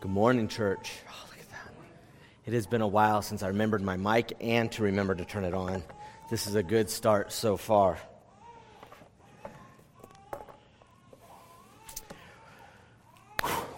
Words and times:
Good 0.00 0.12
morning, 0.12 0.46
church. 0.46 0.92
Oh, 1.08 1.26
look 1.28 1.40
at 1.40 1.50
that. 1.50 1.72
It 2.46 2.52
has 2.52 2.68
been 2.68 2.82
a 2.82 2.86
while 2.86 3.20
since 3.20 3.42
I 3.42 3.48
remembered 3.48 3.82
my 3.82 3.96
mic 3.96 4.32
and 4.40 4.70
to 4.70 4.84
remember 4.84 5.12
to 5.12 5.24
turn 5.24 5.42
it 5.42 5.54
on. 5.54 5.82
This 6.30 6.46
is 6.46 6.54
a 6.54 6.62
good 6.62 6.88
start 6.88 7.32
so 7.32 7.56
far. 7.56 7.98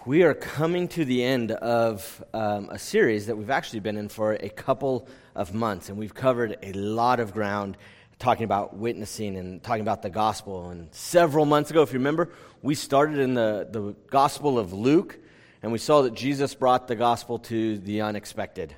We 0.05 0.21
are 0.21 0.35
coming 0.35 0.87
to 0.89 1.05
the 1.05 1.23
end 1.23 1.53
of 1.53 2.23
um, 2.35 2.69
a 2.69 2.77
series 2.77 3.25
that 3.25 3.35
we've 3.35 3.49
actually 3.49 3.79
been 3.79 3.97
in 3.97 4.07
for 4.07 4.33
a 4.33 4.49
couple 4.49 5.07
of 5.33 5.55
months, 5.55 5.89
and 5.89 5.97
we've 5.97 6.13
covered 6.13 6.55
a 6.61 6.73
lot 6.73 7.19
of 7.19 7.33
ground 7.33 7.77
talking 8.19 8.43
about 8.43 8.75
witnessing 8.75 9.37
and 9.37 9.63
talking 9.63 9.81
about 9.81 10.03
the 10.03 10.11
gospel. 10.11 10.69
And 10.69 10.93
several 10.93 11.45
months 11.45 11.71
ago, 11.71 11.81
if 11.81 11.91
you 11.91 11.97
remember, 11.97 12.29
we 12.61 12.75
started 12.75 13.17
in 13.17 13.33
the, 13.33 13.67
the 13.71 13.95
Gospel 14.11 14.59
of 14.59 14.71
Luke 14.71 15.17
and 15.61 15.71
we 15.71 15.77
saw 15.77 16.01
that 16.03 16.13
Jesus 16.13 16.55
brought 16.55 16.87
the 16.87 16.95
gospel 16.95 17.39
to 17.39 17.77
the 17.77 18.01
unexpected. 18.01 18.75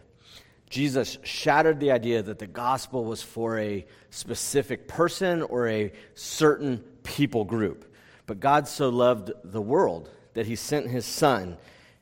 Jesus 0.70 1.20
shattered 1.24 1.80
the 1.80 1.92
idea 1.92 2.24
that 2.24 2.40
the 2.40 2.48
gospel 2.48 3.06
was 3.06 3.22
for 3.22 3.60
a 3.60 3.86
specific 4.10 4.88
person 4.88 5.44
or 5.44 5.68
a 5.68 5.94
certain 6.16 6.84
people 7.04 7.46
group. 7.46 7.94
But 8.26 8.40
God 8.40 8.68
so 8.68 8.90
loved 8.90 9.32
the 9.44 9.62
world 9.62 10.10
that 10.34 10.48
he 10.48 10.56
sent 10.56 10.88
his 10.88 11.06
son, 11.06 11.58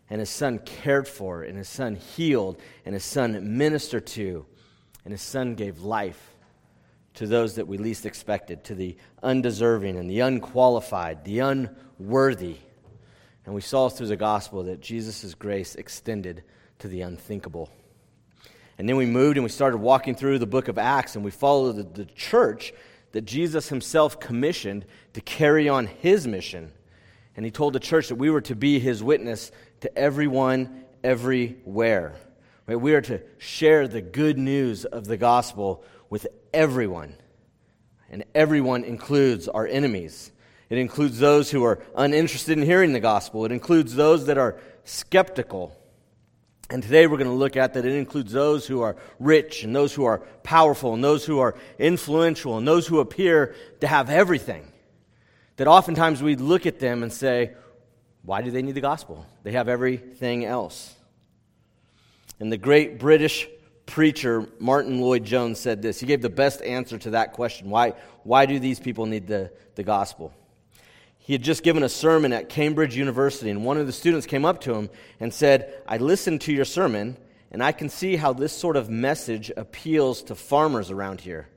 and 0.10 0.20
his 0.20 0.30
son 0.30 0.60
cared 0.60 1.08
for, 1.08 1.44
and 1.44 1.58
his 1.58 1.68
son 1.68 1.96
healed, 1.96 2.62
and 2.86 2.94
his 2.94 3.04
son 3.04 3.58
ministered 3.58 4.08
to, 4.08 4.46
and 5.04 5.12
his 5.12 5.22
son 5.22 5.56
gave 5.56 5.82
life 5.82 6.36
to 7.16 7.28
those 7.28 7.56
that 7.56 7.68
we 7.68 7.78
least 7.78 8.06
expected, 8.06 8.64
to 8.64 8.76
the 8.76 8.96
undeserving 9.22 9.98
and 9.98 10.10
the 10.10 10.22
unqualified, 10.22 11.26
the 11.26 11.40
unworthy. 11.40 12.58
And 13.46 13.56
we 13.56 13.62
saw 13.62 13.90
through 13.90 14.08
the 14.08 14.16
gospel 14.16 14.64
that 14.64 14.82
Jesus' 14.82 15.34
grace 15.34 15.76
extended 15.76 16.44
to 16.80 16.88
the 16.88 17.02
unthinkable. 17.02 17.70
And 18.78 18.88
then 18.88 18.96
we 18.96 19.06
moved 19.06 19.38
and 19.38 19.44
we 19.44 19.50
started 19.50 19.78
walking 19.78 20.16
through 20.16 20.40
the 20.40 20.48
book 20.48 20.68
of 20.68 20.78
Acts 20.78 21.16
and 21.16 21.24
we 21.24 21.32
followed 21.32 21.76
the, 21.76 21.84
the 21.84 22.06
church 22.06 22.74
that 23.12 23.26
Jesus 23.26 23.70
himself 23.70 24.20
commissioned 24.20 24.86
to 25.14 25.22
carry 25.22 25.70
on 25.70 25.88
his 25.88 26.28
mission. 26.28 26.72
And 27.36 27.46
he 27.46 27.52
told 27.52 27.74
the 27.74 27.80
church 27.80 28.10
that 28.10 28.16
we 28.16 28.30
were 28.30 28.42
to 28.42 28.56
be 28.56 28.80
his 28.80 29.04
witness 29.04 29.52
to 29.82 29.98
everyone, 29.98 30.86
everywhere. 31.04 32.16
Right? 32.68 32.76
We 32.76 32.94
are 32.94 33.02
to 33.02 33.22
share 33.38 33.88
the 33.88 34.02
good 34.02 34.38
news 34.38 34.86
of 34.86 35.06
the 35.06 35.18
gospel 35.18 35.84
with 36.10 36.28
everyone. 36.54 37.16
And 38.10 38.26
everyone 38.36 38.84
includes 38.84 39.48
our 39.48 39.66
enemies. 39.68 40.31
It 40.72 40.78
includes 40.78 41.20
those 41.20 41.52
who 41.52 41.66
are 41.66 41.84
uninterested 41.98 42.58
in 42.58 42.64
hearing 42.64 42.94
the 42.94 43.02
gospel. 43.02 43.44
It 43.44 43.52
includes 43.52 43.94
those 43.94 44.28
that 44.28 44.38
are 44.38 44.58
skeptical. 44.86 45.78
And 46.70 46.82
today 46.82 47.08
we're 47.08 47.18
going 47.18 47.30
to 47.30 47.36
look 47.36 47.58
at 47.58 47.74
that 47.74 47.86
it 47.86 47.94
includes 47.94 48.32
those 48.32 48.66
who 48.66 48.82
are 48.82 48.96
rich 49.20 49.66
and 49.66 49.76
those 49.76 49.94
who 49.94 50.06
are 50.06 50.20
powerful 50.44 50.94
and 50.94 51.04
those 51.04 51.26
who 51.26 51.40
are 51.40 51.56
influential 51.78 52.58
and 52.58 52.66
those 52.66 52.88
who 52.88 53.02
appear 53.02 53.54
to 53.82 53.88
have 53.88 54.10
everything. 54.10 54.66
That 55.58 55.68
oftentimes 55.68 56.24
we 56.24 56.38
look 56.38 56.66
at 56.66 56.80
them 56.80 57.04
and 57.04 57.12
say, 57.12 57.52
why 58.24 58.42
do 58.42 58.50
they 58.50 58.62
need 58.62 58.76
the 58.76 58.82
gospel? 58.82 59.26
They 59.44 59.52
have 59.52 59.68
everything 59.68 60.46
else. 60.46 60.96
And 62.40 62.50
the 62.50 62.58
great 62.58 62.98
British 62.98 63.46
preacher 63.86 64.48
Martyn 64.58 65.02
Lloyd-Jones 65.02 65.60
said 65.60 65.82
this. 65.82 66.00
He 66.00 66.06
gave 66.06 66.22
the 66.22 66.30
best 66.30 66.62
answer 66.62 66.98
to 66.98 67.10
that 67.10 67.34
question. 67.34 67.70
Why, 67.70 67.90
why 68.24 68.46
do 68.46 68.58
these 68.58 68.80
people 68.80 69.06
need 69.06 69.28
the, 69.28 69.52
the 69.76 69.84
gospel? 69.84 70.34
He 71.24 71.34
had 71.34 71.44
just 71.44 71.64
given 71.64 71.84
a 71.84 71.90
sermon 71.90 72.34
at 72.34 72.50
Cambridge 72.50 72.96
University, 72.98 73.52
and 73.52 73.64
one 73.64 73.78
of 73.78 73.86
the 73.86 73.94
students 73.94 74.26
came 74.26 74.44
up 74.44 74.62
to 74.62 74.74
him 74.74 74.90
and 75.20 75.32
said, 75.32 75.72
I 75.88 75.98
listened 75.98 76.42
to 76.42 76.54
your 76.54 76.66
sermon, 76.66 77.16
and 77.52 77.64
I 77.64 77.74
can 77.74 77.90
see 77.90 78.16
how 78.16 78.34
this 78.34 78.52
sort 78.52 78.76
of 78.76 78.90
message 78.90 79.52
appeals 79.56 80.24
to 80.24 80.36
farmers 80.36 80.90
around 80.90 81.22
here. 81.22 81.48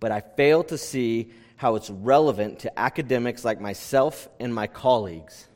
But 0.00 0.12
I 0.12 0.20
fail 0.20 0.64
to 0.64 0.76
see 0.76 1.30
how 1.56 1.76
it's 1.76 1.88
relevant 1.88 2.60
to 2.60 2.78
academics 2.78 3.42
like 3.42 3.60
myself 3.60 4.28
and 4.38 4.54
my 4.54 4.66
colleagues. 4.66 5.46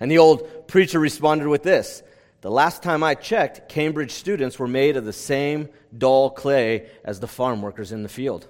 And 0.00 0.10
the 0.10 0.18
old 0.18 0.66
preacher 0.66 0.98
responded 0.98 1.48
with 1.48 1.62
this 1.62 2.02
The 2.40 2.50
last 2.50 2.82
time 2.82 3.02
I 3.02 3.14
checked, 3.14 3.68
Cambridge 3.68 4.12
students 4.12 4.58
were 4.58 4.68
made 4.68 4.96
of 4.96 5.04
the 5.04 5.12
same 5.12 5.68
dull 5.96 6.30
clay 6.30 6.88
as 7.04 7.20
the 7.20 7.28
farm 7.28 7.60
workers 7.60 7.92
in 7.92 8.02
the 8.02 8.08
field. 8.08 8.48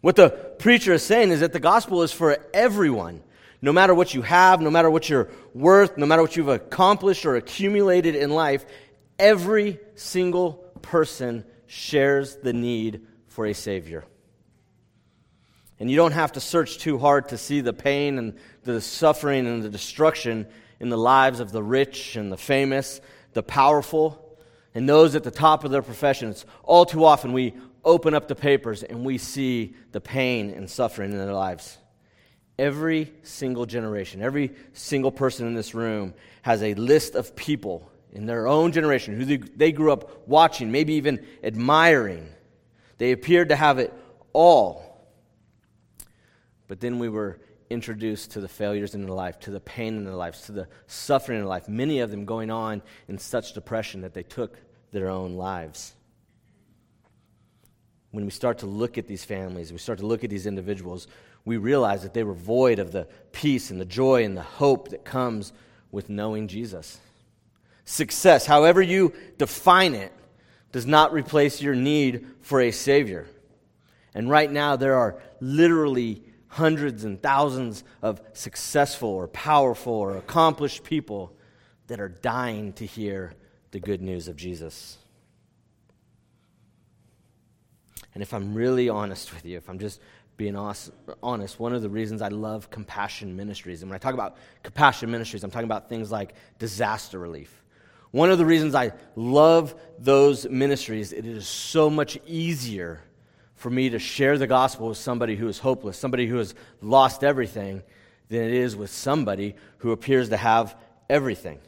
What 0.00 0.16
the 0.16 0.30
preacher 0.30 0.94
is 0.94 1.02
saying 1.02 1.30
is 1.30 1.40
that 1.40 1.52
the 1.52 1.60
gospel 1.60 2.02
is 2.02 2.12
for 2.12 2.38
everyone. 2.54 3.22
No 3.62 3.72
matter 3.72 3.94
what 3.94 4.14
you 4.14 4.22
have, 4.22 4.60
no 4.60 4.70
matter 4.70 4.90
what 4.90 5.10
you're 5.10 5.28
worth, 5.52 5.98
no 5.98 6.06
matter 6.06 6.22
what 6.22 6.36
you've 6.36 6.48
accomplished 6.48 7.26
or 7.26 7.36
accumulated 7.36 8.14
in 8.14 8.30
life, 8.30 8.64
every 9.18 9.78
single 9.96 10.54
person 10.80 11.44
shares 11.66 12.36
the 12.36 12.54
need 12.54 13.06
for 13.28 13.46
a 13.46 13.52
Savior. 13.52 14.04
And 15.78 15.90
you 15.90 15.96
don't 15.96 16.12
have 16.12 16.32
to 16.32 16.40
search 16.40 16.78
too 16.78 16.98
hard 16.98 17.28
to 17.28 17.38
see 17.38 17.60
the 17.60 17.72
pain 17.72 18.18
and 18.18 18.34
the 18.64 18.80
suffering 18.80 19.46
and 19.46 19.62
the 19.62 19.70
destruction 19.70 20.46
in 20.78 20.88
the 20.88 20.98
lives 20.98 21.40
of 21.40 21.52
the 21.52 21.62
rich 21.62 22.16
and 22.16 22.32
the 22.32 22.36
famous, 22.36 23.00
the 23.34 23.42
powerful, 23.42 24.38
and 24.74 24.88
those 24.88 25.14
at 25.14 25.24
the 25.24 25.30
top 25.30 25.64
of 25.64 25.70
their 25.70 25.82
professions. 25.82 26.44
All 26.62 26.86
too 26.86 27.04
often, 27.04 27.32
we 27.32 27.54
open 27.84 28.14
up 28.14 28.28
the 28.28 28.34
papers 28.34 28.82
and 28.82 29.04
we 29.04 29.18
see 29.18 29.74
the 29.92 30.00
pain 30.00 30.50
and 30.50 30.68
suffering 30.68 31.12
in 31.12 31.18
their 31.18 31.32
lives. 31.32 31.78
Every 32.58 33.12
single 33.22 33.64
generation, 33.64 34.20
every 34.20 34.52
single 34.72 35.10
person 35.10 35.46
in 35.46 35.54
this 35.54 35.74
room 35.74 36.14
has 36.42 36.62
a 36.62 36.74
list 36.74 37.14
of 37.14 37.34
people 37.34 37.90
in 38.12 38.26
their 38.26 38.46
own 38.46 38.72
generation 38.72 39.18
who 39.18 39.38
they 39.38 39.72
grew 39.72 39.92
up 39.92 40.28
watching, 40.28 40.70
maybe 40.70 40.94
even 40.94 41.24
admiring. 41.42 42.28
They 42.98 43.12
appeared 43.12 43.48
to 43.48 43.56
have 43.56 43.78
it 43.78 43.94
all. 44.32 45.08
But 46.68 46.80
then 46.80 46.98
we 46.98 47.08
were 47.08 47.40
introduced 47.70 48.32
to 48.32 48.40
the 48.40 48.48
failures 48.48 48.94
in 48.94 49.02
their 49.02 49.14
life, 49.14 49.38
to 49.40 49.50
the 49.50 49.60
pain 49.60 49.96
in 49.96 50.04
their 50.04 50.14
lives, 50.14 50.42
to 50.42 50.52
the 50.52 50.68
suffering 50.86 51.38
in 51.38 51.44
their 51.44 51.48
life, 51.48 51.68
many 51.68 52.00
of 52.00 52.10
them 52.10 52.24
going 52.24 52.50
on 52.50 52.82
in 53.08 53.16
such 53.16 53.54
depression 53.54 54.02
that 54.02 54.12
they 54.12 54.24
took 54.24 54.58
their 54.90 55.08
own 55.08 55.34
lives 55.34 55.94
when 58.10 58.24
we 58.24 58.30
start 58.30 58.58
to 58.58 58.66
look 58.66 58.98
at 58.98 59.06
these 59.06 59.24
families, 59.24 59.72
we 59.72 59.78
start 59.78 59.98
to 60.00 60.06
look 60.06 60.24
at 60.24 60.30
these 60.30 60.46
individuals, 60.46 61.06
we 61.44 61.56
realize 61.56 62.02
that 62.02 62.14
they 62.14 62.24
were 62.24 62.34
void 62.34 62.78
of 62.78 62.92
the 62.92 63.06
peace 63.32 63.70
and 63.70 63.80
the 63.80 63.84
joy 63.84 64.24
and 64.24 64.36
the 64.36 64.42
hope 64.42 64.88
that 64.88 65.04
comes 65.04 65.52
with 65.90 66.08
knowing 66.08 66.48
Jesus. 66.48 66.98
Success, 67.84 68.46
however 68.46 68.82
you 68.82 69.12
define 69.38 69.94
it, 69.94 70.12
does 70.72 70.86
not 70.86 71.12
replace 71.12 71.60
your 71.60 71.74
need 71.74 72.26
for 72.40 72.60
a 72.60 72.70
Savior. 72.70 73.26
And 74.14 74.28
right 74.28 74.50
now, 74.50 74.76
there 74.76 74.96
are 74.96 75.20
literally 75.40 76.22
hundreds 76.48 77.04
and 77.04 77.20
thousands 77.22 77.84
of 78.02 78.20
successful 78.32 79.08
or 79.08 79.28
powerful 79.28 79.92
or 79.92 80.16
accomplished 80.16 80.84
people 80.84 81.32
that 81.86 82.00
are 82.00 82.08
dying 82.08 82.72
to 82.74 82.86
hear 82.86 83.32
the 83.70 83.80
good 83.80 84.02
news 84.02 84.28
of 84.28 84.36
Jesus. 84.36 84.98
And 88.14 88.22
if 88.22 88.34
I'm 88.34 88.54
really 88.54 88.88
honest 88.88 89.32
with 89.32 89.44
you, 89.44 89.56
if 89.56 89.68
I'm 89.68 89.78
just 89.78 90.00
being 90.36 90.56
honest, 90.56 91.60
one 91.60 91.74
of 91.74 91.82
the 91.82 91.88
reasons 91.88 92.22
I 92.22 92.28
love 92.28 92.70
compassion 92.70 93.36
ministries, 93.36 93.82
and 93.82 93.90
when 93.90 93.96
I 93.96 93.98
talk 93.98 94.14
about 94.14 94.36
compassion 94.62 95.10
ministries, 95.10 95.44
I'm 95.44 95.50
talking 95.50 95.66
about 95.66 95.88
things 95.88 96.10
like 96.10 96.34
disaster 96.58 97.18
relief. 97.18 97.62
One 98.10 98.30
of 98.30 98.38
the 98.38 98.46
reasons 98.46 98.74
I 98.74 98.92
love 99.14 99.74
those 99.98 100.48
ministries, 100.48 101.12
it 101.12 101.26
is 101.26 101.46
so 101.46 101.90
much 101.90 102.18
easier 102.26 103.00
for 103.54 103.70
me 103.70 103.90
to 103.90 103.98
share 103.98 104.38
the 104.38 104.46
gospel 104.46 104.88
with 104.88 104.98
somebody 104.98 105.36
who 105.36 105.46
is 105.46 105.58
hopeless, 105.58 105.98
somebody 105.98 106.26
who 106.26 106.38
has 106.38 106.54
lost 106.80 107.22
everything, 107.22 107.82
than 108.28 108.42
it 108.42 108.52
is 108.52 108.74
with 108.74 108.90
somebody 108.90 109.54
who 109.78 109.92
appears 109.92 110.30
to 110.30 110.36
have 110.36 110.74
everything. 111.08 111.60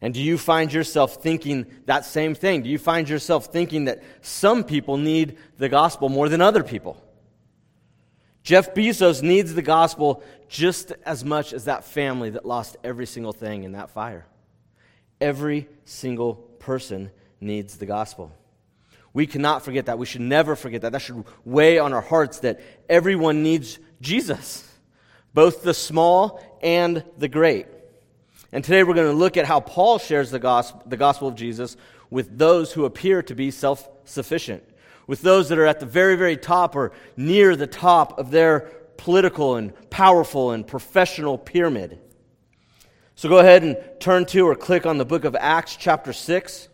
And 0.00 0.14
do 0.14 0.22
you 0.22 0.38
find 0.38 0.72
yourself 0.72 1.16
thinking 1.16 1.66
that 1.86 2.04
same 2.04 2.34
thing? 2.34 2.62
Do 2.62 2.68
you 2.68 2.78
find 2.78 3.08
yourself 3.08 3.46
thinking 3.46 3.86
that 3.86 4.02
some 4.20 4.62
people 4.62 4.96
need 4.96 5.38
the 5.56 5.68
gospel 5.68 6.08
more 6.08 6.28
than 6.28 6.40
other 6.40 6.62
people? 6.62 7.02
Jeff 8.44 8.74
Bezos 8.74 9.22
needs 9.22 9.54
the 9.54 9.62
gospel 9.62 10.22
just 10.48 10.92
as 11.04 11.24
much 11.24 11.52
as 11.52 11.64
that 11.64 11.84
family 11.84 12.30
that 12.30 12.46
lost 12.46 12.76
every 12.82 13.06
single 13.06 13.32
thing 13.32 13.64
in 13.64 13.72
that 13.72 13.90
fire. 13.90 14.24
Every 15.20 15.68
single 15.84 16.36
person 16.58 17.10
needs 17.40 17.76
the 17.76 17.86
gospel. 17.86 18.32
We 19.12 19.26
cannot 19.26 19.64
forget 19.64 19.86
that. 19.86 19.98
We 19.98 20.06
should 20.06 20.20
never 20.20 20.54
forget 20.54 20.82
that. 20.82 20.92
That 20.92 21.02
should 21.02 21.24
weigh 21.44 21.78
on 21.78 21.92
our 21.92 22.00
hearts 22.00 22.40
that 22.40 22.60
everyone 22.88 23.42
needs 23.42 23.78
Jesus, 24.00 24.66
both 25.34 25.62
the 25.62 25.74
small 25.74 26.40
and 26.62 27.02
the 27.18 27.28
great. 27.28 27.66
And 28.52 28.64
today 28.64 28.82
we're 28.82 28.94
going 28.94 29.10
to 29.10 29.16
look 29.16 29.36
at 29.36 29.44
how 29.44 29.60
Paul 29.60 29.98
shares 29.98 30.30
the 30.30 30.38
gospel, 30.38 30.82
the 30.86 30.96
gospel 30.96 31.28
of 31.28 31.34
Jesus 31.34 31.76
with 32.10 32.38
those 32.38 32.72
who 32.72 32.84
appear 32.86 33.22
to 33.24 33.34
be 33.34 33.50
self 33.50 33.88
sufficient, 34.04 34.62
with 35.06 35.20
those 35.20 35.50
that 35.50 35.58
are 35.58 35.66
at 35.66 35.80
the 35.80 35.86
very, 35.86 36.16
very 36.16 36.36
top 36.36 36.74
or 36.74 36.92
near 37.16 37.56
the 37.56 37.66
top 37.66 38.18
of 38.18 38.30
their 38.30 38.60
political 38.96 39.56
and 39.56 39.72
powerful 39.90 40.52
and 40.52 40.66
professional 40.66 41.36
pyramid. 41.36 41.98
So 43.16 43.28
go 43.28 43.38
ahead 43.38 43.62
and 43.62 43.76
turn 44.00 44.26
to 44.26 44.46
or 44.46 44.54
click 44.54 44.86
on 44.86 44.96
the 44.96 45.04
book 45.04 45.24
of 45.24 45.36
Acts, 45.36 45.76
chapter 45.76 46.12
6. 46.12 46.68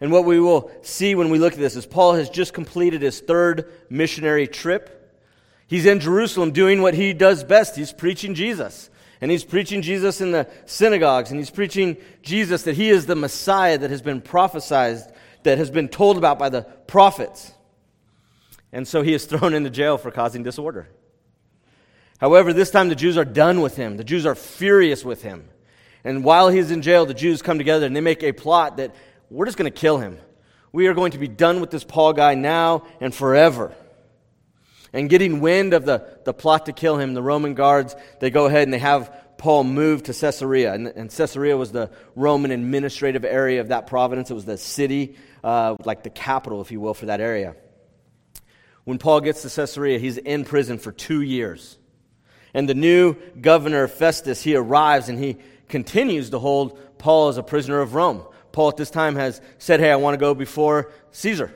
And 0.00 0.12
what 0.12 0.24
we 0.24 0.38
will 0.38 0.70
see 0.82 1.14
when 1.14 1.30
we 1.30 1.38
look 1.38 1.54
at 1.54 1.58
this 1.58 1.76
is 1.76 1.86
Paul 1.86 2.14
has 2.14 2.30
just 2.30 2.54
completed 2.54 3.02
his 3.02 3.20
third 3.20 3.72
missionary 3.90 4.46
trip. 4.46 5.14
He's 5.66 5.86
in 5.86 6.00
Jerusalem 6.00 6.52
doing 6.52 6.80
what 6.80 6.94
he 6.94 7.12
does 7.12 7.44
best. 7.44 7.76
He's 7.76 7.92
preaching 7.92 8.34
Jesus. 8.34 8.88
And 9.20 9.30
he's 9.30 9.44
preaching 9.44 9.82
Jesus 9.82 10.20
in 10.20 10.30
the 10.30 10.48
synagogues. 10.66 11.30
And 11.30 11.40
he's 11.40 11.50
preaching 11.50 11.96
Jesus 12.22 12.64
that 12.64 12.76
he 12.76 12.90
is 12.90 13.06
the 13.06 13.14
Messiah 13.14 13.78
that 13.78 13.90
has 13.90 14.02
been 14.02 14.20
prophesied, 14.20 14.98
that 15.42 15.58
has 15.58 15.70
been 15.70 15.88
told 15.88 16.18
about 16.18 16.38
by 16.38 16.48
the 16.48 16.62
prophets. 16.62 17.52
And 18.72 18.86
so 18.86 19.02
he 19.02 19.14
is 19.14 19.24
thrown 19.24 19.54
into 19.54 19.70
jail 19.70 19.96
for 19.96 20.10
causing 20.10 20.42
disorder. 20.42 20.88
However, 22.18 22.52
this 22.52 22.70
time 22.70 22.88
the 22.88 22.94
Jews 22.94 23.16
are 23.16 23.24
done 23.24 23.60
with 23.60 23.76
him. 23.76 23.96
The 23.96 24.04
Jews 24.04 24.26
are 24.26 24.34
furious 24.34 25.04
with 25.04 25.22
him. 25.22 25.48
And 26.04 26.24
while 26.24 26.48
he's 26.48 26.70
in 26.70 26.82
jail, 26.82 27.06
the 27.06 27.14
Jews 27.14 27.42
come 27.42 27.58
together 27.58 27.86
and 27.86 27.96
they 27.96 28.00
make 28.00 28.22
a 28.22 28.32
plot 28.32 28.76
that 28.76 28.94
we're 29.30 29.46
just 29.46 29.58
going 29.58 29.70
to 29.70 29.76
kill 29.76 29.98
him. 29.98 30.18
We 30.72 30.86
are 30.86 30.94
going 30.94 31.12
to 31.12 31.18
be 31.18 31.28
done 31.28 31.60
with 31.60 31.70
this 31.70 31.84
Paul 31.84 32.12
guy 32.12 32.34
now 32.34 32.86
and 33.00 33.14
forever. 33.14 33.74
And 34.96 35.10
getting 35.10 35.40
wind 35.40 35.74
of 35.74 35.84
the, 35.84 36.06
the 36.24 36.32
plot 36.32 36.66
to 36.66 36.72
kill 36.72 36.96
him, 36.96 37.12
the 37.12 37.22
Roman 37.22 37.52
guards, 37.52 37.94
they 38.18 38.30
go 38.30 38.46
ahead 38.46 38.62
and 38.62 38.72
they 38.72 38.78
have 38.78 39.14
Paul 39.36 39.64
moved 39.64 40.06
to 40.06 40.14
Caesarea. 40.14 40.72
And, 40.72 40.86
and 40.86 41.10
Caesarea 41.10 41.54
was 41.54 41.70
the 41.70 41.90
Roman 42.14 42.50
administrative 42.50 43.22
area 43.22 43.60
of 43.60 43.68
that 43.68 43.88
province. 43.88 44.30
It 44.30 44.34
was 44.34 44.46
the 44.46 44.56
city, 44.56 45.16
uh, 45.44 45.76
like 45.84 46.02
the 46.02 46.08
capital, 46.08 46.62
if 46.62 46.72
you 46.72 46.80
will, 46.80 46.94
for 46.94 47.06
that 47.06 47.20
area. 47.20 47.54
When 48.84 48.96
Paul 48.96 49.20
gets 49.20 49.42
to 49.42 49.50
Caesarea, 49.50 49.98
he's 49.98 50.16
in 50.16 50.46
prison 50.46 50.78
for 50.78 50.92
two 50.92 51.20
years. 51.20 51.76
And 52.54 52.66
the 52.66 52.74
new 52.74 53.16
governor, 53.38 53.88
Festus, 53.88 54.42
he 54.42 54.56
arrives 54.56 55.10
and 55.10 55.18
he 55.18 55.36
continues 55.68 56.30
to 56.30 56.38
hold 56.38 56.80
Paul 56.96 57.28
as 57.28 57.36
a 57.36 57.42
prisoner 57.42 57.80
of 57.82 57.94
Rome. 57.94 58.22
Paul 58.50 58.70
at 58.70 58.78
this 58.78 58.90
time 58.90 59.16
has 59.16 59.42
said, 59.58 59.78
Hey, 59.78 59.92
I 59.92 59.96
want 59.96 60.14
to 60.14 60.18
go 60.18 60.34
before 60.34 60.90
Caesar. 61.10 61.52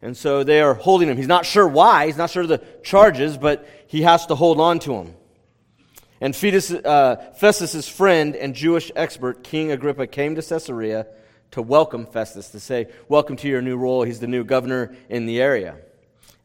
And 0.00 0.16
so 0.16 0.44
they 0.44 0.60
are 0.60 0.74
holding 0.74 1.08
him. 1.08 1.16
He's 1.16 1.26
not 1.26 1.44
sure 1.44 1.66
why, 1.66 2.06
he's 2.06 2.16
not 2.16 2.30
sure 2.30 2.42
of 2.42 2.48
the 2.48 2.62
charges, 2.82 3.36
but 3.36 3.68
he 3.88 4.02
has 4.02 4.26
to 4.26 4.34
hold 4.34 4.60
on 4.60 4.78
to 4.80 4.94
him. 4.94 5.14
And 6.20 6.34
Fetus, 6.34 6.72
uh, 6.72 7.32
Festus' 7.36 7.88
friend 7.88 8.34
and 8.34 8.54
Jewish 8.54 8.90
expert, 8.96 9.44
King 9.44 9.72
Agrippa, 9.72 10.06
came 10.06 10.34
to 10.34 10.42
Caesarea 10.42 11.06
to 11.52 11.62
welcome 11.62 12.06
Festus, 12.06 12.48
to 12.50 12.60
say, 12.60 12.88
Welcome 13.08 13.36
to 13.36 13.48
your 13.48 13.62
new 13.62 13.76
role. 13.76 14.02
He's 14.02 14.20
the 14.20 14.26
new 14.26 14.44
governor 14.44 14.94
in 15.08 15.26
the 15.26 15.40
area. 15.40 15.76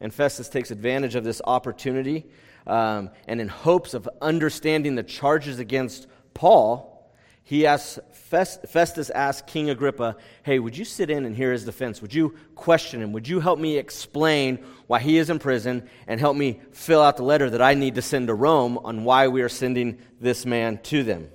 And 0.00 0.12
Festus 0.12 0.48
takes 0.48 0.70
advantage 0.70 1.14
of 1.14 1.24
this 1.24 1.40
opportunity 1.44 2.26
um, 2.66 3.10
and, 3.26 3.40
in 3.40 3.48
hopes 3.48 3.94
of 3.94 4.08
understanding 4.22 4.94
the 4.94 5.02
charges 5.02 5.58
against 5.58 6.06
Paul, 6.34 7.12
he 7.42 7.66
asks, 7.66 7.98
Festus 8.34 9.10
asked 9.10 9.46
King 9.46 9.70
Agrippa, 9.70 10.16
Hey, 10.42 10.58
would 10.58 10.76
you 10.76 10.84
sit 10.84 11.10
in 11.10 11.24
and 11.24 11.36
hear 11.36 11.52
his 11.52 11.64
defense? 11.64 12.02
Would 12.02 12.14
you 12.14 12.34
question 12.54 13.02
him? 13.02 13.12
Would 13.12 13.28
you 13.28 13.40
help 13.40 13.58
me 13.58 13.78
explain 13.78 14.64
why 14.86 15.00
he 15.00 15.18
is 15.18 15.30
in 15.30 15.38
prison 15.38 15.88
and 16.06 16.18
help 16.18 16.36
me 16.36 16.60
fill 16.72 17.00
out 17.00 17.16
the 17.16 17.22
letter 17.22 17.48
that 17.50 17.62
I 17.62 17.74
need 17.74 17.94
to 17.94 18.02
send 18.02 18.28
to 18.28 18.34
Rome 18.34 18.78
on 18.78 19.04
why 19.04 19.28
we 19.28 19.42
are 19.42 19.48
sending 19.48 19.98
this 20.20 20.44
man 20.44 20.78
to 20.84 21.02
them? 21.02 21.30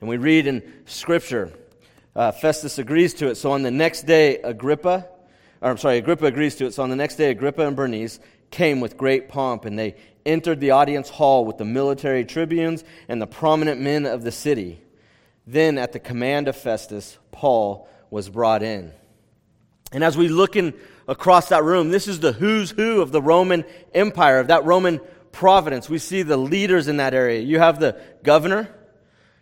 And 0.00 0.08
we 0.08 0.16
read 0.16 0.46
in 0.46 0.84
Scripture, 0.86 1.52
uh, 2.14 2.32
Festus 2.32 2.78
agrees 2.78 3.14
to 3.14 3.28
it. 3.28 3.36
So 3.36 3.52
on 3.52 3.62
the 3.62 3.70
next 3.70 4.02
day, 4.02 4.38
Agrippa, 4.38 5.06
or 5.60 5.70
I'm 5.70 5.78
sorry, 5.78 5.98
Agrippa 5.98 6.26
agrees 6.26 6.56
to 6.56 6.66
it. 6.66 6.74
So 6.74 6.82
on 6.82 6.90
the 6.90 6.96
next 6.96 7.16
day, 7.16 7.30
Agrippa 7.30 7.66
and 7.66 7.76
Bernice 7.76 8.20
came 8.50 8.80
with 8.80 8.96
great 8.96 9.28
pomp, 9.28 9.64
and 9.64 9.78
they 9.78 9.96
entered 10.24 10.60
the 10.60 10.72
audience 10.72 11.08
hall 11.08 11.44
with 11.44 11.58
the 11.58 11.64
military 11.64 12.24
tribunes 12.24 12.84
and 13.08 13.20
the 13.20 13.26
prominent 13.26 13.80
men 13.80 14.06
of 14.06 14.22
the 14.22 14.32
city. 14.32 14.80
Then, 15.50 15.78
at 15.78 15.92
the 15.92 15.98
command 15.98 16.46
of 16.46 16.56
Festus, 16.56 17.18
Paul 17.32 17.88
was 18.10 18.28
brought 18.28 18.62
in. 18.62 18.92
And 19.92 20.04
as 20.04 20.14
we 20.14 20.28
look 20.28 20.56
in 20.56 20.74
across 21.08 21.48
that 21.48 21.64
room, 21.64 21.88
this 21.88 22.06
is 22.06 22.20
the 22.20 22.32
who's 22.32 22.70
who 22.70 23.00
of 23.00 23.12
the 23.12 23.22
Roman 23.22 23.64
Empire, 23.94 24.40
of 24.40 24.48
that 24.48 24.66
Roman 24.66 25.00
providence. 25.32 25.88
We 25.88 25.96
see 25.96 26.20
the 26.20 26.36
leaders 26.36 26.86
in 26.86 26.98
that 26.98 27.14
area. 27.14 27.40
You 27.40 27.60
have 27.60 27.80
the 27.80 27.98
governor, 28.22 28.68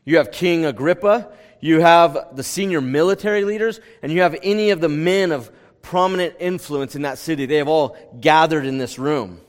you 0.05 0.19
have 0.19 0.31
King 0.31 0.65
Agrippa, 0.65 1.33
you 1.59 1.81
have 1.81 2.37
the 2.37 2.45
senior 2.45 2.81
military 2.81 3.43
leaders, 3.43 3.81
and 4.01 4.13
you 4.13 4.21
have 4.21 4.37
any 4.45 4.71
of 4.71 4.81
the 4.81 4.89
men 4.89 5.33
of 5.33 5.51
prominent 5.83 6.37
influence 6.39 6.95
in 6.95 7.03
that 7.03 7.19
city. 7.19 7.47
They 7.47 7.57
have 7.57 7.67
all 7.67 7.97
gathered 8.21 8.65
in 8.65 8.79
this 8.79 8.97
room. 8.97 9.41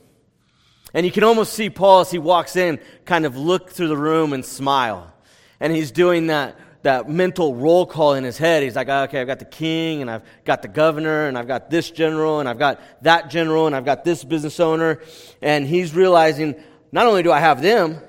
And 0.92 1.06
you 1.06 1.12
can 1.12 1.22
almost 1.22 1.52
see 1.52 1.70
Paul 1.70 2.00
as 2.00 2.10
he 2.10 2.18
walks 2.18 2.56
in 2.56 2.80
kind 3.04 3.26
of 3.26 3.36
look 3.36 3.70
through 3.70 3.88
the 3.88 3.96
room 3.96 4.32
and 4.32 4.44
smile. 4.44 5.14
And 5.60 5.72
he's 5.72 5.90
doing 5.90 6.28
that, 6.28 6.58
that 6.82 7.08
mental 7.08 7.54
roll 7.54 7.86
call 7.86 8.14
in 8.14 8.24
his 8.24 8.38
head. 8.38 8.62
He's 8.62 8.76
like, 8.76 8.88
okay, 8.88 9.20
I've 9.20 9.26
got 9.26 9.38
the 9.38 9.44
king, 9.44 10.02
and 10.02 10.10
I've 10.10 10.22
got 10.44 10.62
the 10.62 10.68
governor, 10.68 11.26
and 11.26 11.36
I've 11.36 11.48
got 11.48 11.70
this 11.70 11.90
general, 11.90 12.40
and 12.40 12.48
I've 12.48 12.58
got 12.58 12.80
that 13.02 13.30
general, 13.30 13.66
and 13.66 13.74
I've 13.74 13.84
got 13.84 14.04
this 14.04 14.24
business 14.24 14.60
owner. 14.60 15.00
And 15.42 15.66
he's 15.66 15.94
realizing 15.94 16.62
not 16.92 17.06
only 17.06 17.22
do 17.22 17.32
I 17.32 17.40
have 17.40 17.60
them, 17.62 18.00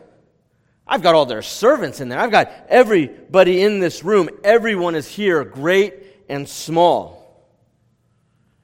I've 0.88 1.04
got 1.04 1.14
all 1.14 1.26
their 1.26 1.44
servants 1.44 2.00
in 2.00 2.10
there. 2.10 2.20
I've 2.20 2.32
got 2.32 2.52
everybody 2.68 3.62
in 3.62 3.80
this 3.80 4.04
room. 4.04 4.30
Everyone 4.44 4.96
is 4.96 5.08
here, 5.08 5.44
great 5.44 5.94
and 6.28 6.50
small. 6.50 7.46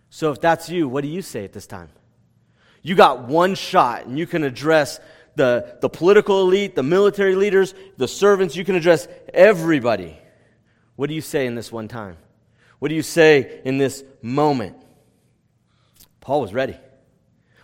So 0.09 0.31
if 0.31 0.41
that's 0.41 0.69
you, 0.69 0.87
what 0.87 1.01
do 1.01 1.07
you 1.07 1.21
say 1.21 1.43
at 1.43 1.53
this 1.53 1.67
time? 1.67 1.89
You 2.81 2.95
got 2.95 3.27
one 3.27 3.55
shot, 3.55 4.05
and 4.05 4.17
you 4.17 4.25
can 4.25 4.43
address 4.43 4.99
the, 5.35 5.77
the 5.81 5.89
political 5.89 6.41
elite, 6.41 6.75
the 6.75 6.83
military 6.83 7.35
leaders, 7.35 7.73
the 7.97 8.07
servants. 8.07 8.55
You 8.55 8.65
can 8.65 8.75
address 8.75 9.07
everybody. 9.33 10.17
What 10.95 11.07
do 11.07 11.15
you 11.15 11.21
say 11.21 11.45
in 11.45 11.55
this 11.55 11.71
one 11.71 11.87
time? 11.87 12.17
What 12.79 12.89
do 12.89 12.95
you 12.95 13.01
say 13.01 13.61
in 13.65 13.77
this 13.77 14.03
moment? 14.21 14.77
Paul 16.21 16.41
was 16.41 16.53
ready. 16.53 16.77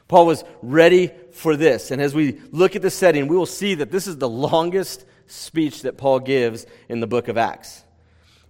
Paul 0.07 0.25
was 0.25 0.43
ready 0.61 1.11
for 1.31 1.55
this. 1.55 1.91
And 1.91 2.01
as 2.01 2.13
we 2.13 2.39
look 2.51 2.75
at 2.75 2.81
the 2.81 2.89
setting, 2.89 3.27
we 3.27 3.37
will 3.37 3.45
see 3.45 3.75
that 3.75 3.91
this 3.91 4.07
is 4.07 4.17
the 4.17 4.29
longest 4.29 5.05
speech 5.27 5.83
that 5.83 5.97
Paul 5.97 6.19
gives 6.19 6.65
in 6.89 6.99
the 6.99 7.07
book 7.07 7.27
of 7.27 7.37
Acts. 7.37 7.83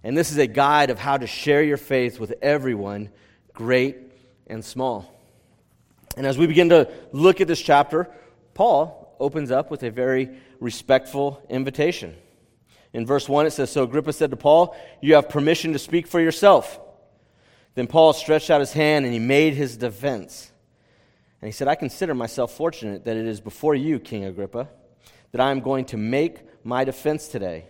And 0.02 0.16
this 0.16 0.32
is 0.32 0.38
a 0.38 0.48
guide 0.48 0.90
of 0.90 0.98
how 0.98 1.16
to 1.16 1.26
share 1.26 1.62
your 1.62 1.76
faith 1.76 2.18
with 2.18 2.34
everyone, 2.42 3.10
great 3.54 3.96
and 4.48 4.64
small. 4.64 5.08
And 6.16 6.26
as 6.26 6.36
we 6.36 6.46
begin 6.46 6.70
to 6.70 6.90
look 7.12 7.40
at 7.40 7.48
this 7.48 7.60
chapter, 7.60 8.10
Paul 8.54 9.01
opens 9.22 9.50
up 9.50 9.70
with 9.70 9.82
a 9.82 9.90
very 9.90 10.28
respectful 10.60 11.42
invitation. 11.48 12.14
In 12.92 13.06
verse 13.06 13.28
1, 13.28 13.46
it 13.46 13.52
says 13.52 13.70
So 13.70 13.84
Agrippa 13.84 14.12
said 14.12 14.30
to 14.30 14.36
Paul, 14.36 14.76
You 15.00 15.14
have 15.14 15.28
permission 15.28 15.72
to 15.72 15.78
speak 15.78 16.06
for 16.06 16.20
yourself. 16.20 16.78
Then 17.74 17.86
Paul 17.86 18.12
stretched 18.12 18.50
out 18.50 18.60
his 18.60 18.72
hand 18.72 19.06
and 19.06 19.14
he 19.14 19.20
made 19.20 19.54
his 19.54 19.78
defense. 19.78 20.50
And 21.40 21.48
he 21.48 21.52
said, 21.52 21.68
I 21.68 21.74
consider 21.74 22.14
myself 22.14 22.52
fortunate 22.52 23.04
that 23.04 23.16
it 23.16 23.26
is 23.26 23.40
before 23.40 23.74
you, 23.74 23.98
King 23.98 24.24
Agrippa, 24.26 24.68
that 25.30 25.40
I 25.40 25.50
am 25.50 25.60
going 25.60 25.86
to 25.86 25.96
make 25.96 26.64
my 26.64 26.84
defense 26.84 27.28
today 27.28 27.64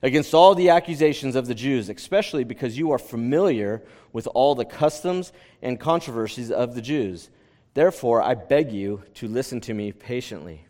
against 0.00 0.32
all 0.32 0.54
the 0.54 0.70
accusations 0.70 1.36
of 1.36 1.46
the 1.46 1.54
Jews, 1.54 1.88
especially 1.88 2.44
because 2.44 2.78
you 2.78 2.92
are 2.92 2.98
familiar 2.98 3.82
with 4.12 4.26
all 4.28 4.54
the 4.54 4.64
customs 4.64 5.32
and 5.60 5.78
controversies 5.78 6.50
of 6.50 6.74
the 6.74 6.82
Jews 6.82 7.28
Therefore, 7.74 8.20
I 8.20 8.34
beg 8.34 8.70
you 8.70 9.02
to 9.14 9.28
listen 9.28 9.60
to 9.62 9.74
me 9.74 9.92
patiently. 9.92 10.66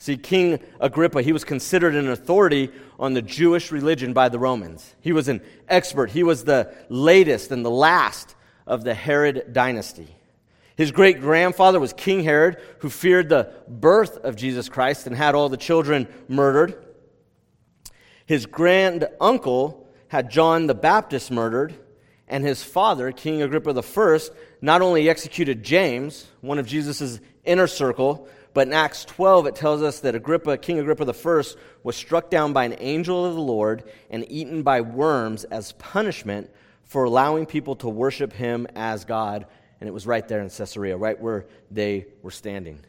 See, 0.00 0.16
King 0.16 0.60
Agrippa, 0.80 1.20
he 1.20 1.32
was 1.32 1.44
considered 1.44 1.94
an 1.94 2.08
authority 2.08 2.70
on 2.98 3.12
the 3.12 3.20
Jewish 3.20 3.70
religion 3.70 4.14
by 4.14 4.30
the 4.30 4.38
Romans. 4.38 4.94
He 5.02 5.12
was 5.12 5.28
an 5.28 5.42
expert. 5.68 6.10
He 6.10 6.22
was 6.22 6.42
the 6.42 6.74
latest 6.88 7.50
and 7.50 7.62
the 7.62 7.70
last 7.70 8.34
of 8.66 8.82
the 8.82 8.94
Herod 8.94 9.52
dynasty. 9.52 10.16
His 10.74 10.90
great 10.90 11.20
grandfather 11.20 11.78
was 11.78 11.92
King 11.92 12.24
Herod, 12.24 12.56
who 12.78 12.88
feared 12.88 13.28
the 13.28 13.52
birth 13.68 14.16
of 14.16 14.36
Jesus 14.36 14.70
Christ 14.70 15.06
and 15.06 15.14
had 15.14 15.34
all 15.34 15.50
the 15.50 15.58
children 15.58 16.08
murdered. 16.28 16.82
His 18.24 18.46
grand 18.46 19.06
uncle 19.20 19.86
had 20.08 20.30
John 20.30 20.66
the 20.66 20.74
Baptist 20.74 21.30
murdered, 21.30 21.74
and 22.26 22.42
his 22.42 22.64
father, 22.64 23.12
King 23.12 23.42
Agrippa 23.42 23.78
I, 23.78 24.18
not 24.62 24.80
only 24.80 25.10
executed 25.10 25.62
James, 25.62 26.26
one 26.40 26.58
of 26.58 26.66
Jesus' 26.66 27.20
inner 27.44 27.66
circle, 27.66 28.26
but 28.52 28.66
in 28.66 28.72
Acts 28.72 29.04
12 29.04 29.46
it 29.46 29.54
tells 29.54 29.82
us 29.82 30.00
that 30.00 30.14
Agrippa, 30.14 30.58
King 30.58 30.78
Agrippa 30.78 31.04
I, 31.04 31.42
was 31.82 31.96
struck 31.96 32.30
down 32.30 32.52
by 32.52 32.64
an 32.64 32.76
angel 32.78 33.24
of 33.24 33.34
the 33.34 33.40
Lord 33.40 33.84
and 34.10 34.24
eaten 34.30 34.62
by 34.62 34.80
worms 34.80 35.44
as 35.44 35.72
punishment 35.72 36.50
for 36.84 37.04
allowing 37.04 37.46
people 37.46 37.76
to 37.76 37.88
worship 37.88 38.32
him 38.32 38.66
as 38.74 39.04
God. 39.04 39.46
And 39.80 39.88
it 39.88 39.92
was 39.92 40.06
right 40.06 40.26
there 40.26 40.40
in 40.40 40.50
Caesarea, 40.50 40.96
right 40.96 41.18
where 41.18 41.46
they 41.70 42.06
were 42.22 42.32
standing. 42.32 42.80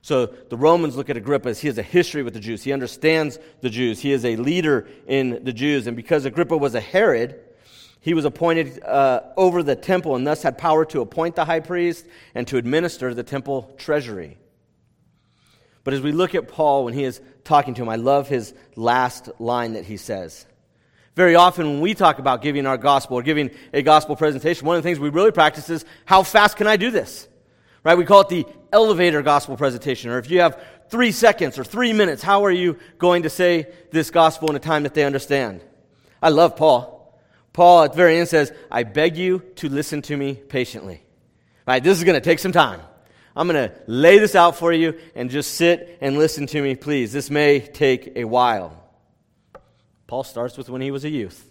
So 0.00 0.26
the 0.26 0.56
Romans 0.56 0.96
look 0.96 1.10
at 1.10 1.16
Agrippa 1.16 1.50
as 1.50 1.60
he 1.60 1.68
has 1.68 1.76
a 1.76 1.82
history 1.82 2.22
with 2.22 2.32
the 2.32 2.40
Jews. 2.40 2.62
He 2.62 2.72
understands 2.72 3.38
the 3.60 3.68
Jews. 3.68 4.00
He 4.00 4.12
is 4.12 4.24
a 4.24 4.36
leader 4.36 4.88
in 5.06 5.44
the 5.44 5.52
Jews. 5.52 5.86
And 5.86 5.96
because 5.96 6.24
Agrippa 6.24 6.56
was 6.56 6.74
a 6.74 6.80
Herod, 6.80 7.38
he 8.00 8.14
was 8.14 8.24
appointed 8.24 8.82
uh, 8.82 9.20
over 9.36 9.62
the 9.62 9.76
temple 9.76 10.16
and 10.16 10.26
thus 10.26 10.42
had 10.42 10.56
power 10.56 10.84
to 10.86 11.02
appoint 11.02 11.36
the 11.36 11.44
high 11.44 11.60
priest 11.60 12.06
and 12.34 12.46
to 12.48 12.56
administer 12.56 13.12
the 13.12 13.22
temple 13.22 13.74
treasury. 13.76 14.38
But 15.84 15.94
as 15.94 16.00
we 16.00 16.12
look 16.12 16.34
at 16.34 16.48
Paul 16.48 16.84
when 16.84 16.94
he 16.94 17.04
is 17.04 17.20
talking 17.44 17.74
to 17.74 17.82
him, 17.82 17.88
I 17.88 17.96
love 17.96 18.28
his 18.28 18.52
last 18.76 19.28
line 19.38 19.74
that 19.74 19.84
he 19.84 19.96
says. 19.96 20.46
Very 21.14 21.34
often, 21.34 21.66
when 21.66 21.80
we 21.80 21.94
talk 21.94 22.18
about 22.18 22.42
giving 22.42 22.66
our 22.66 22.78
gospel 22.78 23.18
or 23.18 23.22
giving 23.22 23.50
a 23.72 23.82
gospel 23.82 24.14
presentation, 24.14 24.66
one 24.66 24.76
of 24.76 24.82
the 24.82 24.88
things 24.88 25.00
we 25.00 25.08
really 25.08 25.32
practice 25.32 25.68
is 25.68 25.84
how 26.04 26.22
fast 26.22 26.56
can 26.56 26.66
I 26.66 26.76
do 26.76 26.90
this? 26.90 27.26
Right? 27.82 27.98
We 27.98 28.04
call 28.04 28.20
it 28.20 28.28
the 28.28 28.46
elevator 28.72 29.22
gospel 29.22 29.56
presentation. 29.56 30.10
Or 30.10 30.18
if 30.18 30.30
you 30.30 30.40
have 30.40 30.62
three 30.90 31.10
seconds 31.10 31.58
or 31.58 31.64
three 31.64 31.92
minutes, 31.92 32.22
how 32.22 32.44
are 32.44 32.50
you 32.50 32.78
going 32.98 33.24
to 33.24 33.30
say 33.30 33.66
this 33.90 34.10
gospel 34.10 34.50
in 34.50 34.56
a 34.56 34.60
time 34.60 34.84
that 34.84 34.94
they 34.94 35.04
understand? 35.04 35.62
I 36.22 36.28
love 36.28 36.56
Paul. 36.56 37.18
Paul 37.52 37.84
at 37.84 37.92
the 37.92 37.96
very 37.96 38.18
end 38.18 38.28
says, 38.28 38.52
I 38.70 38.84
beg 38.84 39.16
you 39.16 39.40
to 39.56 39.68
listen 39.68 40.02
to 40.02 40.16
me 40.16 40.34
patiently. 40.34 41.02
Right? 41.66 41.82
This 41.82 41.98
is 41.98 42.04
going 42.04 42.14
to 42.14 42.24
take 42.24 42.38
some 42.38 42.52
time. 42.52 42.80
I'm 43.38 43.46
going 43.46 43.68
to 43.68 43.74
lay 43.86 44.18
this 44.18 44.34
out 44.34 44.56
for 44.56 44.72
you 44.72 44.98
and 45.14 45.30
just 45.30 45.54
sit 45.54 45.96
and 46.00 46.18
listen 46.18 46.48
to 46.48 46.60
me, 46.60 46.74
please. 46.74 47.12
This 47.12 47.30
may 47.30 47.60
take 47.60 48.16
a 48.16 48.24
while. 48.24 48.76
Paul 50.08 50.24
starts 50.24 50.58
with 50.58 50.68
when 50.68 50.80
he 50.80 50.90
was 50.90 51.04
a 51.04 51.08
youth. 51.08 51.48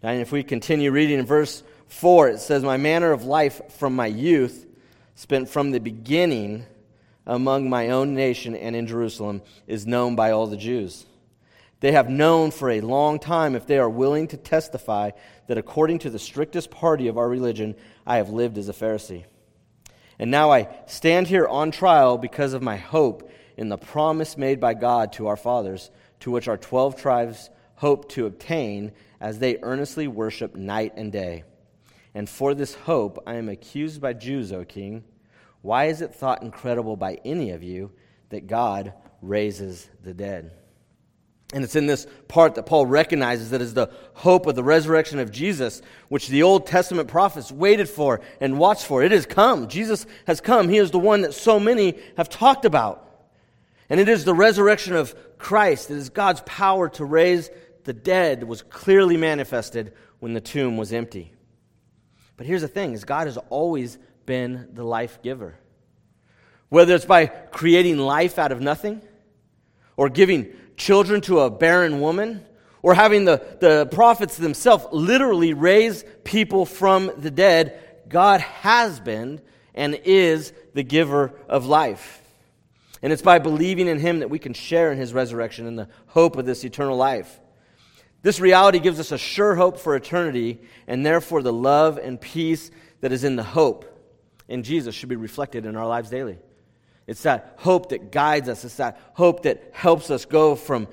And 0.00 0.20
if 0.20 0.30
we 0.30 0.44
continue 0.44 0.92
reading 0.92 1.18
in 1.18 1.26
verse 1.26 1.64
4, 1.88 2.28
it 2.28 2.38
says, 2.38 2.62
My 2.62 2.76
manner 2.76 3.10
of 3.10 3.24
life 3.24 3.60
from 3.72 3.96
my 3.96 4.06
youth, 4.06 4.64
spent 5.16 5.48
from 5.48 5.72
the 5.72 5.80
beginning 5.80 6.64
among 7.26 7.68
my 7.68 7.90
own 7.90 8.14
nation 8.14 8.54
and 8.54 8.76
in 8.76 8.86
Jerusalem, 8.86 9.42
is 9.66 9.88
known 9.88 10.14
by 10.14 10.30
all 10.30 10.46
the 10.46 10.56
Jews. 10.56 11.04
They 11.80 11.90
have 11.90 12.08
known 12.08 12.52
for 12.52 12.70
a 12.70 12.80
long 12.80 13.18
time, 13.18 13.56
if 13.56 13.66
they 13.66 13.78
are 13.78 13.90
willing 13.90 14.28
to 14.28 14.36
testify, 14.36 15.10
that 15.48 15.58
according 15.58 15.98
to 16.00 16.10
the 16.10 16.18
strictest 16.20 16.70
party 16.70 17.08
of 17.08 17.18
our 17.18 17.28
religion, 17.28 17.74
I 18.06 18.18
have 18.18 18.30
lived 18.30 18.56
as 18.56 18.68
a 18.68 18.72
Pharisee. 18.72 19.24
And 20.18 20.30
now 20.30 20.50
I 20.50 20.68
stand 20.86 21.28
here 21.28 21.46
on 21.46 21.70
trial 21.70 22.18
because 22.18 22.52
of 22.52 22.62
my 22.62 22.76
hope 22.76 23.30
in 23.56 23.68
the 23.68 23.78
promise 23.78 24.36
made 24.36 24.60
by 24.60 24.74
God 24.74 25.12
to 25.14 25.28
our 25.28 25.36
fathers, 25.36 25.90
to 26.20 26.30
which 26.30 26.48
our 26.48 26.56
twelve 26.56 26.96
tribes 26.96 27.50
hope 27.76 28.08
to 28.10 28.26
obtain 28.26 28.92
as 29.20 29.38
they 29.38 29.58
earnestly 29.62 30.08
worship 30.08 30.56
night 30.56 30.92
and 30.96 31.12
day. 31.12 31.44
And 32.14 32.28
for 32.28 32.54
this 32.54 32.74
hope 32.74 33.22
I 33.26 33.34
am 33.34 33.48
accused 33.48 34.00
by 34.00 34.12
Jews, 34.12 34.52
O 34.52 34.64
king. 34.64 35.04
Why 35.62 35.84
is 35.84 36.00
it 36.00 36.14
thought 36.14 36.42
incredible 36.42 36.96
by 36.96 37.20
any 37.24 37.50
of 37.50 37.62
you 37.62 37.92
that 38.30 38.46
God 38.46 38.94
raises 39.22 39.88
the 40.02 40.14
dead? 40.14 40.52
And 41.54 41.64
it's 41.64 41.76
in 41.76 41.86
this 41.86 42.06
part 42.28 42.56
that 42.56 42.66
Paul 42.66 42.84
recognizes 42.84 43.50
that 43.50 43.62
is 43.62 43.72
the 43.72 43.90
hope 44.12 44.46
of 44.46 44.54
the 44.54 44.62
resurrection 44.62 45.18
of 45.18 45.30
Jesus, 45.30 45.80
which 46.08 46.28
the 46.28 46.42
Old 46.42 46.66
Testament 46.66 47.08
prophets 47.08 47.50
waited 47.50 47.88
for 47.88 48.20
and 48.40 48.58
watched 48.58 48.84
for. 48.84 49.02
It 49.02 49.12
has 49.12 49.24
come. 49.24 49.68
Jesus 49.68 50.04
has 50.26 50.42
come. 50.42 50.68
He 50.68 50.76
is 50.76 50.90
the 50.90 50.98
one 50.98 51.22
that 51.22 51.32
so 51.32 51.58
many 51.58 51.98
have 52.18 52.28
talked 52.28 52.66
about. 52.66 53.04
And 53.88 53.98
it 53.98 54.10
is 54.10 54.24
the 54.24 54.34
resurrection 54.34 54.94
of 54.94 55.14
Christ. 55.38 55.90
It 55.90 55.96
is 55.96 56.10
God's 56.10 56.42
power 56.44 56.90
to 56.90 57.04
raise 57.06 57.48
the 57.84 57.94
dead 57.94 58.44
was 58.44 58.60
clearly 58.60 59.16
manifested 59.16 59.94
when 60.18 60.34
the 60.34 60.42
tomb 60.42 60.76
was 60.76 60.92
empty. 60.92 61.32
But 62.36 62.46
here's 62.46 62.60
the 62.60 62.68
thing 62.68 62.92
is 62.92 63.04
God 63.06 63.26
has 63.26 63.38
always 63.48 63.96
been 64.26 64.68
the 64.74 64.84
life 64.84 65.22
giver. 65.22 65.58
Whether 66.68 66.94
it's 66.94 67.06
by 67.06 67.28
creating 67.28 67.96
life 67.96 68.38
out 68.38 68.52
of 68.52 68.60
nothing 68.60 69.00
or 69.96 70.10
giving 70.10 70.54
children 70.78 71.20
to 71.22 71.40
a 71.40 71.50
barren 71.50 72.00
woman, 72.00 72.44
or 72.82 72.94
having 72.94 73.24
the, 73.24 73.42
the 73.60 73.86
prophets 73.86 74.36
themselves 74.36 74.86
literally 74.92 75.52
raise 75.52 76.04
people 76.24 76.64
from 76.64 77.10
the 77.18 77.30
dead, 77.30 77.78
God 78.08 78.40
has 78.40 79.00
been 79.00 79.40
and 79.74 79.94
is 80.04 80.52
the 80.74 80.82
giver 80.82 81.32
of 81.48 81.66
life. 81.66 82.22
And 83.02 83.12
it's 83.12 83.22
by 83.22 83.38
believing 83.38 83.88
in 83.88 83.98
Him 83.98 84.20
that 84.20 84.30
we 84.30 84.38
can 84.38 84.54
share 84.54 84.90
in 84.90 84.98
His 84.98 85.12
resurrection 85.12 85.66
and 85.66 85.78
the 85.78 85.88
hope 86.06 86.36
of 86.36 86.46
this 86.46 86.64
eternal 86.64 86.96
life. 86.96 87.40
This 88.22 88.40
reality 88.40 88.78
gives 88.80 88.98
us 88.98 89.12
a 89.12 89.18
sure 89.18 89.54
hope 89.54 89.78
for 89.78 89.94
eternity, 89.94 90.60
and 90.86 91.04
therefore 91.04 91.42
the 91.42 91.52
love 91.52 91.98
and 91.98 92.20
peace 92.20 92.70
that 93.00 93.12
is 93.12 93.22
in 93.22 93.36
the 93.36 93.44
hope 93.44 93.84
in 94.48 94.62
Jesus 94.62 94.94
should 94.94 95.08
be 95.08 95.16
reflected 95.16 95.66
in 95.66 95.76
our 95.76 95.86
lives 95.86 96.10
daily. 96.10 96.38
It's 97.08 97.22
that 97.22 97.54
hope 97.56 97.88
that 97.88 98.12
guides 98.12 98.50
us. 98.50 98.64
It's 98.64 98.76
that 98.76 99.00
hope 99.14 99.44
that 99.44 99.70
helps 99.72 100.10
us 100.10 100.26
go 100.26 100.54
from 100.54 100.86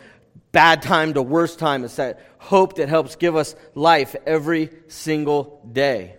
bad 0.54 0.82
time 0.82 1.14
to 1.14 1.22
worse 1.22 1.58
time. 1.58 1.84
It's 1.84 1.98
that 1.98 2.22
hope 2.38 2.78
that 2.78 2.88
helps 2.88 3.18
give 3.18 3.36
us 3.36 3.54
life 3.76 4.16
every 4.26 4.70
single 4.88 5.62
day. 5.70 6.16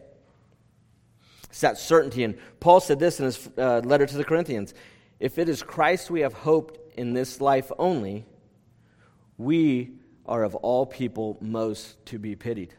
It's 1.48 1.62
that 1.62 1.78
certainty. 1.78 2.24
And 2.24 2.36
Paul 2.60 2.80
said 2.80 2.98
this 2.98 3.18
in 3.18 3.24
his 3.24 3.48
uh, 3.56 3.78
letter 3.78 4.04
to 4.04 4.16
the 4.18 4.24
Corinthians 4.24 4.74
If 5.18 5.38
it 5.38 5.48
is 5.48 5.62
Christ 5.62 6.10
we 6.10 6.20
have 6.20 6.34
hoped 6.34 6.78
in 6.98 7.14
this 7.14 7.40
life 7.40 7.72
only, 7.78 8.26
we 9.38 9.92
are 10.26 10.44
of 10.44 10.54
all 10.56 10.84
people 10.84 11.38
most 11.40 12.04
to 12.06 12.18
be 12.18 12.36
pitied. 12.36 12.74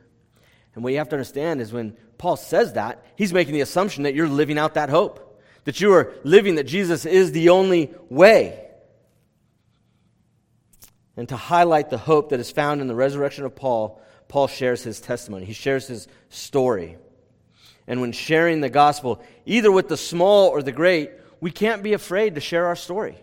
And 0.76 0.84
what 0.84 0.94
you 0.94 1.00
have 1.00 1.10
to 1.10 1.16
understand 1.16 1.62
is 1.62 1.74
when 1.74 1.98
Paul 2.20 2.38
says 2.38 2.74
that, 2.74 3.04
he's 3.16 3.34
making 3.34 3.56
the 3.56 3.62
assumption 3.62 4.04
that 4.04 4.14
you're 4.14 4.28
living 4.28 4.60
out 4.60 4.76
that 4.76 4.92
hope 4.92 5.27
that 5.68 5.82
you 5.82 5.92
are 5.92 6.14
living 6.24 6.56
that 6.56 6.64
Jesus 6.64 7.06
is 7.06 7.34
the 7.34 7.50
only 7.50 7.94
way. 8.10 8.58
And 11.18 11.28
to 11.28 11.36
highlight 11.36 11.90
the 11.90 11.98
hope 11.98 12.30
that 12.30 12.40
is 12.40 12.50
found 12.50 12.80
in 12.80 12.88
the 12.88 12.96
resurrection 12.96 13.44
of 13.44 13.54
Paul, 13.54 14.02
Paul 14.30 14.48
shares 14.48 14.82
his 14.82 15.02
testimony. 15.02 15.44
He 15.44 15.52
shares 15.52 15.86
his 15.86 16.08
story. 16.30 16.96
And 17.86 18.00
when 18.00 18.14
sharing 18.14 18.62
the 18.62 18.70
gospel, 18.70 19.22
either 19.46 19.70
with 19.70 19.90
the 19.90 19.98
small 19.98 20.48
or 20.48 20.64
the 20.64 20.72
great, 20.72 21.12
we 21.42 21.52
can't 21.52 21.84
be 21.84 21.92
afraid 21.92 22.36
to 22.36 22.42
share 22.42 22.68
our 22.68 22.78
story. 22.78 23.18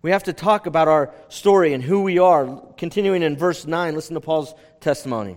We 0.00 0.12
have 0.12 0.22
to 0.24 0.32
talk 0.32 0.66
about 0.66 0.86
our 0.86 1.12
story 1.28 1.72
and 1.72 1.82
who 1.82 2.02
we 2.02 2.20
are. 2.20 2.62
Continuing 2.76 3.24
in 3.24 3.36
verse 3.36 3.66
9, 3.66 3.96
listen 3.96 4.14
to 4.14 4.20
Paul's 4.20 4.54
testimony. 4.80 5.36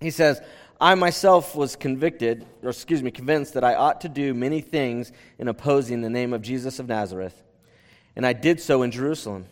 He 0.00 0.12
says, 0.12 0.40
I 0.84 0.94
myself 0.96 1.56
was 1.56 1.76
convicted, 1.76 2.44
or 2.62 2.68
excuse 2.68 3.02
me, 3.02 3.10
convinced 3.10 3.54
that 3.54 3.64
I 3.64 3.74
ought 3.74 4.02
to 4.02 4.08
do 4.10 4.34
many 4.34 4.60
things 4.60 5.12
in 5.38 5.48
opposing 5.48 6.02
the 6.02 6.10
name 6.10 6.34
of 6.34 6.42
Jesus 6.42 6.78
of 6.78 6.88
Nazareth. 6.88 7.42
And 8.14 8.26
I 8.26 8.34
did 8.34 8.60
so 8.60 8.82
in 8.82 8.90
Jerusalem. 8.90 9.46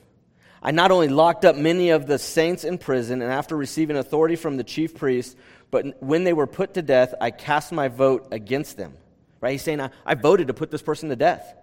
I 0.62 0.72
not 0.72 0.90
only 0.90 1.08
locked 1.08 1.46
up 1.46 1.56
many 1.56 1.88
of 1.88 2.06
the 2.06 2.18
saints 2.18 2.64
in 2.64 2.76
prison, 2.76 3.22
and 3.22 3.32
after 3.32 3.56
receiving 3.56 3.96
authority 3.96 4.36
from 4.36 4.58
the 4.58 4.62
chief 4.62 4.94
priests, 4.94 5.34
but 5.70 6.02
when 6.02 6.24
they 6.24 6.34
were 6.34 6.46
put 6.46 6.74
to 6.74 6.82
death, 6.82 7.14
I 7.18 7.30
cast 7.30 7.72
my 7.72 7.88
vote 7.88 8.28
against 8.30 8.76
them. 8.76 8.92
Right? 9.40 9.52
He's 9.52 9.62
saying, 9.62 9.80
I, 9.80 9.88
I 10.04 10.16
voted 10.16 10.48
to 10.48 10.54
put 10.54 10.70
this 10.70 10.82
person 10.82 11.08
to 11.08 11.16
death. 11.16 11.54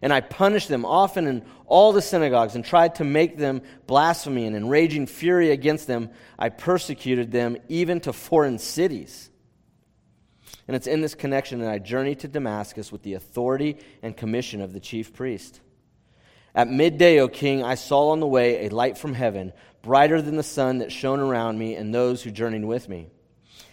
And 0.00 0.12
I 0.12 0.20
punished 0.20 0.68
them 0.68 0.84
often 0.84 1.26
in 1.26 1.44
all 1.66 1.92
the 1.92 2.02
synagogues 2.02 2.54
and 2.54 2.64
tried 2.64 2.96
to 2.96 3.04
make 3.04 3.36
them 3.36 3.62
blasphemy. 3.86 4.46
And 4.46 4.54
in 4.54 4.68
raging 4.68 5.06
fury 5.06 5.50
against 5.50 5.86
them, 5.86 6.10
I 6.38 6.50
persecuted 6.50 7.32
them 7.32 7.56
even 7.68 8.00
to 8.00 8.12
foreign 8.12 8.58
cities. 8.58 9.30
And 10.66 10.76
it's 10.76 10.86
in 10.86 11.00
this 11.00 11.14
connection 11.14 11.60
that 11.60 11.70
I 11.70 11.78
journeyed 11.78 12.20
to 12.20 12.28
Damascus 12.28 12.92
with 12.92 13.02
the 13.02 13.14
authority 13.14 13.78
and 14.02 14.16
commission 14.16 14.60
of 14.60 14.72
the 14.72 14.80
chief 14.80 15.14
priest. 15.14 15.60
At 16.54 16.68
midday, 16.68 17.20
O 17.20 17.28
king, 17.28 17.62
I 17.62 17.74
saw 17.74 18.10
on 18.10 18.20
the 18.20 18.26
way 18.26 18.66
a 18.66 18.70
light 18.70 18.98
from 18.98 19.14
heaven, 19.14 19.52
brighter 19.82 20.20
than 20.20 20.36
the 20.36 20.42
sun 20.42 20.78
that 20.78 20.92
shone 20.92 21.20
around 21.20 21.58
me 21.58 21.74
and 21.74 21.94
those 21.94 22.22
who 22.22 22.30
journeyed 22.30 22.64
with 22.64 22.88
me. 22.88 23.08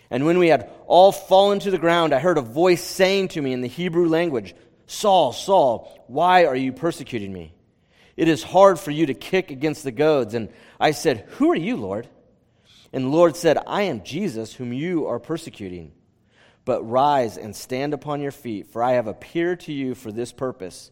And 0.10 0.25
when 0.25 0.38
we 0.38 0.50
had 0.50 0.70
all 0.86 1.12
fallen 1.12 1.60
to 1.60 1.72
the 1.72 1.77
ground, 1.77 2.13
I 2.13 2.20
heard 2.20 2.38
a 2.38 2.41
voice 2.41 2.84
saying 2.84 3.29
to 3.29 3.41
me 3.41 3.53
in 3.53 3.62
the 3.62 3.67
Hebrew 3.67 4.08
language, 4.08 4.53
Saul, 4.88 5.34
Saul, 5.34 6.04
why 6.08 6.46
are 6.46 6.56
you 6.56 6.72
persecuting 6.72 7.34
me? 7.34 7.54
It 8.15 8.27
is 8.27 8.44
hard 8.44 8.80
for 8.80 8.92
you 8.92 9.08
to 9.08 9.13
kick 9.13 9.51
against 9.51 9.84
the 9.84 9.92
goads. 9.92 10.34
And 10.34 10.50
I 10.80 10.92
said, 10.92 11.25
Who 11.32 11.51
are 11.51 11.56
you, 11.56 11.75
Lord? 11.75 12.08
And 12.94 13.06
the 13.06 13.10
Lord 13.10 13.36
said, 13.36 13.58
I 13.68 13.84
am 13.84 14.04
Jesus, 14.04 14.54
whom 14.54 14.72
you 14.72 15.08
are 15.08 15.20
persecuting. 15.20 15.92
But 16.63 16.89
rise 16.89 17.38
and 17.38 17.56
stand 17.56 17.94
upon 17.94 18.22
your 18.22 18.32
feet, 18.32 18.68
for 18.68 18.82
I 18.82 18.94
have 18.94 19.08
appeared 19.08 19.60
to 19.62 19.74
you 19.74 19.96
for 19.96 20.12
this 20.12 20.32
purpose, 20.32 20.92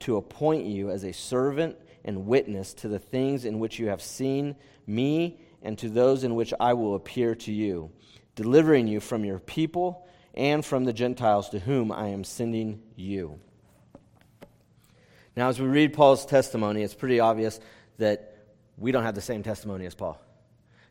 to 0.00 0.16
appoint 0.16 0.66
you 0.66 0.90
as 0.90 1.04
a 1.04 1.12
servant 1.12 1.76
and 2.04 2.26
witness 2.26 2.74
to 2.74 2.88
the 2.88 2.98
things 2.98 3.44
in 3.44 3.58
which 3.58 3.78
you 3.78 3.88
have 3.88 4.02
seen 4.02 4.56
me 4.86 5.40
and 5.62 5.78
to 5.78 5.88
those 5.88 6.24
in 6.24 6.34
which 6.34 6.52
I 6.60 6.74
will 6.74 6.94
appear 6.94 7.34
to 7.34 7.52
you, 7.52 7.90
delivering 8.34 8.88
you 8.88 9.00
from 9.00 9.24
your 9.24 9.38
people 9.38 10.06
and 10.36 10.64
from 10.64 10.84
the 10.84 10.92
Gentiles 10.92 11.48
to 11.50 11.58
whom 11.58 11.90
I 11.90 12.08
am 12.08 12.24
sending 12.24 12.82
you. 12.94 13.40
Now, 15.36 15.48
as 15.48 15.60
we 15.60 15.66
read 15.66 15.92
Paul's 15.92 16.24
testimony, 16.24 16.82
it's 16.82 16.94
pretty 16.94 17.20
obvious 17.20 17.60
that 17.98 18.36
we 18.78 18.92
don't 18.92 19.04
have 19.04 19.14
the 19.14 19.20
same 19.20 19.42
testimony 19.42 19.86
as 19.86 19.94
Paul. 19.94 20.20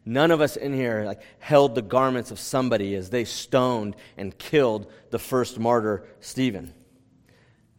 None 0.06 0.30
of 0.30 0.40
us 0.40 0.56
in 0.56 0.74
here 0.74 1.04
like, 1.04 1.22
held 1.40 1.74
the 1.74 1.82
garments 1.82 2.30
of 2.30 2.40
somebody 2.40 2.94
as 2.96 3.10
they 3.10 3.26
stoned 3.26 3.96
and 4.18 4.38
killed 4.38 4.92
the 5.10 5.18
first 5.18 5.60
martyr, 5.60 6.06
Stephen. 6.20 6.74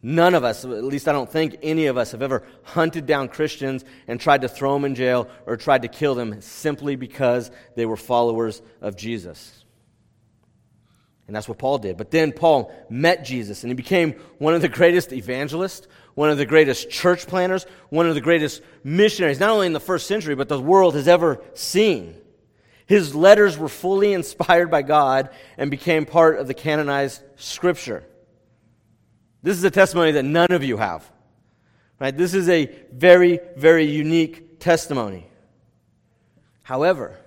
None 0.03 0.35
of 0.35 0.45
us, 0.45 0.65
at 0.65 0.85
least 0.85 1.09
I 1.09 1.13
don't 1.13 1.31
think 1.31 1.57
any 1.63 1.87
of 1.87 1.97
us, 1.97 2.13
have 2.13 2.23
ever 2.23 2.43
hunted 2.65 3.07
down 3.07 3.29
Christians 3.29 3.85
and 4.07 4.21
tried 4.21 4.43
to 4.43 4.49
throw 4.49 4.75
them 4.75 4.85
in 4.85 4.95
jail 4.95 5.29
or 5.47 5.57
tried 5.57 5.83
to 5.83 5.89
kill 5.89 6.15
them 6.15 6.41
simply 6.41 6.97
because 6.97 7.51
they 7.77 7.87
were 7.87 7.97
followers 7.97 8.61
of 8.81 8.97
Jesus. 8.97 9.65
And 11.27 11.35
that's 11.35 11.49
what 11.49 11.59
Paul 11.59 11.79
did. 11.79 11.97
But 11.97 12.11
then 12.11 12.33
Paul 12.33 12.73
met 12.89 13.25
Jesus 13.25 13.65
and 13.65 13.71
he 13.71 13.75
became 13.75 14.13
one 14.39 14.55
of 14.55 14.63
the 14.63 14.69
greatest 14.69 15.13
evangelists, 15.13 15.89
one 16.15 16.31
of 16.31 16.39
the 16.39 16.47
greatest 16.47 16.89
church 16.89 17.27
planners, 17.27 17.67
one 17.89 18.09
of 18.09 18.15
the 18.15 18.21
greatest 18.21 18.63
missionaries, 18.85 19.41
not 19.41 19.51
only 19.51 19.67
in 19.67 19.73
the 19.73 19.81
first 19.81 20.07
century, 20.07 20.35
but 20.35 20.49
the 20.49 20.61
world 20.61 20.95
has 20.95 21.09
ever 21.09 21.43
seen. 21.55 22.15
His 22.87 23.15
letters 23.15 23.59
were 23.59 23.69
fully 23.69 24.13
inspired 24.21 24.71
by 24.71 24.83
God 24.83 25.31
and 25.59 25.71
became 25.71 26.07
part 26.07 26.39
of 26.39 26.47
the 26.47 26.55
canonized 26.55 27.23
scripture. 27.37 28.05
This 29.43 29.59
is 29.59 29.65
a 29.65 29.71
testimony 29.71 30.13
that 30.13 30.25
none 30.25 30.53
of 30.53 30.63
you 30.63 30.77
have. 30.77 31.11
Right? 31.99 32.17
This 32.17 32.35
is 32.35 32.49
a 32.49 32.71
very, 32.93 33.41
very 33.57 33.87
unique 33.87 34.61
testimony. 34.61 35.27
However, 36.63 37.19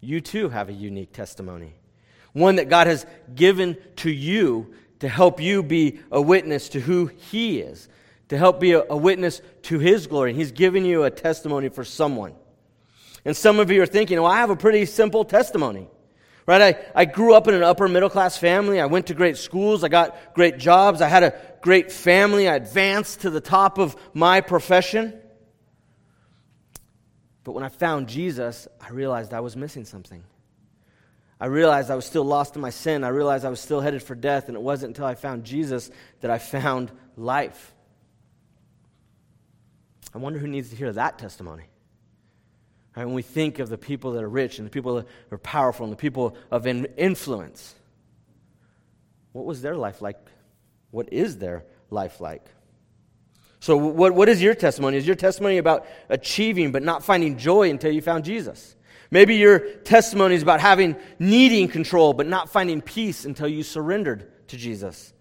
you 0.00 0.20
too 0.20 0.48
have 0.48 0.68
a 0.68 0.72
unique 0.72 1.12
testimony. 1.12 1.74
One 2.36 2.56
that 2.56 2.68
God 2.68 2.86
has 2.86 3.06
given 3.34 3.78
to 3.96 4.10
you 4.10 4.74
to 4.98 5.08
help 5.08 5.40
you 5.40 5.62
be 5.62 6.00
a 6.12 6.20
witness 6.20 6.68
to 6.68 6.80
who 6.80 7.06
He 7.06 7.60
is, 7.60 7.88
to 8.28 8.36
help 8.36 8.60
be 8.60 8.72
a, 8.72 8.84
a 8.90 8.96
witness 8.96 9.40
to 9.62 9.78
His 9.78 10.06
glory. 10.06 10.34
He's 10.34 10.52
given 10.52 10.84
you 10.84 11.04
a 11.04 11.10
testimony 11.10 11.70
for 11.70 11.82
someone. 11.82 12.34
And 13.24 13.34
some 13.34 13.58
of 13.58 13.70
you 13.70 13.80
are 13.80 13.86
thinking, 13.86 14.20
well, 14.20 14.30
I 14.30 14.36
have 14.36 14.50
a 14.50 14.56
pretty 14.56 14.84
simple 14.84 15.24
testimony. 15.24 15.88
Right? 16.44 16.76
I, 16.76 17.00
I 17.00 17.04
grew 17.06 17.32
up 17.32 17.48
in 17.48 17.54
an 17.54 17.62
upper 17.62 17.88
middle 17.88 18.10
class 18.10 18.36
family. 18.36 18.82
I 18.82 18.86
went 18.86 19.06
to 19.06 19.14
great 19.14 19.38
schools. 19.38 19.82
I 19.82 19.88
got 19.88 20.34
great 20.34 20.58
jobs. 20.58 21.00
I 21.00 21.08
had 21.08 21.22
a 21.22 21.34
great 21.62 21.90
family. 21.90 22.50
I 22.50 22.56
advanced 22.56 23.22
to 23.22 23.30
the 23.30 23.40
top 23.40 23.78
of 23.78 23.96
my 24.12 24.42
profession. 24.42 25.18
But 27.44 27.52
when 27.52 27.64
I 27.64 27.70
found 27.70 28.10
Jesus, 28.10 28.68
I 28.78 28.90
realized 28.90 29.32
I 29.32 29.40
was 29.40 29.56
missing 29.56 29.86
something. 29.86 30.22
I 31.38 31.46
realized 31.46 31.90
I 31.90 31.96
was 31.96 32.06
still 32.06 32.24
lost 32.24 32.56
in 32.56 32.62
my 32.62 32.70
sin. 32.70 33.04
I 33.04 33.08
realized 33.08 33.44
I 33.44 33.50
was 33.50 33.60
still 33.60 33.80
headed 33.80 34.02
for 34.02 34.14
death. 34.14 34.48
And 34.48 34.56
it 34.56 34.62
wasn't 34.62 34.90
until 34.90 35.04
I 35.04 35.14
found 35.14 35.44
Jesus 35.44 35.90
that 36.20 36.30
I 36.30 36.38
found 36.38 36.90
life. 37.16 37.74
I 40.14 40.18
wonder 40.18 40.38
who 40.38 40.46
needs 40.48 40.70
to 40.70 40.76
hear 40.76 40.92
that 40.92 41.18
testimony. 41.18 41.64
Right, 42.96 43.04
when 43.04 43.14
we 43.14 43.20
think 43.20 43.58
of 43.58 43.68
the 43.68 43.76
people 43.76 44.12
that 44.12 44.22
are 44.22 44.28
rich 44.28 44.58
and 44.58 44.66
the 44.66 44.70
people 44.70 44.94
that 44.94 45.06
are 45.30 45.36
powerful 45.36 45.84
and 45.84 45.92
the 45.92 45.98
people 45.98 46.34
of 46.50 46.66
influence, 46.66 47.74
what 49.32 49.44
was 49.44 49.60
their 49.60 49.76
life 49.76 50.00
like? 50.00 50.16
What 50.90 51.12
is 51.12 51.36
their 51.36 51.64
life 51.90 52.22
like? 52.22 52.46
So, 53.60 53.76
what, 53.76 54.14
what 54.14 54.30
is 54.30 54.42
your 54.42 54.54
testimony? 54.54 54.96
Is 54.96 55.06
your 55.06 55.16
testimony 55.16 55.58
about 55.58 55.86
achieving 56.08 56.72
but 56.72 56.82
not 56.82 57.04
finding 57.04 57.36
joy 57.36 57.68
until 57.68 57.92
you 57.92 58.00
found 58.00 58.24
Jesus? 58.24 58.74
Maybe 59.10 59.36
your 59.36 59.58
testimony 59.58 60.34
is 60.34 60.42
about 60.42 60.60
having 60.60 60.96
needing 61.18 61.68
control 61.68 62.12
but 62.12 62.26
not 62.26 62.50
finding 62.50 62.80
peace 62.80 63.24
until 63.24 63.48
you 63.48 63.62
surrendered 63.62 64.48
to 64.48 64.56
Jesus. 64.56 65.12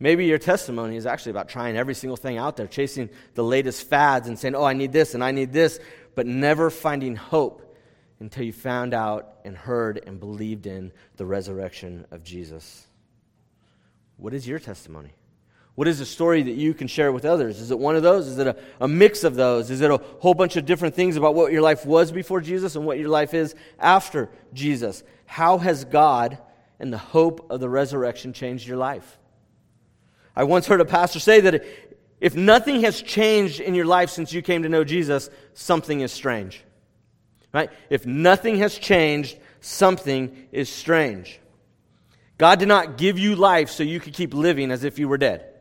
Maybe 0.00 0.26
your 0.26 0.38
testimony 0.38 0.96
is 0.96 1.06
actually 1.06 1.30
about 1.30 1.48
trying 1.48 1.76
every 1.76 1.94
single 1.94 2.16
thing 2.16 2.36
out 2.36 2.56
there, 2.56 2.66
chasing 2.66 3.10
the 3.34 3.44
latest 3.44 3.88
fads 3.88 4.28
and 4.28 4.38
saying, 4.38 4.54
oh, 4.54 4.64
I 4.64 4.72
need 4.72 4.92
this 4.92 5.14
and 5.14 5.22
I 5.22 5.30
need 5.30 5.52
this, 5.52 5.78
but 6.14 6.26
never 6.26 6.70
finding 6.70 7.16
hope 7.16 7.76
until 8.20 8.44
you 8.44 8.52
found 8.52 8.94
out 8.94 9.36
and 9.44 9.56
heard 9.56 10.02
and 10.06 10.18
believed 10.18 10.66
in 10.66 10.92
the 11.16 11.26
resurrection 11.26 12.06
of 12.10 12.22
Jesus. 12.22 12.86
What 14.16 14.34
is 14.34 14.46
your 14.46 14.58
testimony? 14.58 15.12
What 15.74 15.88
is 15.88 15.98
the 15.98 16.06
story 16.06 16.42
that 16.42 16.52
you 16.52 16.72
can 16.72 16.86
share 16.86 17.10
with 17.10 17.24
others? 17.24 17.60
Is 17.60 17.70
it 17.72 17.78
one 17.78 17.96
of 17.96 18.02
those? 18.02 18.28
Is 18.28 18.38
it 18.38 18.46
a, 18.46 18.56
a 18.80 18.86
mix 18.86 19.24
of 19.24 19.34
those? 19.34 19.70
Is 19.70 19.80
it 19.80 19.90
a 19.90 19.96
whole 20.20 20.34
bunch 20.34 20.56
of 20.56 20.66
different 20.66 20.94
things 20.94 21.16
about 21.16 21.34
what 21.34 21.52
your 21.52 21.62
life 21.62 21.84
was 21.84 22.12
before 22.12 22.40
Jesus 22.40 22.76
and 22.76 22.86
what 22.86 22.98
your 22.98 23.08
life 23.08 23.34
is 23.34 23.56
after 23.80 24.30
Jesus? 24.52 25.02
How 25.26 25.58
has 25.58 25.84
God 25.84 26.38
and 26.78 26.92
the 26.92 26.98
hope 26.98 27.50
of 27.50 27.58
the 27.58 27.68
resurrection 27.68 28.32
changed 28.32 28.68
your 28.68 28.76
life? 28.76 29.18
I 30.36 30.44
once 30.44 30.66
heard 30.66 30.80
a 30.80 30.84
pastor 30.84 31.18
say 31.18 31.40
that 31.40 31.64
if 32.20 32.36
nothing 32.36 32.82
has 32.82 33.02
changed 33.02 33.58
in 33.60 33.74
your 33.74 33.84
life 33.84 34.10
since 34.10 34.32
you 34.32 34.42
came 34.42 34.62
to 34.62 34.68
know 34.68 34.84
Jesus, 34.84 35.28
something 35.54 36.00
is 36.00 36.12
strange. 36.12 36.62
Right? 37.52 37.70
If 37.90 38.06
nothing 38.06 38.58
has 38.58 38.78
changed, 38.78 39.36
something 39.60 40.46
is 40.52 40.68
strange. 40.68 41.40
God 42.38 42.60
did 42.60 42.68
not 42.68 42.96
give 42.96 43.18
you 43.18 43.34
life 43.34 43.70
so 43.70 43.82
you 43.82 43.98
could 43.98 44.14
keep 44.14 44.34
living 44.34 44.70
as 44.70 44.84
if 44.84 44.98
you 44.98 45.08
were 45.08 45.18
dead. 45.18 45.53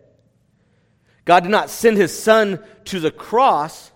God 1.25 1.41
did 1.41 1.51
not 1.51 1.69
send 1.69 1.97
his 1.97 2.17
son 2.17 2.59
to 2.85 2.99
the 2.99 3.11
cross 3.11 3.91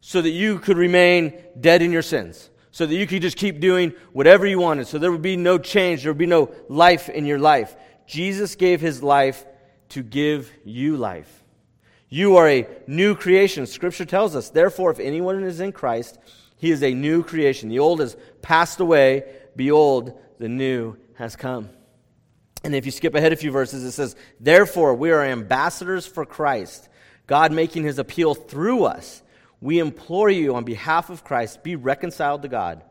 so 0.00 0.20
that 0.20 0.30
you 0.30 0.58
could 0.58 0.76
remain 0.76 1.32
dead 1.58 1.82
in 1.82 1.90
your 1.90 2.02
sins, 2.02 2.50
so 2.70 2.86
that 2.86 2.94
you 2.94 3.06
could 3.06 3.22
just 3.22 3.36
keep 3.36 3.58
doing 3.60 3.92
whatever 4.12 4.46
you 4.46 4.58
wanted, 4.58 4.86
so 4.86 4.98
there 4.98 5.10
would 5.10 5.22
be 5.22 5.36
no 5.36 5.58
change, 5.58 6.02
there 6.02 6.12
would 6.12 6.18
be 6.18 6.26
no 6.26 6.54
life 6.68 7.08
in 7.08 7.26
your 7.26 7.38
life. 7.38 7.74
Jesus 8.06 8.54
gave 8.54 8.80
his 8.80 9.02
life 9.02 9.44
to 9.90 10.02
give 10.02 10.52
you 10.64 10.96
life. 10.96 11.44
You 12.08 12.36
are 12.36 12.48
a 12.48 12.68
new 12.86 13.16
creation. 13.16 13.66
Scripture 13.66 14.04
tells 14.04 14.36
us, 14.36 14.50
therefore, 14.50 14.92
if 14.92 15.00
anyone 15.00 15.42
is 15.42 15.60
in 15.60 15.72
Christ, 15.72 16.18
he 16.56 16.70
is 16.70 16.82
a 16.82 16.94
new 16.94 17.24
creation. 17.24 17.68
The 17.68 17.80
old 17.80 18.00
has 18.00 18.16
passed 18.42 18.78
away. 18.78 19.24
Behold, 19.56 20.16
the 20.38 20.48
new 20.48 20.96
has 21.14 21.34
come. 21.34 21.70
And 22.64 22.74
if 22.74 22.86
you 22.86 22.92
skip 22.92 23.14
ahead 23.14 23.32
a 23.32 23.36
few 23.36 23.50
verses, 23.50 23.84
it 23.84 23.92
says, 23.92 24.16
Therefore, 24.40 24.94
we 24.94 25.10
are 25.10 25.22
ambassadors 25.22 26.06
for 26.06 26.24
Christ, 26.24 26.88
God 27.26 27.52
making 27.52 27.84
his 27.84 27.98
appeal 27.98 28.34
through 28.34 28.84
us. 28.84 29.22
We 29.60 29.78
implore 29.78 30.30
you 30.30 30.54
on 30.54 30.64
behalf 30.64 31.10
of 31.10 31.24
Christ, 31.24 31.62
be 31.62 31.76
reconciled 31.76 32.42
to 32.42 32.48
God. 32.48 32.82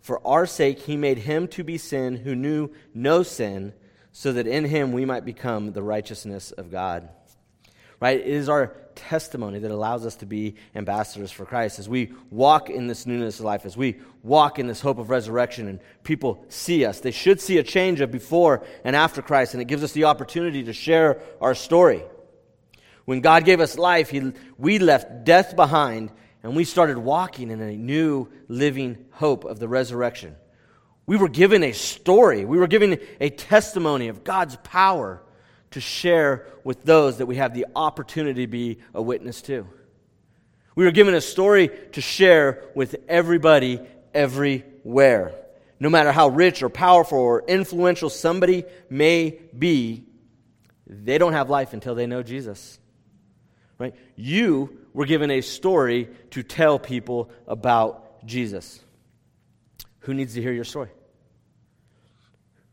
For 0.00 0.24
our 0.26 0.46
sake, 0.46 0.80
he 0.80 0.96
made 0.96 1.18
him 1.18 1.48
to 1.48 1.64
be 1.64 1.78
sin 1.78 2.16
who 2.16 2.34
knew 2.34 2.70
no 2.94 3.22
sin, 3.22 3.72
so 4.12 4.32
that 4.32 4.46
in 4.46 4.64
him 4.64 4.92
we 4.92 5.04
might 5.04 5.24
become 5.24 5.72
the 5.72 5.82
righteousness 5.82 6.52
of 6.52 6.70
God 6.70 7.08
right? 8.00 8.20
It 8.20 8.26
is 8.26 8.48
our 8.48 8.74
testimony 8.94 9.58
that 9.58 9.70
allows 9.70 10.06
us 10.06 10.16
to 10.16 10.26
be 10.26 10.56
ambassadors 10.74 11.30
for 11.30 11.44
Christ 11.44 11.78
as 11.78 11.88
we 11.88 12.12
walk 12.30 12.70
in 12.70 12.86
this 12.86 13.06
newness 13.06 13.38
of 13.38 13.44
life, 13.44 13.66
as 13.66 13.76
we 13.76 14.00
walk 14.22 14.58
in 14.58 14.66
this 14.66 14.80
hope 14.80 14.98
of 14.98 15.10
resurrection, 15.10 15.68
and 15.68 15.80
people 16.02 16.44
see 16.48 16.84
us. 16.84 17.00
They 17.00 17.10
should 17.10 17.40
see 17.40 17.58
a 17.58 17.62
change 17.62 18.00
of 18.00 18.10
before 18.10 18.64
and 18.84 18.96
after 18.96 19.22
Christ, 19.22 19.54
and 19.54 19.60
it 19.60 19.66
gives 19.66 19.84
us 19.84 19.92
the 19.92 20.04
opportunity 20.04 20.64
to 20.64 20.72
share 20.72 21.20
our 21.40 21.54
story. 21.54 22.02
When 23.04 23.20
God 23.20 23.44
gave 23.44 23.60
us 23.60 23.78
life, 23.78 24.10
he, 24.10 24.32
we 24.58 24.78
left 24.78 25.24
death 25.24 25.54
behind 25.54 26.10
and 26.42 26.56
we 26.56 26.64
started 26.64 26.98
walking 26.98 27.50
in 27.50 27.60
a 27.60 27.76
new 27.76 28.28
living 28.48 29.06
hope 29.12 29.44
of 29.44 29.58
the 29.58 29.68
resurrection. 29.68 30.36
We 31.06 31.16
were 31.16 31.28
given 31.28 31.62
a 31.62 31.72
story, 31.72 32.44
we 32.44 32.58
were 32.58 32.66
given 32.66 32.98
a 33.20 33.30
testimony 33.30 34.08
of 34.08 34.24
God's 34.24 34.56
power 34.56 35.22
to 35.72 35.80
share 35.80 36.46
with 36.64 36.84
those 36.84 37.18
that 37.18 37.26
we 37.26 37.36
have 37.36 37.54
the 37.54 37.66
opportunity 37.74 38.46
to 38.46 38.50
be 38.50 38.78
a 38.94 39.02
witness 39.02 39.42
to. 39.42 39.66
We 40.74 40.84
were 40.84 40.90
given 40.90 41.14
a 41.14 41.20
story 41.20 41.70
to 41.92 42.00
share 42.00 42.64
with 42.74 42.96
everybody, 43.08 43.80
everywhere. 44.14 45.34
No 45.80 45.90
matter 45.90 46.12
how 46.12 46.28
rich 46.28 46.62
or 46.62 46.68
powerful 46.68 47.18
or 47.18 47.44
influential 47.46 48.10
somebody 48.10 48.64
may 48.90 49.38
be, 49.56 50.04
they 50.86 51.18
don't 51.18 51.32
have 51.32 51.50
life 51.50 51.72
until 51.72 51.94
they 51.94 52.06
know 52.06 52.22
Jesus. 52.22 52.78
Right? 53.78 53.94
You 54.14 54.78
were 54.92 55.06
given 55.06 55.30
a 55.30 55.40
story 55.40 56.08
to 56.30 56.42
tell 56.42 56.78
people 56.78 57.30
about 57.46 58.24
Jesus. 58.26 58.80
Who 60.00 60.14
needs 60.14 60.34
to 60.34 60.42
hear 60.42 60.52
your 60.52 60.64
story? 60.64 60.90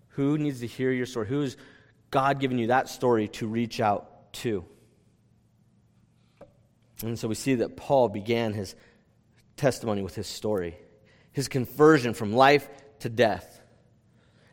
Who 0.10 0.38
needs 0.38 0.60
to 0.60 0.68
hear 0.68 0.92
your 0.92 1.06
story? 1.06 1.28
Who's 1.28 1.58
God 2.14 2.40
given 2.40 2.60
you 2.60 2.68
that 2.68 2.90
story 2.90 3.28
to 3.30 3.48
reach 3.48 3.82
out 3.82 4.32
to? 4.34 4.64
And 7.02 7.18
so 7.18 7.28
we 7.28 7.34
see 7.34 7.56
that 7.56 7.76
Paul 7.76 8.08
began 8.08 8.54
his 8.54 8.76
testimony 9.58 10.04
with 10.04 10.14
his 10.14 10.28
story, 10.28 10.78
his 11.32 11.48
conversion 11.48 12.14
from 12.14 12.32
life 12.32 12.70
to 13.00 13.10
death. 13.10 13.60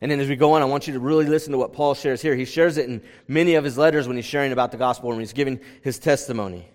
And 0.00 0.10
then 0.10 0.20
as 0.20 0.28
we 0.28 0.36
go 0.36 0.54
on, 0.54 0.62
I 0.62 0.64
want 0.64 0.86
you 0.86 0.94
to 0.94 1.00
really 1.00 1.26
listen 1.26 1.52
to 1.52 1.58
what 1.58 1.74
Paul 1.74 1.92
shares 1.92 2.22
here. 2.22 2.34
He 2.34 2.46
shares 2.46 2.78
it 2.78 2.88
in 2.88 3.02
many 3.28 3.56
of 3.56 3.64
his 3.64 3.76
letters 3.76 4.08
when 4.08 4.16
he's 4.16 4.24
sharing 4.24 4.52
about 4.52 4.72
the 4.72 4.78
gospel 4.78 5.10
when 5.10 5.18
he's 5.18 5.34
giving 5.34 5.60
his 5.82 5.98
testimony. 5.98 6.66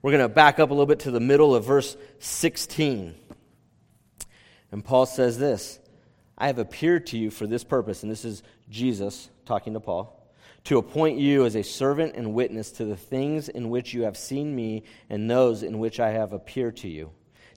We're 0.00 0.12
going 0.12 0.22
to 0.22 0.28
back 0.28 0.60
up 0.60 0.70
a 0.70 0.72
little 0.72 0.86
bit 0.86 1.00
to 1.00 1.10
the 1.10 1.18
middle 1.18 1.56
of 1.56 1.64
verse 1.64 1.96
16. 2.20 3.16
And 4.70 4.84
Paul 4.84 5.06
says 5.06 5.38
this 5.38 5.80
I 6.38 6.46
have 6.46 6.60
appeared 6.60 7.08
to 7.08 7.18
you 7.18 7.32
for 7.32 7.48
this 7.48 7.64
purpose, 7.64 8.04
and 8.04 8.12
this 8.12 8.24
is 8.24 8.44
Jesus 8.68 9.28
talking 9.44 9.72
to 9.72 9.80
Paul 9.80 10.19
to 10.64 10.78
appoint 10.78 11.18
you 11.18 11.44
as 11.44 11.56
a 11.56 11.62
servant 11.62 12.14
and 12.16 12.34
witness 12.34 12.70
to 12.72 12.84
the 12.84 12.96
things 12.96 13.48
in 13.48 13.70
which 13.70 13.94
you 13.94 14.02
have 14.02 14.16
seen 14.16 14.54
me 14.54 14.84
and 15.08 15.30
those 15.30 15.62
in 15.62 15.78
which 15.78 15.98
I 15.98 16.10
have 16.10 16.32
appeared 16.32 16.76
to 16.78 16.88
you, 16.88 17.10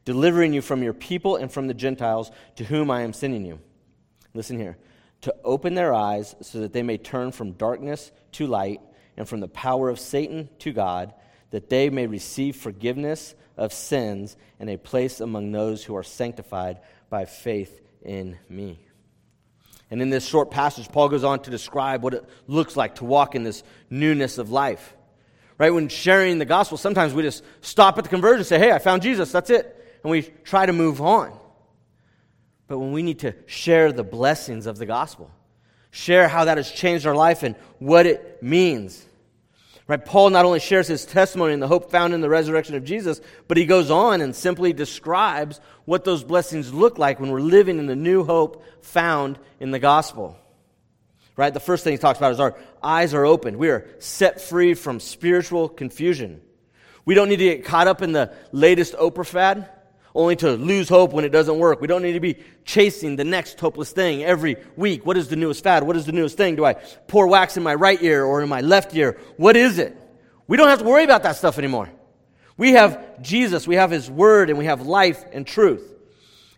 delivering 0.05 0.53
you 0.53 0.61
from 0.61 0.83
your 0.83 0.93
people 0.93 1.35
and 1.35 1.51
from 1.51 1.67
the 1.67 1.73
Gentiles 1.73 2.31
to 2.55 2.63
whom 2.63 2.89
I 2.89 3.01
am 3.01 3.13
sending 3.13 3.45
you. 3.45 3.59
Listen 4.33 4.57
here 4.57 4.77
to 5.21 5.35
open 5.43 5.73
their 5.73 5.93
eyes 5.93 6.35
so 6.41 6.59
that 6.59 6.73
they 6.73 6.83
may 6.83 6.97
turn 6.97 7.31
from 7.31 7.53
darkness 7.53 8.11
to 8.33 8.45
light 8.45 8.81
and 9.15 9.27
from 9.27 9.39
the 9.39 9.47
power 9.47 9.89
of 9.89 9.99
Satan 9.99 10.49
to 10.59 10.73
God, 10.73 11.13
that 11.51 11.69
they 11.69 11.89
may 11.89 12.07
receive 12.07 12.55
forgiveness 12.55 13.35
of 13.55 13.71
sins 13.71 14.35
and 14.59 14.69
a 14.69 14.77
place 14.77 15.21
among 15.21 15.51
those 15.51 15.83
who 15.83 15.95
are 15.95 16.03
sanctified 16.03 16.79
by 17.09 17.25
faith 17.25 17.81
in 18.01 18.37
me. 18.49 18.82
And 19.93 20.01
in 20.01 20.09
this 20.09 20.25
short 20.25 20.49
passage, 20.49 20.91
Paul 20.91 21.07
goes 21.07 21.23
on 21.23 21.41
to 21.41 21.51
describe 21.51 22.01
what 22.01 22.15
it 22.15 22.25
looks 22.47 22.75
like 22.75 22.95
to 22.95 23.05
walk 23.05 23.35
in 23.35 23.43
this 23.43 23.61
newness 23.91 24.39
of 24.39 24.49
life. 24.49 24.95
Right? 25.59 25.69
When 25.69 25.87
sharing 25.87 26.39
the 26.39 26.45
gospel, 26.45 26.79
sometimes 26.79 27.13
we 27.13 27.21
just 27.21 27.43
stop 27.61 27.99
at 27.99 28.03
the 28.03 28.09
conversion 28.09 28.39
and 28.39 28.47
say, 28.47 28.57
hey, 28.57 28.71
I 28.71 28.79
found 28.79 29.03
Jesus, 29.03 29.31
that's 29.31 29.51
it. 29.51 29.99
And 30.03 30.09
we 30.09 30.23
try 30.23 30.65
to 30.65 30.73
move 30.73 30.99
on. 30.99 31.37
But 32.65 32.79
when 32.79 32.91
we 32.91 33.03
need 33.03 33.19
to 33.19 33.35
share 33.45 33.91
the 33.91 34.03
blessings 34.03 34.65
of 34.65 34.79
the 34.79 34.87
gospel, 34.87 35.29
share 35.91 36.27
how 36.27 36.45
that 36.45 36.57
has 36.57 36.71
changed 36.71 37.05
our 37.05 37.13
life 37.13 37.43
and 37.43 37.55
what 37.77 38.07
it 38.07 38.41
means. 38.41 39.05
Right? 39.85 40.03
Paul 40.03 40.29
not 40.29 40.45
only 40.45 40.61
shares 40.61 40.87
his 40.87 41.05
testimony 41.05 41.53
and 41.53 41.61
the 41.61 41.67
hope 41.67 41.91
found 41.91 42.13
in 42.13 42.21
the 42.21 42.29
resurrection 42.29 42.75
of 42.75 42.85
Jesus, 42.85 43.19
but 43.47 43.57
he 43.57 43.65
goes 43.65 43.91
on 43.91 44.21
and 44.21 44.33
simply 44.33 44.71
describes 44.71 45.59
what 45.85 46.05
those 46.05 46.23
blessings 46.23 46.73
look 46.73 46.97
like 46.97 47.19
when 47.19 47.31
we're 47.31 47.41
living 47.41 47.79
in 47.79 47.87
the 47.87 47.95
new 47.95 48.23
hope 48.23 48.63
found 48.81 49.37
in 49.59 49.71
the 49.71 49.79
gospel. 49.79 50.37
Right? 51.35 51.53
The 51.53 51.59
first 51.59 51.83
thing 51.83 51.91
he 51.91 51.97
talks 51.97 52.17
about 52.17 52.31
is 52.31 52.39
our 52.39 52.55
eyes 52.81 53.13
are 53.13 53.25
opened. 53.25 53.57
We 53.57 53.69
are 53.69 53.89
set 53.99 54.39
free 54.39 54.73
from 54.73 54.99
spiritual 55.01 55.67
confusion. 55.67 56.41
We 57.05 57.15
don't 57.15 57.27
need 57.27 57.37
to 57.37 57.45
get 57.45 57.65
caught 57.65 57.87
up 57.87 58.01
in 58.01 58.13
the 58.13 58.33
latest 58.53 58.93
Oprah 58.93 59.25
fad 59.25 59.69
only 60.15 60.35
to 60.37 60.51
lose 60.51 60.89
hope 60.89 61.13
when 61.13 61.25
it 61.25 61.29
doesn't 61.29 61.57
work. 61.57 61.81
We 61.81 61.87
don't 61.87 62.03
need 62.03 62.13
to 62.13 62.19
be 62.19 62.37
chasing 62.65 63.15
the 63.15 63.23
next 63.23 63.59
hopeless 63.59 63.91
thing 63.91 64.23
every 64.23 64.57
week. 64.75 65.05
What 65.05 65.17
is 65.17 65.27
the 65.27 65.35
newest 65.35 65.63
fad? 65.63 65.83
What 65.83 65.95
is 65.95 66.05
the 66.05 66.11
newest 66.11 66.37
thing? 66.37 66.55
Do 66.55 66.65
I 66.65 66.73
pour 67.07 67.27
wax 67.27 67.57
in 67.57 67.63
my 67.63 67.73
right 67.73 68.01
ear 68.01 68.23
or 68.23 68.41
in 68.41 68.49
my 68.49 68.61
left 68.61 68.95
ear? 68.95 69.19
What 69.37 69.55
is 69.55 69.79
it? 69.79 69.97
We 70.47 70.57
don't 70.57 70.67
have 70.67 70.79
to 70.79 70.85
worry 70.85 71.03
about 71.03 71.23
that 71.23 71.35
stuff 71.35 71.57
anymore. 71.57 71.89
We 72.57 72.73
have 72.73 73.21
Jesus, 73.21 73.67
we 73.67 73.75
have 73.75 73.89
His 73.89 74.09
Word, 74.11 74.49
and 74.49 74.59
we 74.59 74.65
have 74.65 74.85
life 74.85 75.23
and 75.31 75.47
truth. 75.47 75.89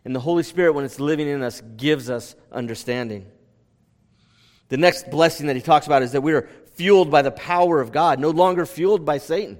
And 0.03 0.15
the 0.15 0.19
Holy 0.19 0.43
Spirit, 0.43 0.73
when 0.73 0.85
it's 0.85 0.99
living 0.99 1.27
in 1.27 1.41
us, 1.41 1.61
gives 1.77 2.09
us 2.09 2.35
understanding. 2.51 3.25
The 4.69 4.77
next 4.77 5.09
blessing 5.09 5.47
that 5.47 5.55
he 5.55 5.61
talks 5.61 5.85
about 5.85 6.03
is 6.03 6.11
that 6.11 6.21
we 6.21 6.33
are 6.33 6.49
fueled 6.73 7.09
by 7.09 7.21
the 7.21 7.31
power 7.31 7.79
of 7.79 7.91
God, 7.91 8.19
no 8.19 8.31
longer 8.31 8.65
fueled 8.65 9.05
by 9.05 9.19
Satan. 9.19 9.59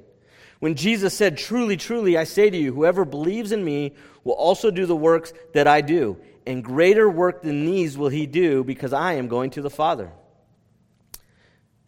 When 0.66 0.74
Jesus 0.74 1.16
said, 1.16 1.38
Truly, 1.38 1.78
truly, 1.78 2.18
I 2.18 2.24
say 2.24 2.50
to 2.50 2.58
you, 2.58 2.74
whoever 2.74 3.06
believes 3.06 3.52
in 3.52 3.64
me 3.64 3.94
will 4.24 4.34
also 4.34 4.72
do 4.72 4.88
the 4.88 4.96
works 4.96 5.32
that 5.54 5.68
I 5.68 5.82
do, 5.82 6.18
and 6.48 6.64
greater 6.64 7.08
work 7.08 7.44
than 7.44 7.68
these 7.68 7.96
will 8.00 8.10
he 8.10 8.26
do 8.26 8.64
because 8.64 8.92
I 8.92 9.14
am 9.14 9.28
going 9.28 9.52
to 9.52 9.62
the 9.62 9.70
Father. 9.70 10.12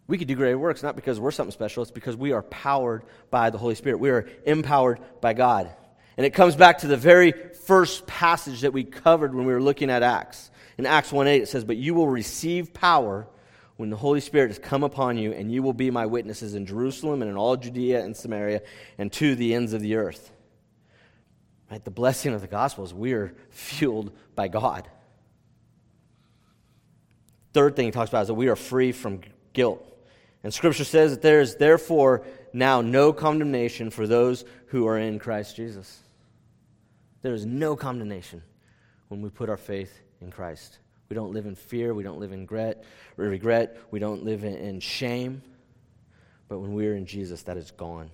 We 0.06 0.16
could 0.16 0.28
do 0.28 0.36
greater 0.36 0.56
works 0.56 0.84
not 0.84 0.94
because 0.94 1.18
we're 1.18 1.32
something 1.32 1.50
special, 1.50 1.82
it's 1.82 1.90
because 1.90 2.16
we 2.16 2.30
are 2.30 2.44
powered 2.44 3.02
by 3.30 3.50
the 3.50 3.58
Holy 3.58 3.74
Spirit. 3.74 3.98
We 3.98 4.10
are 4.10 4.28
empowered 4.46 5.00
by 5.20 5.32
God. 5.32 5.68
And 6.16 6.24
it 6.24 6.30
comes 6.30 6.54
back 6.54 6.78
to 6.78 6.86
the 6.86 6.96
very 6.96 7.32
first 7.32 8.06
passage 8.06 8.60
that 8.60 8.72
we 8.72 8.84
covered 8.84 9.34
when 9.34 9.44
we 9.44 9.54
were 9.54 9.60
looking 9.60 9.90
at 9.90 10.04
Acts. 10.04 10.52
In 10.78 10.86
Acts 10.86 11.10
1 11.10 11.26
8, 11.26 11.42
it 11.42 11.48
says, 11.48 11.64
But 11.64 11.78
you 11.78 11.94
will 11.94 12.06
receive 12.06 12.72
power 12.72 13.26
when 13.78 13.90
the 13.90 13.96
Holy 13.96 14.18
Spirit 14.18 14.48
has 14.48 14.58
come 14.58 14.82
upon 14.82 15.16
you, 15.16 15.32
and 15.32 15.52
you 15.52 15.62
will 15.62 15.72
be 15.72 15.88
my 15.88 16.04
witnesses 16.04 16.56
in 16.56 16.66
Jerusalem 16.66 17.22
and 17.22 17.30
in 17.30 17.36
all 17.36 17.56
Judea 17.56 18.04
and 18.04 18.14
Samaria 18.14 18.60
and 18.98 19.12
to 19.12 19.36
the 19.36 19.54
ends 19.54 19.72
of 19.72 19.80
the 19.80 19.94
earth. 19.94 20.32
Right? 21.70 21.84
The 21.84 21.92
blessing 21.92 22.34
of 22.34 22.40
the 22.40 22.48
gospel 22.48 22.84
is 22.84 22.92
we 22.92 23.12
are 23.12 23.32
fueled 23.50 24.10
by 24.34 24.48
God. 24.48 24.88
Third 27.52 27.76
thing 27.76 27.84
he 27.86 27.92
talks 27.92 28.08
about 28.08 28.22
is 28.22 28.26
that 28.28 28.34
we 28.34 28.48
are 28.48 28.56
free 28.56 28.90
from 28.90 29.20
guilt. 29.52 29.86
And 30.42 30.52
Scripture 30.52 30.84
says 30.84 31.12
that 31.12 31.22
there 31.22 31.40
is 31.40 31.54
therefore 31.54 32.26
now 32.52 32.80
no 32.80 33.12
condemnation 33.12 33.90
for 33.90 34.08
those 34.08 34.44
who 34.66 34.88
are 34.88 34.98
in 34.98 35.20
Christ 35.20 35.54
Jesus. 35.54 36.00
There 37.22 37.32
is 37.32 37.46
no 37.46 37.76
condemnation 37.76 38.42
when 39.06 39.22
we 39.22 39.30
put 39.30 39.48
our 39.48 39.56
faith 39.56 40.00
in 40.20 40.32
Christ. 40.32 40.80
We 41.08 41.14
don't 41.14 41.32
live 41.32 41.46
in 41.46 41.54
fear. 41.54 41.94
We 41.94 42.02
don't 42.02 42.20
live 42.20 42.32
in 42.32 42.40
regret. 42.40 42.84
regret. 43.16 43.78
We 43.90 43.98
don't 43.98 44.24
live 44.24 44.44
in, 44.44 44.80
shame. 44.80 45.42
But 46.48 46.58
when 46.58 46.74
we're 46.74 46.94
in 46.94 47.06
Jesus, 47.06 47.42
that 47.44 47.56
is 47.56 47.70
gone. 47.70 48.02
And 48.02 48.10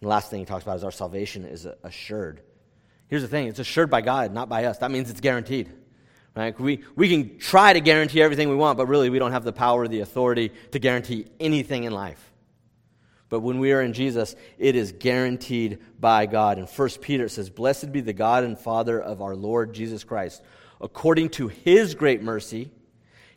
the 0.00 0.08
last 0.08 0.30
thing 0.30 0.40
he 0.40 0.46
talks 0.46 0.62
about 0.62 0.76
is 0.76 0.84
our 0.84 0.90
salvation 0.90 1.44
is 1.44 1.66
assured. 1.82 2.40
Here's 3.08 3.22
the 3.22 3.28
thing 3.28 3.48
it's 3.48 3.58
assured 3.58 3.90
by 3.90 4.00
God, 4.00 4.32
not 4.32 4.48
by 4.48 4.64
us. 4.64 4.78
That 4.78 4.90
means 4.90 5.10
it's 5.10 5.20
guaranteed. 5.20 5.70
Right? 6.34 6.58
We, 6.58 6.82
we 6.96 7.08
can 7.08 7.38
try 7.38 7.72
to 7.72 7.80
guarantee 7.80 8.20
everything 8.20 8.50
we 8.50 8.56
want, 8.56 8.76
but 8.76 8.86
really 8.86 9.08
we 9.08 9.18
don't 9.18 9.32
have 9.32 9.44
the 9.44 9.54
power 9.54 9.82
or 9.82 9.88
the 9.88 10.00
authority 10.00 10.52
to 10.72 10.78
guarantee 10.78 11.26
anything 11.40 11.84
in 11.84 11.92
life. 11.92 12.22
But 13.28 13.40
when 13.40 13.58
we 13.58 13.72
are 13.72 13.80
in 13.80 13.94
Jesus, 13.94 14.36
it 14.58 14.76
is 14.76 14.92
guaranteed 14.92 15.78
by 15.98 16.26
God. 16.26 16.58
In 16.58 16.66
1 16.66 16.88
Peter, 17.00 17.28
says, 17.28 17.48
Blessed 17.48 17.90
be 17.90 18.00
the 18.00 18.12
God 18.12 18.44
and 18.44 18.58
Father 18.58 19.00
of 19.00 19.22
our 19.22 19.34
Lord 19.34 19.72
Jesus 19.72 20.04
Christ 20.04 20.42
According 20.80 21.30
to 21.30 21.48
his 21.48 21.94
great 21.94 22.22
mercy, 22.22 22.70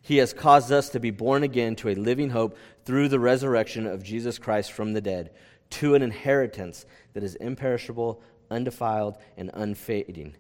he 0.01 0.17
has 0.17 0.33
caused 0.33 0.71
us 0.71 0.89
to 0.89 0.99
be 0.99 1.11
born 1.11 1.43
again 1.43 1.75
to 1.77 1.89
a 1.89 1.95
living 1.95 2.29
hope 2.29 2.57
through 2.83 3.09
the 3.09 3.19
resurrection 3.19 3.85
of 3.85 4.03
Jesus 4.03 4.37
Christ 4.37 4.71
from 4.71 4.93
the 4.93 5.01
dead, 5.01 5.31
to 5.71 5.95
an 5.95 6.01
inheritance 6.01 6.85
that 7.13 7.23
is 7.23 7.35
imperishable, 7.35 8.21
undefiled, 8.49 9.17
and 9.37 9.51
unfading, 9.53 10.35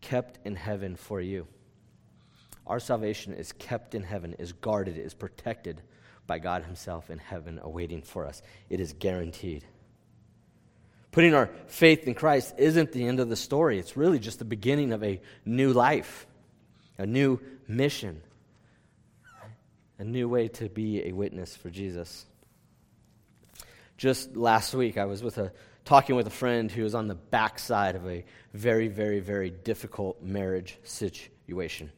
kept 0.00 0.38
in 0.44 0.56
heaven 0.56 0.96
for 0.96 1.20
you. 1.20 1.46
Our 2.66 2.80
salvation 2.80 3.32
is 3.32 3.52
kept 3.52 3.94
in 3.94 4.02
heaven, 4.02 4.34
is 4.38 4.52
guarded, 4.52 4.98
is 4.98 5.14
protected 5.14 5.82
by 6.26 6.38
God 6.40 6.64
Himself 6.64 7.10
in 7.10 7.18
heaven, 7.18 7.60
awaiting 7.62 8.02
for 8.02 8.26
us. 8.26 8.42
It 8.68 8.80
is 8.80 8.92
guaranteed. 8.92 9.64
Putting 11.12 11.32
our 11.32 11.48
faith 11.68 12.06
in 12.06 12.14
Christ 12.14 12.54
isn't 12.58 12.92
the 12.92 13.06
end 13.06 13.20
of 13.20 13.28
the 13.28 13.36
story, 13.36 13.78
it's 13.78 13.96
really 13.96 14.18
just 14.18 14.40
the 14.40 14.44
beginning 14.44 14.92
of 14.92 15.02
a 15.02 15.20
new 15.44 15.72
life 15.72 16.26
a 16.98 17.06
new 17.06 17.40
mission, 17.68 18.22
a 19.98 20.04
new 20.04 20.28
way 20.28 20.48
to 20.48 20.68
be 20.68 21.04
a 21.04 21.12
witness 21.12 21.56
for 21.56 21.70
Jesus. 21.70 22.26
Just 23.96 24.36
last 24.36 24.74
week, 24.74 24.98
I 24.98 25.06
was 25.06 25.22
with 25.22 25.38
a 25.38 25.52
talking 25.84 26.16
with 26.16 26.26
a 26.26 26.30
friend 26.30 26.70
who 26.70 26.82
was 26.82 26.94
on 26.94 27.06
the 27.06 27.14
backside 27.14 27.94
of 27.94 28.06
a 28.06 28.24
very, 28.52 28.88
very, 28.88 29.20
very 29.20 29.50
difficult 29.50 30.20
marriage 30.20 30.78
situation. 30.82 31.90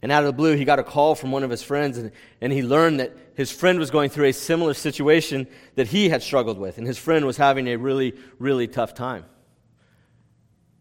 And 0.00 0.12
out 0.12 0.22
of 0.22 0.26
the 0.26 0.32
blue, 0.32 0.54
he 0.54 0.64
got 0.64 0.78
a 0.78 0.84
call 0.84 1.14
from 1.14 1.32
one 1.32 1.42
of 1.42 1.50
his 1.50 1.62
friends, 1.62 1.98
and, 1.98 2.12
and 2.40 2.52
he 2.52 2.62
learned 2.62 3.00
that 3.00 3.16
his 3.34 3.50
friend 3.50 3.78
was 3.78 3.90
going 3.90 4.10
through 4.10 4.26
a 4.26 4.32
similar 4.32 4.74
situation 4.74 5.46
that 5.74 5.88
he 5.88 6.08
had 6.08 6.22
struggled 6.22 6.58
with, 6.58 6.78
and 6.78 6.86
his 6.86 6.98
friend 6.98 7.26
was 7.26 7.36
having 7.36 7.68
a 7.68 7.76
really, 7.76 8.14
really 8.38 8.68
tough 8.68 8.94
time. 8.94 9.24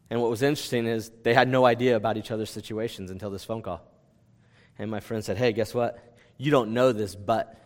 And 0.09 0.21
what 0.21 0.29
was 0.29 0.41
interesting 0.41 0.85
is 0.85 1.11
they 1.23 1.33
had 1.33 1.47
no 1.47 1.65
idea 1.65 1.95
about 1.95 2.17
each 2.17 2.31
other's 2.31 2.49
situations 2.49 3.09
until 3.09 3.29
this 3.29 3.43
phone 3.43 3.61
call. 3.61 3.81
And 4.77 4.89
my 4.91 4.99
friend 4.99 5.23
said, 5.23 5.37
Hey, 5.37 5.53
guess 5.53 5.73
what? 5.73 6.17
You 6.37 6.51
don't 6.51 6.73
know 6.73 6.91
this, 6.91 7.15
but. 7.15 7.59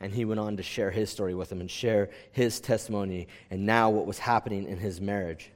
And 0.00 0.12
he 0.12 0.24
went 0.24 0.40
on 0.40 0.56
to 0.56 0.62
share 0.62 0.90
his 0.90 1.08
story 1.08 1.34
with 1.34 1.48
them 1.48 1.60
and 1.60 1.70
share 1.70 2.10
his 2.32 2.60
testimony 2.60 3.28
and 3.50 3.64
now 3.64 3.90
what 3.90 4.06
was 4.06 4.18
happening 4.18 4.68
in 4.68 4.76
his 4.76 5.00
marriage. 5.00 5.50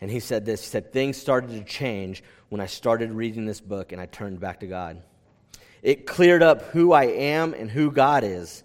And 0.00 0.10
he 0.10 0.18
said 0.18 0.44
this 0.44 0.62
He 0.62 0.68
said, 0.68 0.92
Things 0.92 1.16
started 1.16 1.50
to 1.50 1.62
change 1.62 2.24
when 2.48 2.60
I 2.60 2.66
started 2.66 3.12
reading 3.12 3.44
this 3.44 3.60
book 3.60 3.92
and 3.92 4.00
I 4.00 4.06
turned 4.06 4.40
back 4.40 4.60
to 4.60 4.66
God. 4.66 5.02
It 5.82 6.06
cleared 6.06 6.42
up 6.42 6.62
who 6.62 6.92
I 6.92 7.04
am 7.04 7.54
and 7.54 7.70
who 7.70 7.90
God 7.90 8.24
is. 8.24 8.64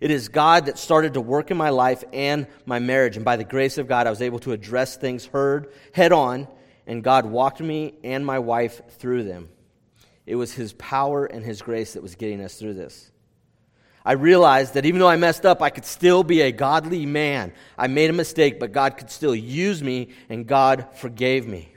It 0.00 0.10
is 0.10 0.28
God 0.28 0.66
that 0.66 0.78
started 0.78 1.14
to 1.14 1.20
work 1.20 1.50
in 1.50 1.56
my 1.56 1.70
life 1.70 2.04
and 2.12 2.46
my 2.66 2.78
marriage. 2.78 3.16
And 3.16 3.24
by 3.24 3.36
the 3.36 3.44
grace 3.44 3.78
of 3.78 3.88
God, 3.88 4.06
I 4.06 4.10
was 4.10 4.22
able 4.22 4.38
to 4.40 4.52
address 4.52 4.96
things 4.96 5.26
heard 5.26 5.72
head 5.92 6.12
on, 6.12 6.46
and 6.86 7.02
God 7.02 7.26
walked 7.26 7.60
me 7.60 7.94
and 8.04 8.24
my 8.24 8.38
wife 8.38 8.80
through 8.98 9.24
them. 9.24 9.48
It 10.24 10.36
was 10.36 10.52
His 10.52 10.72
power 10.74 11.26
and 11.26 11.44
His 11.44 11.62
grace 11.62 11.94
that 11.94 12.02
was 12.02 12.14
getting 12.14 12.40
us 12.40 12.54
through 12.54 12.74
this. 12.74 13.10
I 14.04 14.12
realized 14.12 14.74
that 14.74 14.86
even 14.86 15.00
though 15.00 15.08
I 15.08 15.16
messed 15.16 15.44
up, 15.44 15.60
I 15.60 15.70
could 15.70 15.84
still 15.84 16.22
be 16.22 16.42
a 16.42 16.52
godly 16.52 17.04
man. 17.04 17.52
I 17.76 17.88
made 17.88 18.08
a 18.08 18.14
mistake, 18.14 18.60
but 18.60 18.72
God 18.72 18.96
could 18.96 19.10
still 19.10 19.34
use 19.34 19.82
me, 19.82 20.10
and 20.28 20.46
God 20.46 20.86
forgave 20.94 21.46
me. 21.46 21.74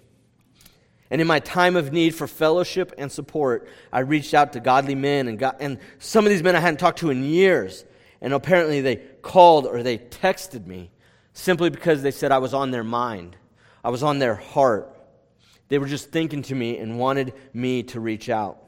And 1.10 1.20
in 1.20 1.28
my 1.28 1.40
time 1.40 1.76
of 1.76 1.92
need 1.92 2.16
for 2.16 2.28
fellowship 2.28 2.94
and 2.98 3.12
support, 3.12 3.68
I 3.92 4.00
reached 4.00 4.34
out 4.34 4.54
to 4.54 4.62
godly 4.62 4.96
men, 4.96 5.28
and, 5.28 5.44
and 5.60 5.80
some 6.00 6.26
of 6.26 6.30
these 6.30 6.44
men 6.44 6.56
I 6.56 6.60
hadn't 6.60 6.80
talked 6.80 7.00
to 7.00 7.10
in 7.10 7.24
years. 7.24 7.84
And 8.22 8.34
apparently 8.34 8.82
they 8.82 8.98
called 8.98 9.66
or 9.66 9.82
they 9.84 9.98
texted 9.98 10.68
me 10.68 10.92
simply 11.34 11.70
because 11.70 12.04
they 12.04 12.12
said 12.12 12.32
I 12.32 12.38
was 12.38 12.54
on 12.54 12.72
their 12.72 12.84
mind, 12.84 13.36
I 13.84 13.90
was 13.90 14.04
on 14.04 14.20
their 14.20 14.36
heart. 14.36 14.98
They 15.70 15.80
were 15.80 15.88
just 15.88 16.12
thinking 16.12 16.42
to 16.44 16.56
me 16.56 16.78
and 16.78 17.00
wanted 17.00 17.34
me 17.54 17.84
to 17.84 18.00
reach 18.02 18.30
out. 18.30 18.62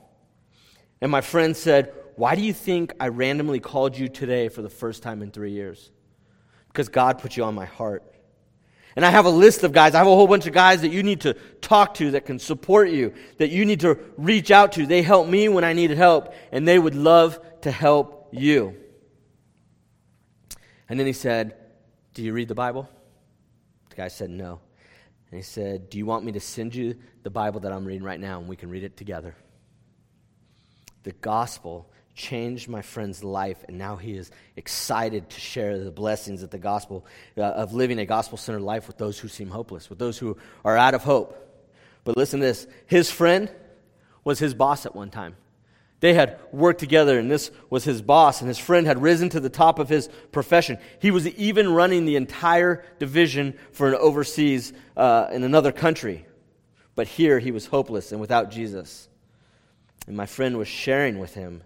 And 1.02 1.12
my 1.12 1.20
friend 1.20 1.56
said, 1.56 1.94
Why 2.16 2.36
do 2.36 2.42
you 2.42 2.54
think 2.54 2.94
I 2.98 3.10
randomly 3.10 3.60
called 3.60 3.98
you 3.98 4.08
today 4.08 4.48
for 4.48 4.62
the 4.62 4.70
first 4.70 5.04
time 5.04 5.22
in 5.22 5.30
three 5.30 5.52
years? 5.52 5.92
Because 6.68 6.88
God 6.88 7.20
put 7.20 7.36
you 7.36 7.44
on 7.44 7.56
my 7.56 7.66
heart. 7.66 8.04
And 8.96 9.04
I 9.04 9.10
have 9.10 9.26
a 9.26 9.30
list 9.30 9.64
of 9.64 9.74
guys, 9.74 9.96
I 9.96 9.98
have 9.98 10.08
a 10.08 10.12
whole 10.12 10.28
bunch 10.28 10.48
of 10.48 10.54
guys 10.54 10.82
that 10.82 10.92
you 10.92 11.04
need 11.04 11.22
to 11.22 11.34
talk 11.62 11.96
to 11.96 12.12
that 12.12 12.26
can 12.26 12.40
support 12.40 12.90
you, 12.90 13.14
that 13.38 13.50
you 13.50 13.66
need 13.66 13.82
to 13.82 14.00
reach 14.18 14.52
out 14.52 14.74
to. 14.74 14.86
They 14.86 15.02
helped 15.02 15.30
me 15.30 15.50
when 15.50 15.64
I 15.64 15.74
needed 15.74 15.98
help, 15.98 16.34
and 16.52 16.68
they 16.68 16.78
would 16.78 16.96
love 16.96 17.40
to 17.62 17.72
help 17.72 18.30
you. 18.32 18.78
And 20.94 21.00
then 21.00 21.08
he 21.08 21.14
said, 21.14 21.56
Do 22.14 22.22
you 22.22 22.34
read 22.34 22.50
the 22.50 22.54
Bible? 22.54 22.88
The 23.90 23.96
guy 23.96 24.10
said, 24.10 24.30
No. 24.30 24.60
And 25.32 25.40
he 25.40 25.42
said, 25.42 25.90
Do 25.90 25.98
you 25.98 26.06
want 26.06 26.24
me 26.24 26.34
to 26.34 26.40
send 26.40 26.76
you 26.76 26.96
the 27.24 27.32
Bible 27.32 27.62
that 27.62 27.72
I'm 27.72 27.84
reading 27.84 28.04
right 28.04 28.20
now 28.20 28.38
and 28.38 28.48
we 28.48 28.56
can 28.56 28.70
read 28.70 28.84
it 28.84 28.96
together? 28.96 29.36
The 31.02 31.14
gospel 31.14 31.90
changed 32.14 32.70
my 32.70 32.84
friend's 32.84 33.24
life, 33.24 33.66
and 33.68 33.80
now 33.80 33.96
he 33.96 34.14
is 34.14 34.30
excited 34.56 35.32
to 35.32 35.40
share 35.40 35.80
the 35.80 35.90
blessings 35.90 36.44
of 36.44 36.52
the 36.52 36.60
gospel, 36.60 37.08
uh, 37.40 37.42
of 37.42 37.74
living 37.74 37.98
a 37.98 38.06
gospel 38.06 38.38
centered 38.38 38.62
life 38.62 38.86
with 38.86 39.00
those 39.00 39.18
who 39.18 39.28
seem 39.28 39.50
hopeless, 39.50 39.90
with 39.90 39.98
those 39.98 40.20
who 40.20 40.38
are 40.64 40.78
out 40.78 40.94
of 40.94 41.04
hope. 41.04 41.36
But 42.04 42.18
listen 42.18 42.40
to 42.40 42.46
this 42.46 42.68
his 42.86 43.10
friend 43.10 43.50
was 44.24 44.38
his 44.38 44.54
boss 44.54 44.86
at 44.86 44.96
one 44.96 45.10
time. 45.10 45.38
They 46.04 46.14
had 46.14 46.38
worked 46.52 46.82
together, 46.82 47.18
and 47.18 47.32
this 47.32 47.50
was 47.70 47.86
his 47.86 48.02
boss, 48.02 48.42
and 48.42 48.50
his 48.50 48.58
friend 48.58 48.86
had 48.86 49.02
risen 49.02 49.30
to 49.30 49.40
the 49.40 49.50
top 49.50 49.80
of 49.80 49.88
his 49.88 50.10
profession. 50.34 50.78
He 51.00 51.12
was 51.12 51.26
even 51.30 51.74
running 51.74 52.04
the 52.04 52.18
entire 52.18 52.84
division 53.00 53.58
for 53.72 53.88
an 53.88 53.96
overseas 53.96 54.74
uh, 54.98 55.28
in 55.32 55.46
another 55.46 55.72
country. 55.72 56.26
But 56.94 57.08
here 57.08 57.40
he 57.40 57.52
was 57.52 57.68
hopeless 57.68 58.12
and 58.12 58.20
without 58.20 58.52
Jesus. 58.52 59.08
And 60.06 60.18
my 60.18 60.26
friend 60.26 60.58
was 60.58 60.68
sharing 60.68 61.20
with 61.20 61.36
him 61.36 61.64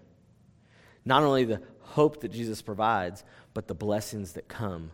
not 1.04 1.24
only 1.24 1.44
the 1.44 1.60
hope 1.80 2.20
that 2.20 2.28
Jesus 2.28 2.62
provides, 2.62 3.24
but 3.54 3.66
the 3.66 3.74
blessings 3.74 4.34
that 4.34 4.46
come 4.46 4.92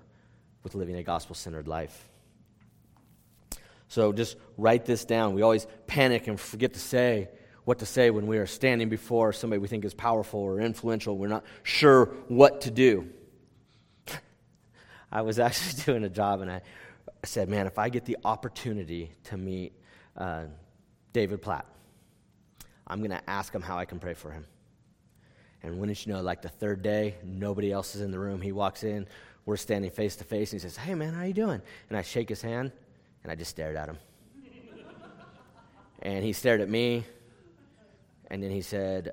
with 0.63 0.75
living 0.75 0.97
a 0.97 1.03
gospel 1.03 1.35
centered 1.35 1.69
life. 1.69 2.09
So 3.89 4.15
just 4.15 4.39
write 4.57 4.87
this 4.87 5.05
down. 5.05 5.35
We 5.35 5.43
always 5.43 5.67
panic 5.87 6.29
and 6.29 6.41
forget 6.41 6.73
to 6.73 6.81
say 6.81 7.29
what 7.65 7.79
to 7.79 7.87
say 7.87 8.11
when 8.11 8.27
we 8.27 8.39
are 8.39 8.47
standing 8.47 8.89
before 8.89 9.33
somebody 9.33 9.59
we 9.59 9.69
think 9.69 9.85
is 9.85 9.95
powerful 9.95 10.41
or 10.41 10.61
influential. 10.61 11.17
We're 11.17 11.29
not 11.29 11.45
sure 11.63 12.07
what 12.29 12.63
to 12.63 12.71
do. 12.71 13.09
I 15.11 15.23
was 15.23 15.39
actually 15.39 15.83
doing 15.87 16.05
a 16.05 16.09
job 16.09 16.41
and 16.41 16.51
I 16.51 16.61
said, 17.25 17.49
man, 17.49 17.67
if 17.67 17.79
I 17.79 17.89
get 17.89 18.05
the 18.05 18.19
opportunity 18.25 19.13
to 19.25 19.37
meet 19.37 19.73
uh, 20.17 20.45
David 21.13 21.41
Platt, 21.41 21.67
I'm 22.87 22.99
going 22.99 23.11
to 23.11 23.31
ask 23.31 23.55
him 23.55 23.63
how 23.63 23.79
I 23.79 23.85
can 23.87 23.99
pray 23.99 24.15
for 24.15 24.31
him. 24.31 24.45
And 25.63 25.79
wouldn't 25.79 26.05
you 26.05 26.13
know, 26.13 26.21
like 26.21 26.43
the 26.43 26.51
third 26.51 26.83
day, 26.83 27.15
nobody 27.25 27.73
else 27.73 27.95
is 27.95 28.03
in 28.03 28.11
the 28.11 28.19
room. 28.19 28.43
He 28.43 28.53
walks 28.53 28.85
in, 28.85 29.07
we're 29.47 29.57
standing 29.57 29.91
face 29.91 30.17
to 30.17 30.25
face, 30.25 30.53
and 30.53 30.61
he 30.61 30.69
says, 30.69 30.77
Hey, 30.77 30.95
man, 30.95 31.15
how 31.15 31.25
you 31.25 31.33
doing? 31.33 31.63
And 31.89 31.97
I 31.97 32.03
shake 32.03 32.29
his 32.29 32.43
hand, 32.43 32.71
and 33.23 33.33
I 33.33 33.35
just 33.35 33.51
stared 33.51 33.75
at 33.75 33.89
him. 33.89 33.97
and 36.03 36.23
he 36.23 36.35
stared 36.35 36.61
at 36.61 36.69
me, 36.69 37.05
and 38.35 38.43
then 38.43 38.51
he 38.51 38.63
said, 38.63 39.13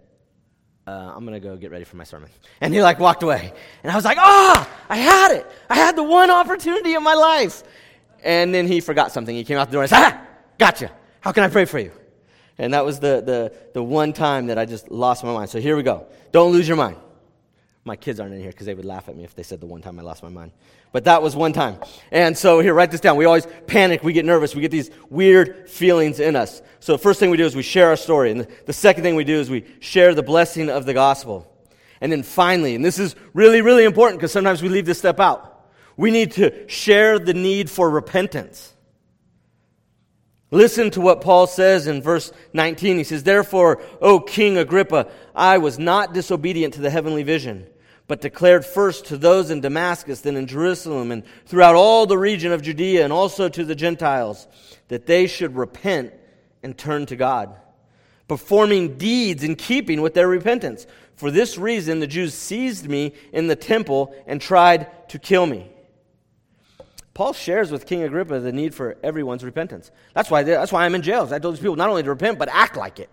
uh, 0.88 1.14
I'm 1.16 1.24
going 1.28 1.40
to 1.40 1.48
go 1.48 1.56
get 1.56 1.70
ready 1.70 1.86
for 1.86 1.96
my 1.96 2.04
sermon. 2.04 2.28
And 2.60 2.74
he 2.74 2.82
like 2.82 2.98
walked 2.98 3.22
away. 3.22 3.54
And 3.84 3.92
I 3.92 3.96
was 3.96 4.04
like, 4.04 4.18
ah, 4.18 4.68
oh, 4.68 4.86
I 4.90 4.98
had 4.98 5.32
it. 5.34 5.46
I 5.70 5.76
had 5.76 5.96
the 5.96 6.02
one 6.02 6.32
opportunity 6.32 6.96
in 6.96 7.04
my 7.04 7.14
life. 7.14 7.62
And 8.24 8.52
then 8.52 8.66
he 8.66 8.82
forgot 8.82 9.12
something. 9.12 9.36
He 9.36 9.44
came 9.44 9.60
out 9.60 9.68
the 9.68 9.74
door 9.74 9.84
and 9.84 9.90
said, 9.92 10.00
ah, 10.00 10.28
gotcha. 10.58 10.92
How 11.20 11.32
can 11.34 11.44
I 11.44 11.50
pray 11.50 11.66
for 11.66 11.78
you? 11.78 11.92
And 12.58 12.74
that 12.74 12.84
was 12.84 13.00
the, 13.00 13.22
the, 13.24 13.54
the 13.76 13.84
one 13.84 14.12
time 14.12 14.48
that 14.48 14.58
I 14.58 14.66
just 14.66 14.90
lost 14.90 15.24
my 15.24 15.32
mind. 15.32 15.52
So 15.52 15.60
here 15.60 15.76
we 15.76 15.84
go. 15.84 16.08
Don't 16.32 16.52
lose 16.52 16.68
your 16.68 16.78
mind. 16.78 16.98
My 17.84 17.96
kids 17.96 18.20
aren't 18.20 18.36
in 18.36 18.42
here 18.42 18.52
because 18.52 18.68
they 18.68 18.76
would 18.76 18.86
laugh 18.86 19.10
at 19.10 19.16
me 19.16 19.24
if 19.24 19.34
they 19.36 19.42
said 19.42 19.60
the 19.60 19.66
one 19.66 19.82
time 19.82 19.98
I 19.98 20.04
lost 20.04 20.22
my 20.22 20.30
mind. 20.30 20.52
But 20.92 21.06
that 21.06 21.24
was 21.24 21.36
one 21.36 21.52
time. 21.52 21.78
And 22.12 22.38
so 22.38 22.60
here, 22.60 22.76
write 22.76 22.92
this 22.92 23.02
down. 23.02 23.18
We 23.18 23.26
always 23.26 23.48
panic, 23.66 24.04
we 24.04 24.14
get 24.14 24.24
nervous, 24.24 24.54
we 24.54 24.62
get 24.62 24.70
these 24.70 24.92
weird 25.10 25.68
feelings 25.68 26.20
in 26.20 26.36
us. 26.36 26.62
So 26.80 26.92
the 26.92 27.00
first 27.00 27.20
thing 27.20 27.32
we 27.32 27.38
do 27.38 27.46
is 27.46 27.56
we 27.56 27.64
share 27.64 27.88
our 27.88 27.96
story. 27.96 28.32
And 28.32 28.48
the, 28.66 28.74
second 28.74 29.04
thing 29.04 29.16
we 29.16 29.24
do 29.24 29.40
is 29.40 29.50
we 29.50 29.66
share 29.80 30.14
the 30.14 30.22
blessing 30.22 30.70
of 30.70 30.86
the 30.86 30.94
gospel. 30.94 31.48
And 32.02 32.12
then 32.12 32.22
finally, 32.22 32.76
and 32.76 32.86
this 32.86 33.00
is 33.00 33.16
really, 33.34 33.62
really 33.62 33.84
important 33.84 34.20
because 34.20 34.32
sometimes 34.32 34.62
we 34.62 34.70
leave 34.70 34.86
this 34.86 35.00
step 35.00 35.20
out, 35.20 35.66
we 35.98 36.12
need 36.12 36.34
to 36.34 36.68
share 36.68 37.18
the 37.18 37.34
need 37.34 37.70
for 37.70 37.90
repentance. 37.90 38.74
Listen 40.52 40.92
to 40.92 41.02
what 41.02 41.22
Paul 41.22 41.48
says 41.48 41.88
in 41.88 42.02
verse 42.02 42.34
19. 42.52 42.98
He 42.98 43.04
says, 43.06 43.24
Therefore, 43.24 43.82
O 44.02 44.20
King 44.20 44.58
Agrippa, 44.58 45.08
I 45.34 45.58
was 45.58 45.80
not 45.80 46.14
disobedient 46.14 46.74
to 46.74 46.82
the 46.82 46.90
heavenly 46.90 47.24
vision, 47.24 47.66
but 48.08 48.20
declared 48.20 48.66
first 48.66 49.06
to 49.06 49.18
those 49.18 49.50
in 49.50 49.62
Damascus, 49.62 50.20
then 50.20 50.36
in 50.36 50.48
Jerusalem, 50.48 51.12
and 51.12 51.24
throughout 51.46 51.76
all 51.76 52.06
the 52.06 52.18
region 52.18 52.52
of 52.52 52.62
Judea, 52.62 53.06
and 53.06 53.14
also 53.14 53.48
to 53.48 53.64
the 53.64 53.76
Gentiles, 53.76 54.46
that 54.90 55.06
they 55.06 55.26
should 55.26 55.56
repent 55.56 56.14
and 56.62 56.78
turn 56.78 57.06
to 57.06 57.16
God, 57.16 57.58
performing 58.28 58.98
deeds 58.98 59.46
in 59.46 59.56
keeping 59.56 60.02
with 60.02 60.14
their 60.14 60.28
repentance. 60.28 60.86
For 61.16 61.32
this 61.32 61.58
reason, 61.58 62.00
the 62.02 62.08
Jews 62.08 62.34
seized 62.34 62.90
me 62.90 63.14
in 63.32 63.48
the 63.48 63.56
temple 63.56 64.14
and 64.28 64.42
tried 64.42 65.08
to 65.10 65.18
kill 65.18 65.46
me. 65.46 65.72
Paul 67.22 67.34
shares 67.34 67.72
with 67.72 67.86
King 67.86 68.02
Agrippa 68.02 68.40
the 68.40 68.52
need 68.52 68.74
for 68.74 68.98
everyone's 69.04 69.44
repentance. 69.44 69.92
That's 70.16 70.32
why, 70.32 70.42
that's 70.42 70.72
why 70.72 70.86
I'm 70.86 70.96
in 70.96 71.04
jail. 71.04 71.30
I 71.32 71.38
told 71.38 71.54
these 71.54 71.62
people 71.62 71.76
not 71.76 71.88
only 71.88 72.02
to 72.02 72.10
repent, 72.10 72.40
but 72.40 72.50
act 72.50 72.76
like 72.76 73.00
it. 73.00 73.12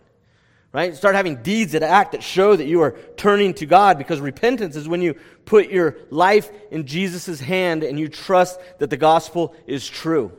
Right? 0.73 0.97
Start 0.97 1.15
having 1.15 1.43
deeds 1.43 1.73
that 1.73 1.83
act 1.83 2.13
that 2.13 2.23
show 2.23 2.57
that 2.57 2.65
you 2.65 2.81
are 2.81 2.93
turning 3.19 3.53
to 3.53 3.67
God 3.67 3.99
because 3.99 4.19
repentance 4.19 4.77
is 4.77 4.89
when 4.89 5.03
you 5.03 5.15
put 5.45 5.69
your 5.69 5.99
life 6.09 6.51
in 6.71 6.87
Jesus' 6.87 7.39
hand 7.39 7.85
and 7.85 8.01
you 8.01 8.09
trust 8.09 8.59
that 8.79 8.89
the 8.89 8.97
gospel 8.97 9.55
is 9.67 9.87
true. 9.87 10.33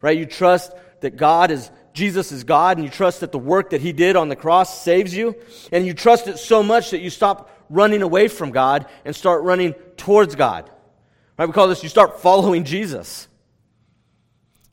Right? 0.00 0.16
You 0.16 0.24
trust 0.24 0.72
that 1.00 1.16
God 1.16 1.50
is, 1.50 1.72
Jesus 1.92 2.30
is 2.30 2.44
God 2.44 2.76
and 2.76 2.86
you 2.86 2.90
trust 2.92 3.22
that 3.22 3.32
the 3.32 3.36
work 3.36 3.70
that 3.70 3.80
he 3.80 3.92
did 3.92 4.14
on 4.14 4.28
the 4.28 4.36
cross 4.36 4.80
saves 4.80 5.12
you. 5.12 5.34
And 5.72 5.84
you 5.84 5.92
trust 5.92 6.28
it 6.28 6.38
so 6.38 6.62
much 6.62 6.92
that 6.92 7.00
you 7.00 7.10
stop 7.10 7.50
running 7.68 8.02
away 8.02 8.28
from 8.28 8.52
God 8.52 8.86
and 9.04 9.16
start 9.16 9.42
running 9.42 9.72
towards 9.96 10.36
God. 10.36 10.70
Right? 11.38 11.46
We 11.46 11.52
call 11.52 11.68
this 11.68 11.82
you 11.82 11.88
start 11.88 12.20
following 12.20 12.64
Jesus. 12.64 13.28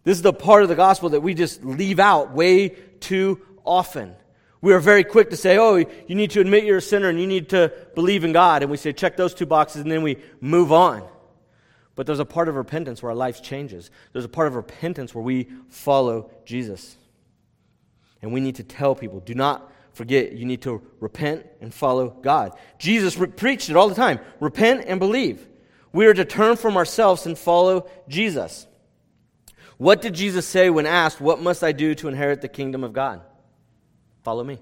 This 0.04 0.18
is 0.18 0.24
the 0.24 0.34
part 0.34 0.64
of 0.64 0.70
the 0.70 0.76
gospel 0.76 1.10
that 1.10 1.22
we 1.22 1.34
just 1.34 1.64
leave 1.64 2.00
out 2.00 2.34
way 2.34 2.70
too 3.00 3.42
often. 3.64 4.16
We 4.62 4.74
are 4.74 4.80
very 4.80 5.04
quick 5.04 5.32
to 5.32 5.38
say, 5.38 5.58
oh, 5.58 5.76
you 5.76 6.16
need 6.16 6.32
to 6.32 6.40
admit 6.40 6.64
you're 6.64 6.78
a 6.78 6.82
sinner 6.82 7.10
and 7.10 7.20
you 7.20 7.28
need 7.28 7.50
to 7.50 7.74
believe 7.96 8.24
in 8.24 8.32
God. 8.32 8.62
And 8.62 8.70
we 8.70 8.78
say, 8.78 8.94
check 8.94 9.18
those 9.18 9.34
two 9.34 9.48
boxes, 9.48 9.82
and 9.82 9.92
then 9.92 10.04
we 10.04 10.18
move 10.40 10.72
on. 10.72 11.08
But 11.96 12.06
there's 12.06 12.20
a 12.20 12.26
part 12.26 12.48
of 12.48 12.56
repentance 12.56 13.02
where 13.02 13.12
our 13.12 13.16
life 13.16 13.42
changes. 13.42 13.90
There's 14.14 14.26
a 14.26 14.30
part 14.30 14.48
of 14.48 14.56
repentance 14.56 15.14
where 15.14 15.24
we 15.24 15.50
follow 15.70 16.32
Jesus. 16.46 16.96
And 18.22 18.32
we 18.32 18.40
need 18.40 18.56
to 18.56 18.64
tell 18.64 18.96
people 18.96 19.20
do 19.20 19.34
not 19.34 19.72
forget, 19.94 20.32
you 20.34 20.46
need 20.46 20.62
to 20.62 20.82
repent 21.00 21.46
and 21.60 21.74
follow 21.74 22.10
God. 22.10 22.54
Jesus 22.78 23.18
re- 23.18 23.28
preached 23.28 23.70
it 23.70 23.76
all 23.76 23.90
the 23.90 23.96
time 23.96 24.20
repent 24.40 24.86
and 24.88 25.00
believe. 25.00 25.48
We 25.94 26.06
are 26.08 26.14
to 26.14 26.26
turn 26.26 26.56
from 26.56 26.78
ourselves 26.78 27.26
and 27.26 27.38
follow 27.38 27.90
Jesus. 28.08 28.68
What 29.78 30.02
did 30.02 30.14
Jesus 30.14 30.46
say 30.46 30.70
when 30.70 30.86
asked, 30.86 31.20
What 31.20 31.42
must 31.42 31.64
I 31.64 31.72
do 31.72 31.96
to 31.96 32.08
inherit 32.08 32.42
the 32.42 32.48
kingdom 32.48 32.84
of 32.84 32.94
God? 32.94 33.22
Follow 34.24 34.44
me. 34.44 34.60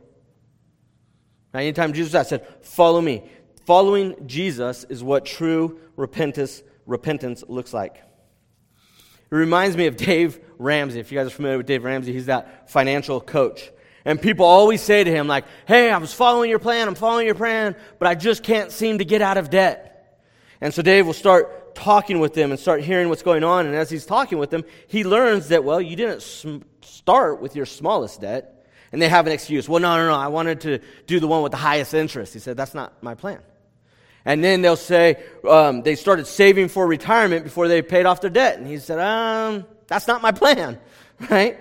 Now, 1.53 1.59
anytime 1.59 1.93
Jesus 1.93 2.15
asked, 2.15 2.29
said, 2.29 2.47
Follow 2.61 3.01
me. 3.01 3.29
Following 3.65 4.27
Jesus 4.27 4.83
is 4.85 5.03
what 5.03 5.25
true 5.25 5.79
repentance, 5.95 6.63
repentance 6.85 7.43
looks 7.47 7.73
like. 7.73 7.97
It 7.97 9.35
reminds 9.35 9.77
me 9.77 9.85
of 9.85 9.95
Dave 9.95 10.39
Ramsey. 10.57 10.99
If 10.99 11.11
you 11.11 11.19
guys 11.19 11.27
are 11.27 11.31
familiar 11.31 11.57
with 11.57 11.67
Dave 11.67 11.83
Ramsey, 11.83 12.13
he's 12.13 12.25
that 12.25 12.71
financial 12.71 13.21
coach. 13.21 13.69
And 14.05 14.19
people 14.19 14.45
always 14.45 14.81
say 14.81 15.03
to 15.03 15.11
him, 15.11 15.27
like, 15.27 15.45
hey, 15.67 15.91
I 15.91 15.97
was 15.97 16.13
following 16.13 16.49
your 16.49 16.57
plan, 16.57 16.87
I'm 16.87 16.95
following 16.95 17.27
your 17.27 17.35
plan, 17.35 17.75
but 17.99 18.07
I 18.07 18.15
just 18.15 18.41
can't 18.41 18.71
seem 18.71 18.97
to 18.97 19.05
get 19.05 19.21
out 19.21 19.37
of 19.37 19.49
debt. 19.49 19.88
And 20.61 20.73
so 20.73 20.81
Dave 20.81 21.05
will 21.05 21.13
start 21.13 21.73
talking 21.75 22.19
with 22.19 22.33
them 22.33 22.51
and 22.51 22.59
start 22.59 22.81
hearing 22.81 23.09
what's 23.09 23.23
going 23.23 23.43
on. 23.43 23.65
And 23.65 23.75
as 23.75 23.89
he's 23.89 24.05
talking 24.05 24.37
with 24.37 24.49
them, 24.49 24.65
he 24.87 25.03
learns 25.03 25.49
that, 25.49 25.63
well, 25.63 25.81
you 25.81 25.95
didn't 25.95 26.21
sm- 26.21 26.59
start 26.81 27.41
with 27.41 27.55
your 27.55 27.65
smallest 27.65 28.21
debt. 28.21 28.67
And 28.91 29.01
they 29.01 29.07
have 29.07 29.27
an 29.27 29.33
excuse. 29.33 29.69
Well, 29.69 29.79
no, 29.79 29.95
no, 29.97 30.07
no, 30.07 30.15
I 30.15 30.27
wanted 30.27 30.61
to 30.61 30.79
do 31.05 31.19
the 31.19 31.27
one 31.27 31.43
with 31.43 31.51
the 31.51 31.57
highest 31.57 31.93
interest. 31.93 32.33
He 32.33 32.39
said, 32.39 32.57
that's 32.57 32.73
not 32.73 33.01
my 33.03 33.15
plan. 33.15 33.39
And 34.25 34.43
then 34.43 34.61
they'll 34.61 34.75
say 34.75 35.23
um, 35.47 35.81
they 35.83 35.95
started 35.95 36.27
saving 36.27 36.67
for 36.67 36.85
retirement 36.85 37.43
before 37.43 37.67
they 37.67 37.81
paid 37.81 38.05
off 38.05 38.19
their 38.19 38.29
debt. 38.29 38.57
And 38.57 38.67
he 38.67 38.77
said, 38.79 38.99
um, 38.99 39.65
that's 39.87 40.07
not 40.07 40.21
my 40.21 40.31
plan, 40.31 40.79
right? 41.29 41.57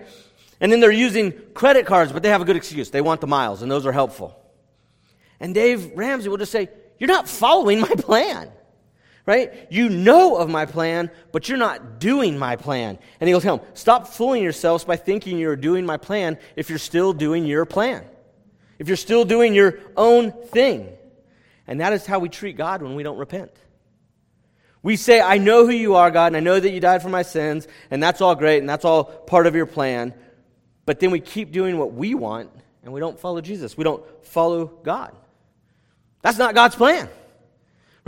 And 0.60 0.72
then 0.72 0.80
they're 0.80 0.90
using 0.90 1.32
credit 1.54 1.86
cards, 1.86 2.12
but 2.12 2.22
they 2.22 2.30
have 2.30 2.40
a 2.40 2.44
good 2.44 2.56
excuse. 2.56 2.90
They 2.90 3.00
want 3.00 3.20
the 3.20 3.26
miles, 3.26 3.62
and 3.62 3.70
those 3.70 3.86
are 3.86 3.92
helpful. 3.92 4.36
And 5.38 5.54
Dave 5.54 5.92
Ramsey 5.94 6.28
will 6.28 6.36
just 6.36 6.50
say, 6.50 6.68
You're 6.98 7.08
not 7.08 7.28
following 7.28 7.80
my 7.80 7.88
plan 7.98 8.50
right? 9.28 9.70
You 9.70 9.90
know 9.90 10.36
of 10.36 10.48
my 10.48 10.64
plan, 10.64 11.10
but 11.32 11.50
you're 11.50 11.58
not 11.58 12.00
doing 12.00 12.38
my 12.38 12.56
plan. 12.56 12.98
And 13.20 13.28
he'll 13.28 13.42
tell 13.42 13.58
him, 13.58 13.66
stop 13.74 14.08
fooling 14.08 14.42
yourselves 14.42 14.84
by 14.84 14.96
thinking 14.96 15.38
you're 15.38 15.54
doing 15.54 15.84
my 15.84 15.98
plan 15.98 16.38
if 16.56 16.70
you're 16.70 16.78
still 16.78 17.12
doing 17.12 17.44
your 17.44 17.66
plan, 17.66 18.06
if 18.78 18.88
you're 18.88 18.96
still 18.96 19.26
doing 19.26 19.54
your 19.54 19.80
own 19.98 20.32
thing. 20.32 20.88
And 21.66 21.82
that 21.82 21.92
is 21.92 22.06
how 22.06 22.20
we 22.20 22.30
treat 22.30 22.56
God 22.56 22.80
when 22.80 22.94
we 22.94 23.02
don't 23.02 23.18
repent. 23.18 23.52
We 24.82 24.96
say, 24.96 25.20
I 25.20 25.36
know 25.36 25.66
who 25.66 25.72
you 25.72 25.96
are, 25.96 26.10
God, 26.10 26.28
and 26.28 26.36
I 26.38 26.40
know 26.40 26.58
that 26.58 26.70
you 26.70 26.80
died 26.80 27.02
for 27.02 27.10
my 27.10 27.22
sins, 27.22 27.68
and 27.90 28.02
that's 28.02 28.22
all 28.22 28.34
great, 28.34 28.60
and 28.60 28.68
that's 28.68 28.86
all 28.86 29.04
part 29.04 29.46
of 29.46 29.54
your 29.54 29.66
plan. 29.66 30.14
But 30.86 31.00
then 31.00 31.10
we 31.10 31.20
keep 31.20 31.52
doing 31.52 31.76
what 31.76 31.92
we 31.92 32.14
want, 32.14 32.50
and 32.82 32.94
we 32.94 33.00
don't 33.00 33.20
follow 33.20 33.42
Jesus. 33.42 33.76
We 33.76 33.84
don't 33.84 34.02
follow 34.24 34.64
God. 34.64 35.14
That's 36.22 36.38
not 36.38 36.54
God's 36.54 36.76
plan. 36.76 37.10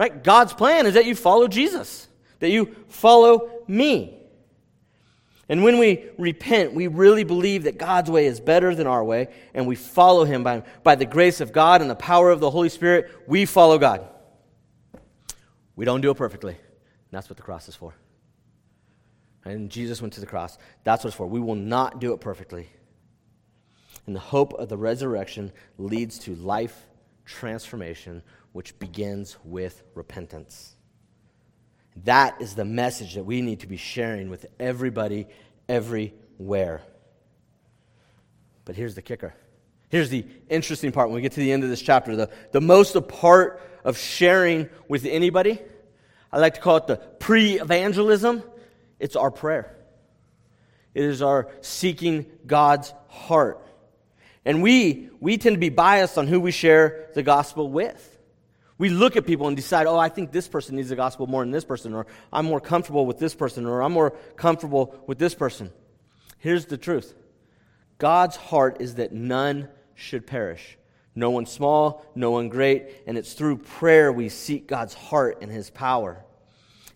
Right? 0.00 0.24
God's 0.24 0.54
plan 0.54 0.86
is 0.86 0.94
that 0.94 1.04
you 1.04 1.14
follow 1.14 1.46
Jesus, 1.46 2.08
that 2.38 2.48
you 2.48 2.74
follow 2.88 3.50
me. 3.68 4.16
And 5.46 5.62
when 5.62 5.78
we 5.78 6.06
repent, 6.16 6.72
we 6.72 6.86
really 6.86 7.22
believe 7.22 7.64
that 7.64 7.76
God's 7.76 8.10
way 8.10 8.24
is 8.24 8.40
better 8.40 8.74
than 8.74 8.86
our 8.86 9.04
way, 9.04 9.28
and 9.52 9.66
we 9.66 9.74
follow 9.74 10.24
Him 10.24 10.42
by, 10.42 10.62
by 10.82 10.94
the 10.94 11.04
grace 11.04 11.42
of 11.42 11.52
God 11.52 11.82
and 11.82 11.90
the 11.90 11.94
power 11.94 12.30
of 12.30 12.40
the 12.40 12.50
Holy 12.50 12.70
Spirit. 12.70 13.10
We 13.26 13.44
follow 13.44 13.76
God. 13.76 14.08
We 15.76 15.84
don't 15.84 16.00
do 16.00 16.10
it 16.10 16.16
perfectly. 16.16 16.56
That's 17.10 17.28
what 17.28 17.36
the 17.36 17.42
cross 17.42 17.68
is 17.68 17.76
for. 17.76 17.92
And 19.44 19.68
Jesus 19.68 20.00
went 20.00 20.14
to 20.14 20.20
the 20.20 20.26
cross. 20.26 20.56
That's 20.82 21.04
what 21.04 21.08
it's 21.08 21.16
for. 21.18 21.26
We 21.26 21.40
will 21.40 21.56
not 21.56 22.00
do 22.00 22.14
it 22.14 22.22
perfectly. 22.22 22.70
And 24.06 24.16
the 24.16 24.20
hope 24.20 24.54
of 24.54 24.70
the 24.70 24.78
resurrection 24.78 25.52
leads 25.76 26.18
to 26.20 26.34
life 26.36 26.86
transformation, 27.26 28.22
which 28.52 28.78
begins 28.78 29.36
with 29.44 29.82
repentance. 29.94 30.74
That 32.04 32.40
is 32.40 32.54
the 32.54 32.64
message 32.64 33.14
that 33.14 33.24
we 33.24 33.42
need 33.42 33.60
to 33.60 33.66
be 33.66 33.76
sharing 33.76 34.30
with 34.30 34.46
everybody, 34.58 35.26
everywhere. 35.68 36.82
But 38.64 38.76
here's 38.76 38.94
the 38.94 39.02
kicker. 39.02 39.34
Here's 39.88 40.08
the 40.08 40.24
interesting 40.48 40.92
part 40.92 41.08
when 41.08 41.16
we 41.16 41.22
get 41.22 41.32
to 41.32 41.40
the 41.40 41.52
end 41.52 41.64
of 41.64 41.70
this 41.70 41.82
chapter. 41.82 42.14
The, 42.14 42.30
the 42.52 42.60
most 42.60 42.94
a 42.94 43.00
part 43.00 43.60
of 43.84 43.98
sharing 43.98 44.68
with 44.88 45.04
anybody, 45.04 45.58
I 46.32 46.38
like 46.38 46.54
to 46.54 46.60
call 46.60 46.76
it 46.76 46.86
the 46.86 46.96
pre 46.96 47.60
evangelism, 47.60 48.42
it's 48.98 49.16
our 49.16 49.30
prayer. 49.30 49.76
It 50.94 51.04
is 51.04 51.22
our 51.22 51.50
seeking 51.60 52.26
God's 52.46 52.92
heart. 53.08 53.64
And 54.44 54.62
we, 54.62 55.10
we 55.20 55.38
tend 55.38 55.56
to 55.56 55.60
be 55.60 55.68
biased 55.68 56.18
on 56.18 56.26
who 56.26 56.40
we 56.40 56.50
share 56.50 57.10
the 57.14 57.22
gospel 57.22 57.70
with. 57.70 58.18
We 58.80 58.88
look 58.88 59.14
at 59.16 59.26
people 59.26 59.46
and 59.46 59.54
decide, 59.54 59.86
oh, 59.86 59.98
I 59.98 60.08
think 60.08 60.32
this 60.32 60.48
person 60.48 60.76
needs 60.76 60.88
the 60.88 60.96
gospel 60.96 61.26
more 61.26 61.42
than 61.42 61.50
this 61.50 61.66
person, 61.66 61.92
or 61.92 62.06
I'm 62.32 62.46
more 62.46 62.62
comfortable 62.62 63.04
with 63.04 63.18
this 63.18 63.34
person, 63.34 63.66
or 63.66 63.82
I'm 63.82 63.92
more 63.92 64.12
comfortable 64.36 64.98
with 65.06 65.18
this 65.18 65.34
person. 65.34 65.70
Here's 66.38 66.64
the 66.64 66.78
truth 66.78 67.12
God's 67.98 68.36
heart 68.36 68.78
is 68.80 68.94
that 68.94 69.12
none 69.12 69.68
should 69.94 70.26
perish. 70.26 70.78
No 71.14 71.28
one 71.28 71.44
small, 71.44 72.06
no 72.14 72.30
one 72.30 72.48
great, 72.48 73.02
and 73.06 73.18
it's 73.18 73.34
through 73.34 73.58
prayer 73.58 74.10
we 74.10 74.30
seek 74.30 74.66
God's 74.66 74.94
heart 74.94 75.42
and 75.42 75.50
his 75.50 75.68
power. 75.68 76.24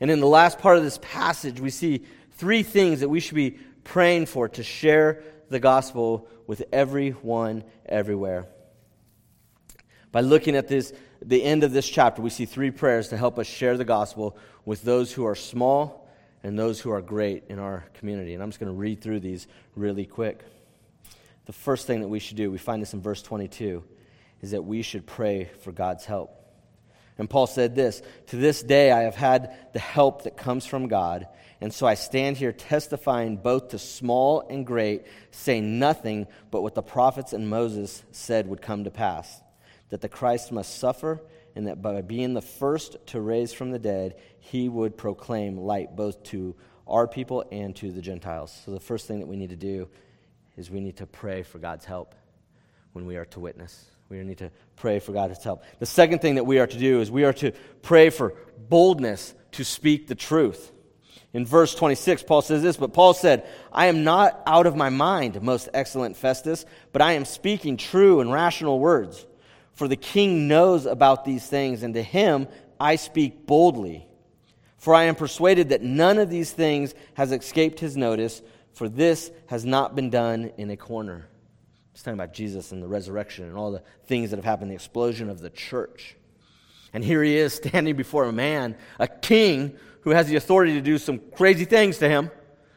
And 0.01 0.11
in 0.11 0.21
the 0.21 0.27
last 0.27 0.59
part 0.59 0.79
of 0.79 0.85
this 0.85 0.99
passage, 1.03 1.61
we 1.61 1.69
see 1.69 2.07
three 2.31 2.63
things 2.63 3.01
that 3.01 3.11
we 3.11 3.21
should 3.21 3.35
be 3.35 3.59
praying 3.85 4.25
for 4.25 4.49
to 4.49 4.63
share 4.63 5.23
the 5.51 5.61
gospel 5.61 6.29
with 6.47 6.65
everyone 6.73 7.63
everywhere. 7.85 8.47
By 10.13 10.23
looking 10.23 10.57
at 10.57 10.69
this 10.69 10.95
the 11.27 11.43
end 11.43 11.65
of 11.65 11.73
this 11.73 11.89
chapter, 11.89 12.21
we 12.21 12.31
see 12.31 12.45
three 12.45 12.71
prayers 12.71 13.09
to 13.09 13.17
help 13.17 13.39
us 13.39 13.47
share 13.47 13.77
the 13.77 13.85
gospel 13.85 14.37
with 14.65 14.83
those 14.83 15.13
who 15.13 15.25
are 15.27 15.35
small 15.35 16.09
and 16.43 16.59
those 16.59 16.81
who 16.81 16.91
are 16.91 17.01
great 17.01 17.45
in 17.49 17.59
our 17.59 17.85
community. 17.95 18.35
And 18.35 18.43
I'm 18.43 18.51
just 18.51 18.61
going 18.61 18.73
to 18.73 18.79
read 18.79 19.01
through 19.01 19.21
these 19.21 19.47
really 19.75 20.05
quick. 20.05 20.45
The 21.47 21.53
first 21.53 21.87
thing 21.87 22.01
that 22.01 22.09
we 22.09 22.19
should 22.19 22.37
do, 22.37 22.51
we 22.51 22.59
find 22.59 22.83
this 22.83 22.95
in 22.95 23.01
verse 23.01 23.23
22, 23.23 23.83
is 24.43 24.51
that 24.51 24.65
we 24.65 24.83
should 24.83 25.07
pray 25.07 25.51
for 25.61 25.73
God's 25.73 26.05
help. 26.05 26.41
And 27.17 27.31
Paul 27.31 27.47
said 27.47 27.75
this 27.75 28.03
To 28.29 28.37
this 28.37 28.63
day 28.63 28.91
I 28.93 29.03
have 29.03 29.15
had 29.15 29.57
the 29.73 29.79
help 29.79 30.25
that 30.25 30.37
comes 30.37 30.67
from 30.67 30.89
God, 30.89 31.29
and 31.61 31.73
so 31.73 31.87
I 31.87 31.95
stand 31.95 32.37
here 32.37 32.53
testifying 32.53 33.37
both 33.37 33.69
to 33.69 33.79
small 33.79 34.45
and 34.51 34.67
great, 34.67 35.07
saying 35.31 35.79
nothing 35.79 36.27
but 36.51 36.63
what 36.63 36.75
the 36.75 36.83
prophets 36.83 37.33
and 37.33 37.49
Moses 37.49 38.03
said 38.11 38.49
would 38.49 38.61
come 38.61 38.85
to 38.85 38.91
pass 38.91 39.41
that 39.91 40.01
the 40.01 40.09
Christ 40.09 40.53
must 40.53 40.79
suffer, 40.79 41.21
and 41.55 41.67
that 41.69 41.81
by 41.81 42.03
being 42.03 42.35
the 42.35 42.43
first 42.43 42.97
to 43.09 43.21
raise 43.21 43.53
from 43.53 43.71
the 43.71 43.79
dead, 43.79 44.17
he 44.41 44.69
would 44.69 44.97
proclaim 44.97 45.57
light 45.57 45.95
both 45.95 46.23
to 46.25 46.57
our 46.87 47.07
people 47.07 47.45
and 47.53 47.75
to 47.77 47.93
the 47.93 48.03
Gentiles. 48.03 48.61
So, 48.65 48.73
the 48.73 48.81
first 48.81 49.07
thing 49.07 49.21
that 49.21 49.27
we 49.27 49.37
need 49.37 49.51
to 49.51 49.57
do 49.57 49.89
is 50.57 50.71
we 50.71 50.81
need 50.81 50.97
to 50.99 51.07
pray 51.07 51.43
for 51.43 51.59
God's 51.59 51.85
help 51.85 52.15
when 52.93 53.07
we 53.07 53.17
are 53.17 53.25
to 53.27 53.41
witness. 53.41 53.87
We 54.09 54.23
need 54.23 54.39
to 54.39 54.51
pray 54.77 54.99
for 54.99 55.13
God's 55.13 55.43
help. 55.43 55.65
The 55.79 55.87
second 55.87 56.21
thing 56.21 56.37
that 56.37 56.45
we 56.45 56.59
are 56.59 56.67
to 56.67 56.79
do 56.79 57.01
is 57.01 57.11
we 57.11 57.25
are 57.25 57.33
to 57.35 57.53
pray 57.83 58.11
for 58.11 58.35
boldness 58.69 59.35
to 59.53 59.65
speak 59.65 60.07
the 60.07 60.15
truth. 60.15 60.73
In 61.33 61.45
verse 61.45 61.75
26, 61.75 62.23
Paul 62.23 62.43
says 62.43 62.63
this, 62.63 62.77
but 62.77 62.93
Paul 62.93 63.13
said, 63.13 63.49
I 63.73 63.87
am 63.87 64.05
not 64.05 64.41
out 64.47 64.67
of 64.67 64.77
my 64.77 64.89
mind, 64.89 65.41
most 65.43 65.69
excellent 65.75 66.17
Festus, 66.17 66.65
but 66.93 67.03
I 67.03 67.13
am 67.13 67.25
speaking 67.25 67.77
true 67.77 68.21
and 68.21 68.33
rational 68.33 68.79
words. 68.79 69.27
For 69.75 69.89
the 69.89 69.97
king 69.97 70.49
knows 70.49 70.87
about 70.87 71.25
these 71.25 71.47
things, 71.47 71.83
and 71.83 71.95
to 71.95 72.03
him 72.03 72.49
I 72.81 72.97
speak 72.97 73.47
boldly. 73.47 74.07
For 74.79 74.95
I 74.95 75.05
am 75.05 75.15
persuaded 75.15 75.71
that 75.71 75.83
none 75.83 76.19
of 76.19 76.31
these 76.31 76.53
things 76.53 76.95
has 77.15 77.33
escaped 77.33 77.81
his 77.81 77.97
notice, 77.97 78.43
for 78.73 78.89
this 78.89 79.31
has 79.47 79.65
not 79.65 79.95
been 79.95 80.11
done 80.11 80.53
in 80.57 80.71
a 80.71 80.77
corner. 80.77 81.27
He's 81.93 82.03
talking 82.03 82.19
about 82.19 82.35
Jesus 82.35 82.73
and 82.73 82.83
the 82.83 82.89
resurrection 82.89 83.47
and 83.47 83.57
all 83.57 83.71
the 83.73 83.83
things 84.07 84.31
that 84.31 84.37
have 84.37 84.45
happened, 84.45 84.71
the 84.71 84.75
explosion 84.75 85.31
of 85.31 85.41
the 85.41 85.51
church. 85.51 86.17
And 86.93 87.05
here 87.05 87.23
he 87.23 87.37
is 87.37 87.55
standing 87.55 87.97
before 87.97 88.25
a 88.25 88.33
man, 88.33 88.77
a 88.99 89.09
king, 89.09 89.77
who 90.03 90.11
has 90.11 90.29
the 90.29 90.37
authority 90.37 90.75
to 90.75 90.81
do 90.83 90.99
some 90.99 91.19
crazy 91.19 91.65
things 91.65 91.99
to 91.99 92.09
him, 92.09 92.31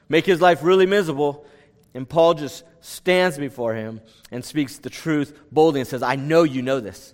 make 0.07 0.25
his 0.25 0.39
life 0.39 0.63
really 0.63 0.85
miserable. 0.85 1.45
And 1.93 2.07
Paul 2.07 2.35
just 2.35 2.63
stands 2.87 3.37
before 3.37 3.75
him 3.75 3.99
and 4.31 4.43
speaks 4.43 4.77
the 4.77 4.89
truth 4.89 5.37
boldly 5.51 5.81
and 5.81 5.87
says, 5.87 6.01
I 6.01 6.15
know 6.15 6.43
you 6.43 6.61
know 6.61 6.79
this. 6.79 7.13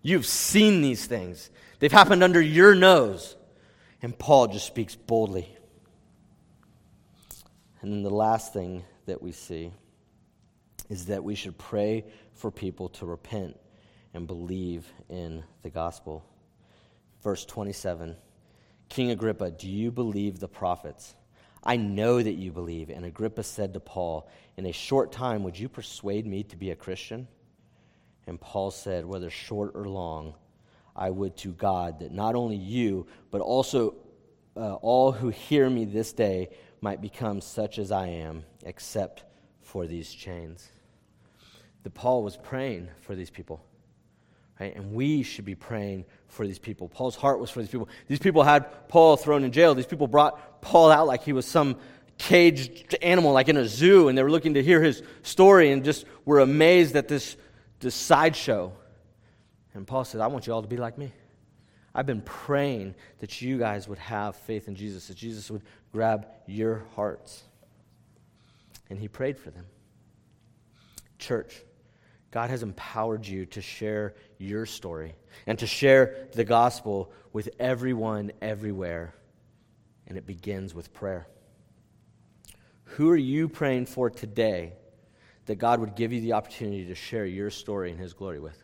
You've 0.00 0.26
seen 0.26 0.80
these 0.80 1.06
things, 1.06 1.50
they've 1.78 1.92
happened 1.92 2.22
under 2.22 2.40
your 2.40 2.74
nose. 2.74 3.36
And 4.00 4.18
Paul 4.18 4.48
just 4.48 4.66
speaks 4.66 4.96
boldly. 4.96 5.48
And 7.80 7.92
then 7.92 8.02
the 8.02 8.10
last 8.10 8.52
thing 8.52 8.82
that 9.06 9.22
we 9.22 9.30
see 9.30 9.70
is 10.88 11.06
that 11.06 11.22
we 11.22 11.36
should 11.36 11.56
pray 11.56 12.04
for 12.34 12.50
people 12.50 12.88
to 12.88 13.06
repent 13.06 13.56
and 14.14 14.26
believe 14.26 14.86
in 15.08 15.44
the 15.62 15.70
gospel. 15.70 16.24
Verse 17.22 17.44
27 17.44 18.16
King 18.88 19.10
Agrippa, 19.10 19.50
do 19.52 19.68
you 19.68 19.92
believe 19.92 20.40
the 20.40 20.48
prophets? 20.48 21.14
I 21.62 21.76
know 21.76 22.22
that 22.22 22.32
you 22.32 22.50
believe. 22.52 22.90
And 22.90 23.04
Agrippa 23.04 23.42
said 23.42 23.74
to 23.74 23.80
Paul, 23.80 24.28
In 24.56 24.66
a 24.66 24.72
short 24.72 25.12
time, 25.12 25.42
would 25.44 25.58
you 25.58 25.68
persuade 25.68 26.26
me 26.26 26.42
to 26.44 26.56
be 26.56 26.70
a 26.70 26.76
Christian? 26.76 27.28
And 28.26 28.40
Paul 28.40 28.70
said, 28.70 29.04
Whether 29.04 29.30
short 29.30 29.72
or 29.74 29.88
long, 29.88 30.34
I 30.94 31.10
would 31.10 31.36
to 31.38 31.52
God 31.52 32.00
that 32.00 32.12
not 32.12 32.34
only 32.34 32.56
you, 32.56 33.06
but 33.30 33.40
also 33.40 33.94
uh, 34.56 34.74
all 34.74 35.12
who 35.12 35.30
hear 35.30 35.70
me 35.70 35.84
this 35.84 36.12
day 36.12 36.50
might 36.80 37.00
become 37.00 37.40
such 37.40 37.78
as 37.78 37.92
I 37.92 38.08
am, 38.08 38.44
except 38.64 39.24
for 39.62 39.86
these 39.86 40.12
chains. 40.12 40.68
That 41.84 41.94
Paul 41.94 42.22
was 42.22 42.36
praying 42.36 42.88
for 43.00 43.14
these 43.14 43.30
people. 43.30 43.64
Right? 44.62 44.76
And 44.76 44.94
we 44.94 45.24
should 45.24 45.44
be 45.44 45.56
praying 45.56 46.04
for 46.28 46.46
these 46.46 46.60
people. 46.60 46.88
Paul's 46.88 47.16
heart 47.16 47.40
was 47.40 47.50
for 47.50 47.58
these 47.58 47.68
people. 47.68 47.88
These 48.06 48.20
people 48.20 48.44
had 48.44 48.88
Paul 48.88 49.16
thrown 49.16 49.42
in 49.42 49.50
jail. 49.50 49.74
These 49.74 49.86
people 49.86 50.06
brought 50.06 50.62
Paul 50.62 50.92
out 50.92 51.08
like 51.08 51.24
he 51.24 51.32
was 51.32 51.46
some 51.46 51.78
caged 52.16 52.94
animal, 53.02 53.32
like 53.32 53.48
in 53.48 53.56
a 53.56 53.66
zoo, 53.66 54.06
and 54.06 54.16
they 54.16 54.22
were 54.22 54.30
looking 54.30 54.54
to 54.54 54.62
hear 54.62 54.80
his 54.80 55.02
story 55.22 55.72
and 55.72 55.84
just 55.84 56.04
were 56.24 56.38
amazed 56.38 56.94
at 56.94 57.08
this, 57.08 57.36
this 57.80 57.96
sideshow. 57.96 58.72
And 59.74 59.84
Paul 59.84 60.04
said, 60.04 60.20
I 60.20 60.28
want 60.28 60.46
you 60.46 60.52
all 60.52 60.62
to 60.62 60.68
be 60.68 60.76
like 60.76 60.96
me. 60.96 61.12
I've 61.92 62.06
been 62.06 62.22
praying 62.22 62.94
that 63.18 63.42
you 63.42 63.58
guys 63.58 63.88
would 63.88 63.98
have 63.98 64.36
faith 64.36 64.68
in 64.68 64.76
Jesus, 64.76 65.08
that 65.08 65.16
Jesus 65.16 65.50
would 65.50 65.62
grab 65.90 66.28
your 66.46 66.84
hearts. 66.94 67.42
And 68.88 68.96
he 68.96 69.08
prayed 69.08 69.38
for 69.38 69.50
them. 69.50 69.66
Church, 71.18 71.52
God 72.32 72.48
has 72.48 72.62
empowered 72.62 73.26
you 73.26 73.46
to 73.46 73.60
share 73.60 74.14
your 74.38 74.64
story 74.66 75.14
and 75.46 75.58
to 75.58 75.66
share 75.66 76.28
the 76.32 76.44
gospel 76.44 77.12
with 77.32 77.50
everyone, 77.60 78.32
everywhere. 78.40 79.14
And 80.06 80.16
it 80.16 80.26
begins 80.26 80.74
with 80.74 80.92
prayer. 80.94 81.28
Who 82.84 83.10
are 83.10 83.16
you 83.16 83.48
praying 83.48 83.86
for 83.86 84.10
today 84.10 84.72
that 85.46 85.56
God 85.56 85.80
would 85.80 85.94
give 85.94 86.12
you 86.12 86.22
the 86.22 86.32
opportunity 86.32 86.86
to 86.86 86.94
share 86.94 87.26
your 87.26 87.50
story 87.50 87.90
and 87.90 88.00
His 88.00 88.14
glory 88.14 88.40
with? 88.40 88.60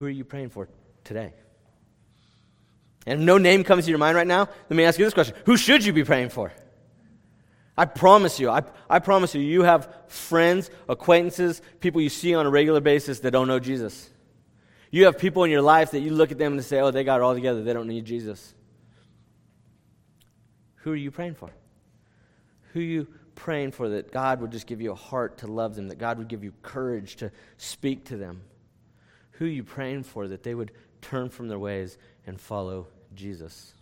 Who 0.00 0.06
are 0.06 0.10
you 0.10 0.24
praying 0.24 0.50
for 0.50 0.68
today? 1.04 1.32
And 3.06 3.20
if 3.20 3.26
no 3.26 3.38
name 3.38 3.62
comes 3.62 3.84
to 3.84 3.90
your 3.90 3.98
mind 3.98 4.16
right 4.16 4.26
now, 4.26 4.48
let 4.68 4.76
me 4.76 4.84
ask 4.84 4.98
you 4.98 5.04
this 5.04 5.14
question 5.14 5.36
Who 5.46 5.56
should 5.56 5.84
you 5.84 5.92
be 5.92 6.02
praying 6.02 6.30
for? 6.30 6.52
I 7.78 7.84
promise 7.84 8.40
you, 8.40 8.50
I, 8.50 8.64
I 8.90 8.98
promise 8.98 9.36
you, 9.36 9.40
you 9.40 9.62
have 9.62 9.88
friends, 10.08 10.68
acquaintances, 10.88 11.62
people 11.78 12.00
you 12.00 12.08
see 12.08 12.34
on 12.34 12.44
a 12.44 12.50
regular 12.50 12.80
basis 12.80 13.20
that 13.20 13.30
don't 13.30 13.46
know 13.46 13.60
Jesus. 13.60 14.10
You 14.90 15.04
have 15.04 15.16
people 15.16 15.44
in 15.44 15.52
your 15.52 15.62
life 15.62 15.92
that 15.92 16.00
you 16.00 16.10
look 16.10 16.32
at 16.32 16.38
them 16.38 16.54
and 16.54 16.64
say, 16.64 16.80
oh, 16.80 16.90
they 16.90 17.04
got 17.04 17.20
it 17.20 17.22
all 17.22 17.34
together. 17.34 17.62
They 17.62 17.72
don't 17.72 17.86
need 17.86 18.04
Jesus. 18.04 18.52
Who 20.78 20.90
are 20.90 20.96
you 20.96 21.12
praying 21.12 21.36
for? 21.36 21.50
Who 22.72 22.80
are 22.80 22.82
you 22.82 23.06
praying 23.36 23.70
for 23.70 23.90
that 23.90 24.10
God 24.10 24.40
would 24.40 24.50
just 24.50 24.66
give 24.66 24.80
you 24.80 24.90
a 24.90 24.96
heart 24.96 25.38
to 25.38 25.46
love 25.46 25.76
them, 25.76 25.86
that 25.86 25.98
God 25.98 26.18
would 26.18 26.26
give 26.26 26.42
you 26.42 26.52
courage 26.62 27.14
to 27.16 27.30
speak 27.58 28.06
to 28.06 28.16
them? 28.16 28.40
Who 29.32 29.44
are 29.44 29.48
you 29.48 29.62
praying 29.62 30.02
for 30.02 30.26
that 30.26 30.42
they 30.42 30.56
would 30.56 30.72
turn 31.00 31.28
from 31.28 31.46
their 31.46 31.60
ways 31.60 31.96
and 32.26 32.40
follow 32.40 32.88
Jesus? 33.14 33.74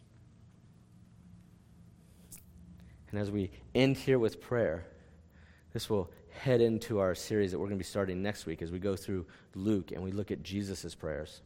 And 3.10 3.20
as 3.20 3.30
we 3.30 3.50
end 3.74 3.96
here 3.96 4.18
with 4.18 4.40
prayer, 4.40 4.84
this 5.72 5.88
will 5.88 6.10
head 6.30 6.60
into 6.60 6.98
our 6.98 7.14
series 7.14 7.52
that 7.52 7.58
we're 7.58 7.66
going 7.66 7.78
to 7.78 7.84
be 7.84 7.88
starting 7.88 8.22
next 8.22 8.46
week 8.46 8.62
as 8.62 8.70
we 8.70 8.78
go 8.78 8.96
through 8.96 9.26
Luke 9.54 9.92
and 9.92 10.02
we 10.02 10.10
look 10.10 10.30
at 10.30 10.42
Jesus' 10.42 10.94
prayers. 10.94 11.40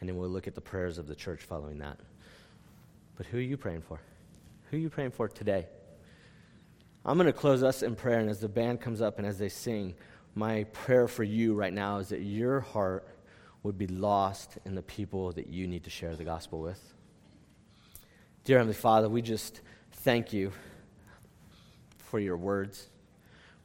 And 0.00 0.08
then 0.08 0.16
we'll 0.16 0.30
look 0.30 0.46
at 0.46 0.54
the 0.54 0.60
prayers 0.60 0.98
of 0.98 1.06
the 1.06 1.14
church 1.14 1.42
following 1.42 1.78
that. 1.78 1.98
But 3.16 3.26
who 3.26 3.38
are 3.38 3.42
you 3.42 3.56
praying 3.56 3.82
for? 3.82 4.00
Who 4.70 4.76
are 4.76 4.80
you 4.80 4.90
praying 4.90 5.10
for 5.10 5.28
today? 5.28 5.66
I'm 7.04 7.16
going 7.16 7.26
to 7.26 7.32
close 7.32 7.62
us 7.62 7.82
in 7.82 7.96
prayer, 7.96 8.18
and 8.18 8.30
as 8.30 8.40
the 8.40 8.48
band 8.48 8.80
comes 8.80 9.00
up 9.00 9.18
and 9.18 9.26
as 9.26 9.38
they 9.38 9.48
sing, 9.48 9.94
my 10.34 10.64
prayer 10.64 11.08
for 11.08 11.24
you 11.24 11.54
right 11.54 11.72
now 11.72 11.98
is 11.98 12.10
that 12.10 12.20
your 12.20 12.60
heart 12.60 13.06
would 13.62 13.76
be 13.76 13.86
lost 13.86 14.58
in 14.64 14.74
the 14.74 14.82
people 14.82 15.32
that 15.32 15.48
you 15.48 15.66
need 15.66 15.84
to 15.84 15.90
share 15.90 16.14
the 16.14 16.24
gospel 16.24 16.60
with. 16.60 16.94
Dear 18.44 18.58
Heavenly 18.58 18.74
Father, 18.74 19.08
we 19.08 19.22
just 19.22 19.60
thank 20.00 20.32
you 20.32 20.50
for 21.98 22.18
your 22.18 22.36
words. 22.36 22.88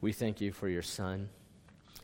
We 0.00 0.12
thank 0.12 0.40
you 0.40 0.52
for 0.52 0.68
your 0.68 0.82
Son. 0.82 1.30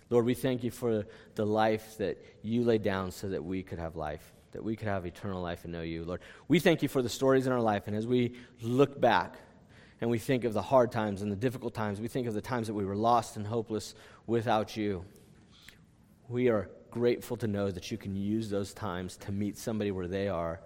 Lord, 0.08 0.24
we 0.24 0.34
thank 0.34 0.64
you 0.64 0.70
for 0.70 1.06
the 1.34 1.44
life 1.44 1.98
that 1.98 2.18
you 2.42 2.64
laid 2.64 2.82
down 2.82 3.10
so 3.10 3.28
that 3.28 3.44
we 3.44 3.62
could 3.62 3.78
have 3.78 3.94
life, 3.94 4.32
that 4.52 4.64
we 4.64 4.74
could 4.74 4.88
have 4.88 5.04
eternal 5.04 5.42
life 5.42 5.64
and 5.64 5.72
know 5.72 5.82
you. 5.82 6.04
Lord, 6.04 6.20
we 6.48 6.58
thank 6.60 6.82
you 6.82 6.88
for 6.88 7.02
the 7.02 7.08
stories 7.08 7.46
in 7.46 7.52
our 7.52 7.60
life. 7.60 7.86
And 7.86 7.96
as 7.96 8.06
we 8.06 8.34
look 8.62 8.98
back 8.98 9.36
and 10.00 10.10
we 10.10 10.18
think 10.18 10.44
of 10.44 10.54
the 10.54 10.62
hard 10.62 10.90
times 10.90 11.20
and 11.20 11.30
the 11.30 11.36
difficult 11.36 11.74
times, 11.74 12.00
we 12.00 12.08
think 12.08 12.26
of 12.26 12.32
the 12.32 12.40
times 12.40 12.66
that 12.68 12.74
we 12.74 12.86
were 12.86 12.96
lost 12.96 13.36
and 13.36 13.46
hopeless 13.46 13.94
without 14.26 14.76
you. 14.76 15.04
We 16.28 16.48
are 16.48 16.70
grateful 16.90 17.36
to 17.36 17.46
know 17.46 17.70
that 17.70 17.90
you 17.90 17.98
can 17.98 18.16
use 18.16 18.48
those 18.48 18.72
times 18.72 19.18
to 19.18 19.32
meet 19.32 19.58
somebody 19.58 19.90
where 19.90 20.08
they 20.08 20.28
are 20.28 20.60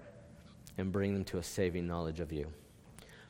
and 0.78 0.92
bring 0.92 1.14
them 1.14 1.24
to 1.24 1.38
a 1.38 1.42
saving 1.42 1.86
knowledge 1.86 2.20
of 2.20 2.32
you. 2.32 2.46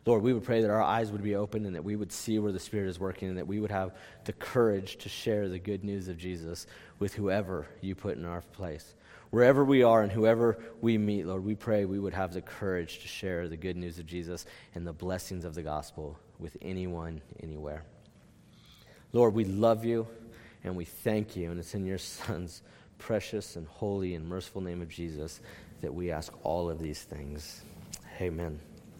Lord, 0.07 0.23
we 0.23 0.33
would 0.33 0.45
pray 0.45 0.63
that 0.63 0.71
our 0.71 0.81
eyes 0.81 1.11
would 1.11 1.25
be 1.25 1.35
open 1.35 1.67
and 1.67 1.75
that 1.75 1.85
we 1.85 1.97
would 1.97 2.13
see 2.13 2.39
where 2.39 2.53
the 2.53 2.61
Spirit 2.61 2.89
is 2.89 3.01
working 3.01 3.29
and 3.29 3.39
that 3.39 3.49
we 3.49 3.59
would 3.59 3.73
have 3.73 3.97
the 4.25 4.33
courage 4.33 4.99
to 4.99 5.09
share 5.09 5.49
the 5.49 5.59
good 5.59 5.83
news 5.83 6.07
of 6.07 6.17
Jesus 6.17 6.69
with 7.01 7.15
whoever 7.15 7.67
you 7.81 7.97
put 7.97 8.17
in 8.17 8.25
our 8.25 8.43
place. 8.53 8.95
Wherever 9.31 9.65
we 9.65 9.83
are 9.83 10.03
and 10.03 10.13
whoever 10.13 10.59
we 10.81 10.97
meet, 10.97 11.27
Lord, 11.27 11.45
we 11.45 11.57
pray 11.57 11.85
we 11.85 11.99
would 11.99 12.15
have 12.15 12.33
the 12.33 12.41
courage 12.41 13.01
to 13.01 13.09
share 13.09 13.49
the 13.49 13.57
good 13.57 13.77
news 13.77 13.99
of 13.99 14.07
Jesus 14.07 14.47
and 14.77 14.87
the 14.87 14.93
blessings 14.93 15.45
of 15.45 15.57
the 15.57 15.63
gospel 15.63 16.17
with 16.39 16.57
anyone, 16.63 17.21
anywhere. 17.43 17.83
Lord, 19.13 19.35
we 19.35 19.45
love 19.45 19.85
you 19.85 20.07
and 20.63 20.77
we 20.77 20.85
thank 20.85 21.37
you, 21.37 21.51
and 21.51 21.59
it's 21.59 21.75
in 21.75 21.85
your 21.85 21.99
Son's 21.99 22.63
precious 22.99 23.57
and 23.57 23.67
holy 23.67 24.15
and 24.15 24.27
merciful 24.29 24.61
name 24.61 24.83
of 24.83 24.89
Jesus 24.89 25.41
that 25.81 25.93
we 25.93 26.13
ask 26.13 26.33
all 26.45 26.71
of 26.71 26.79
these 26.79 27.03
things. 27.03 27.63
Amen. 28.21 28.61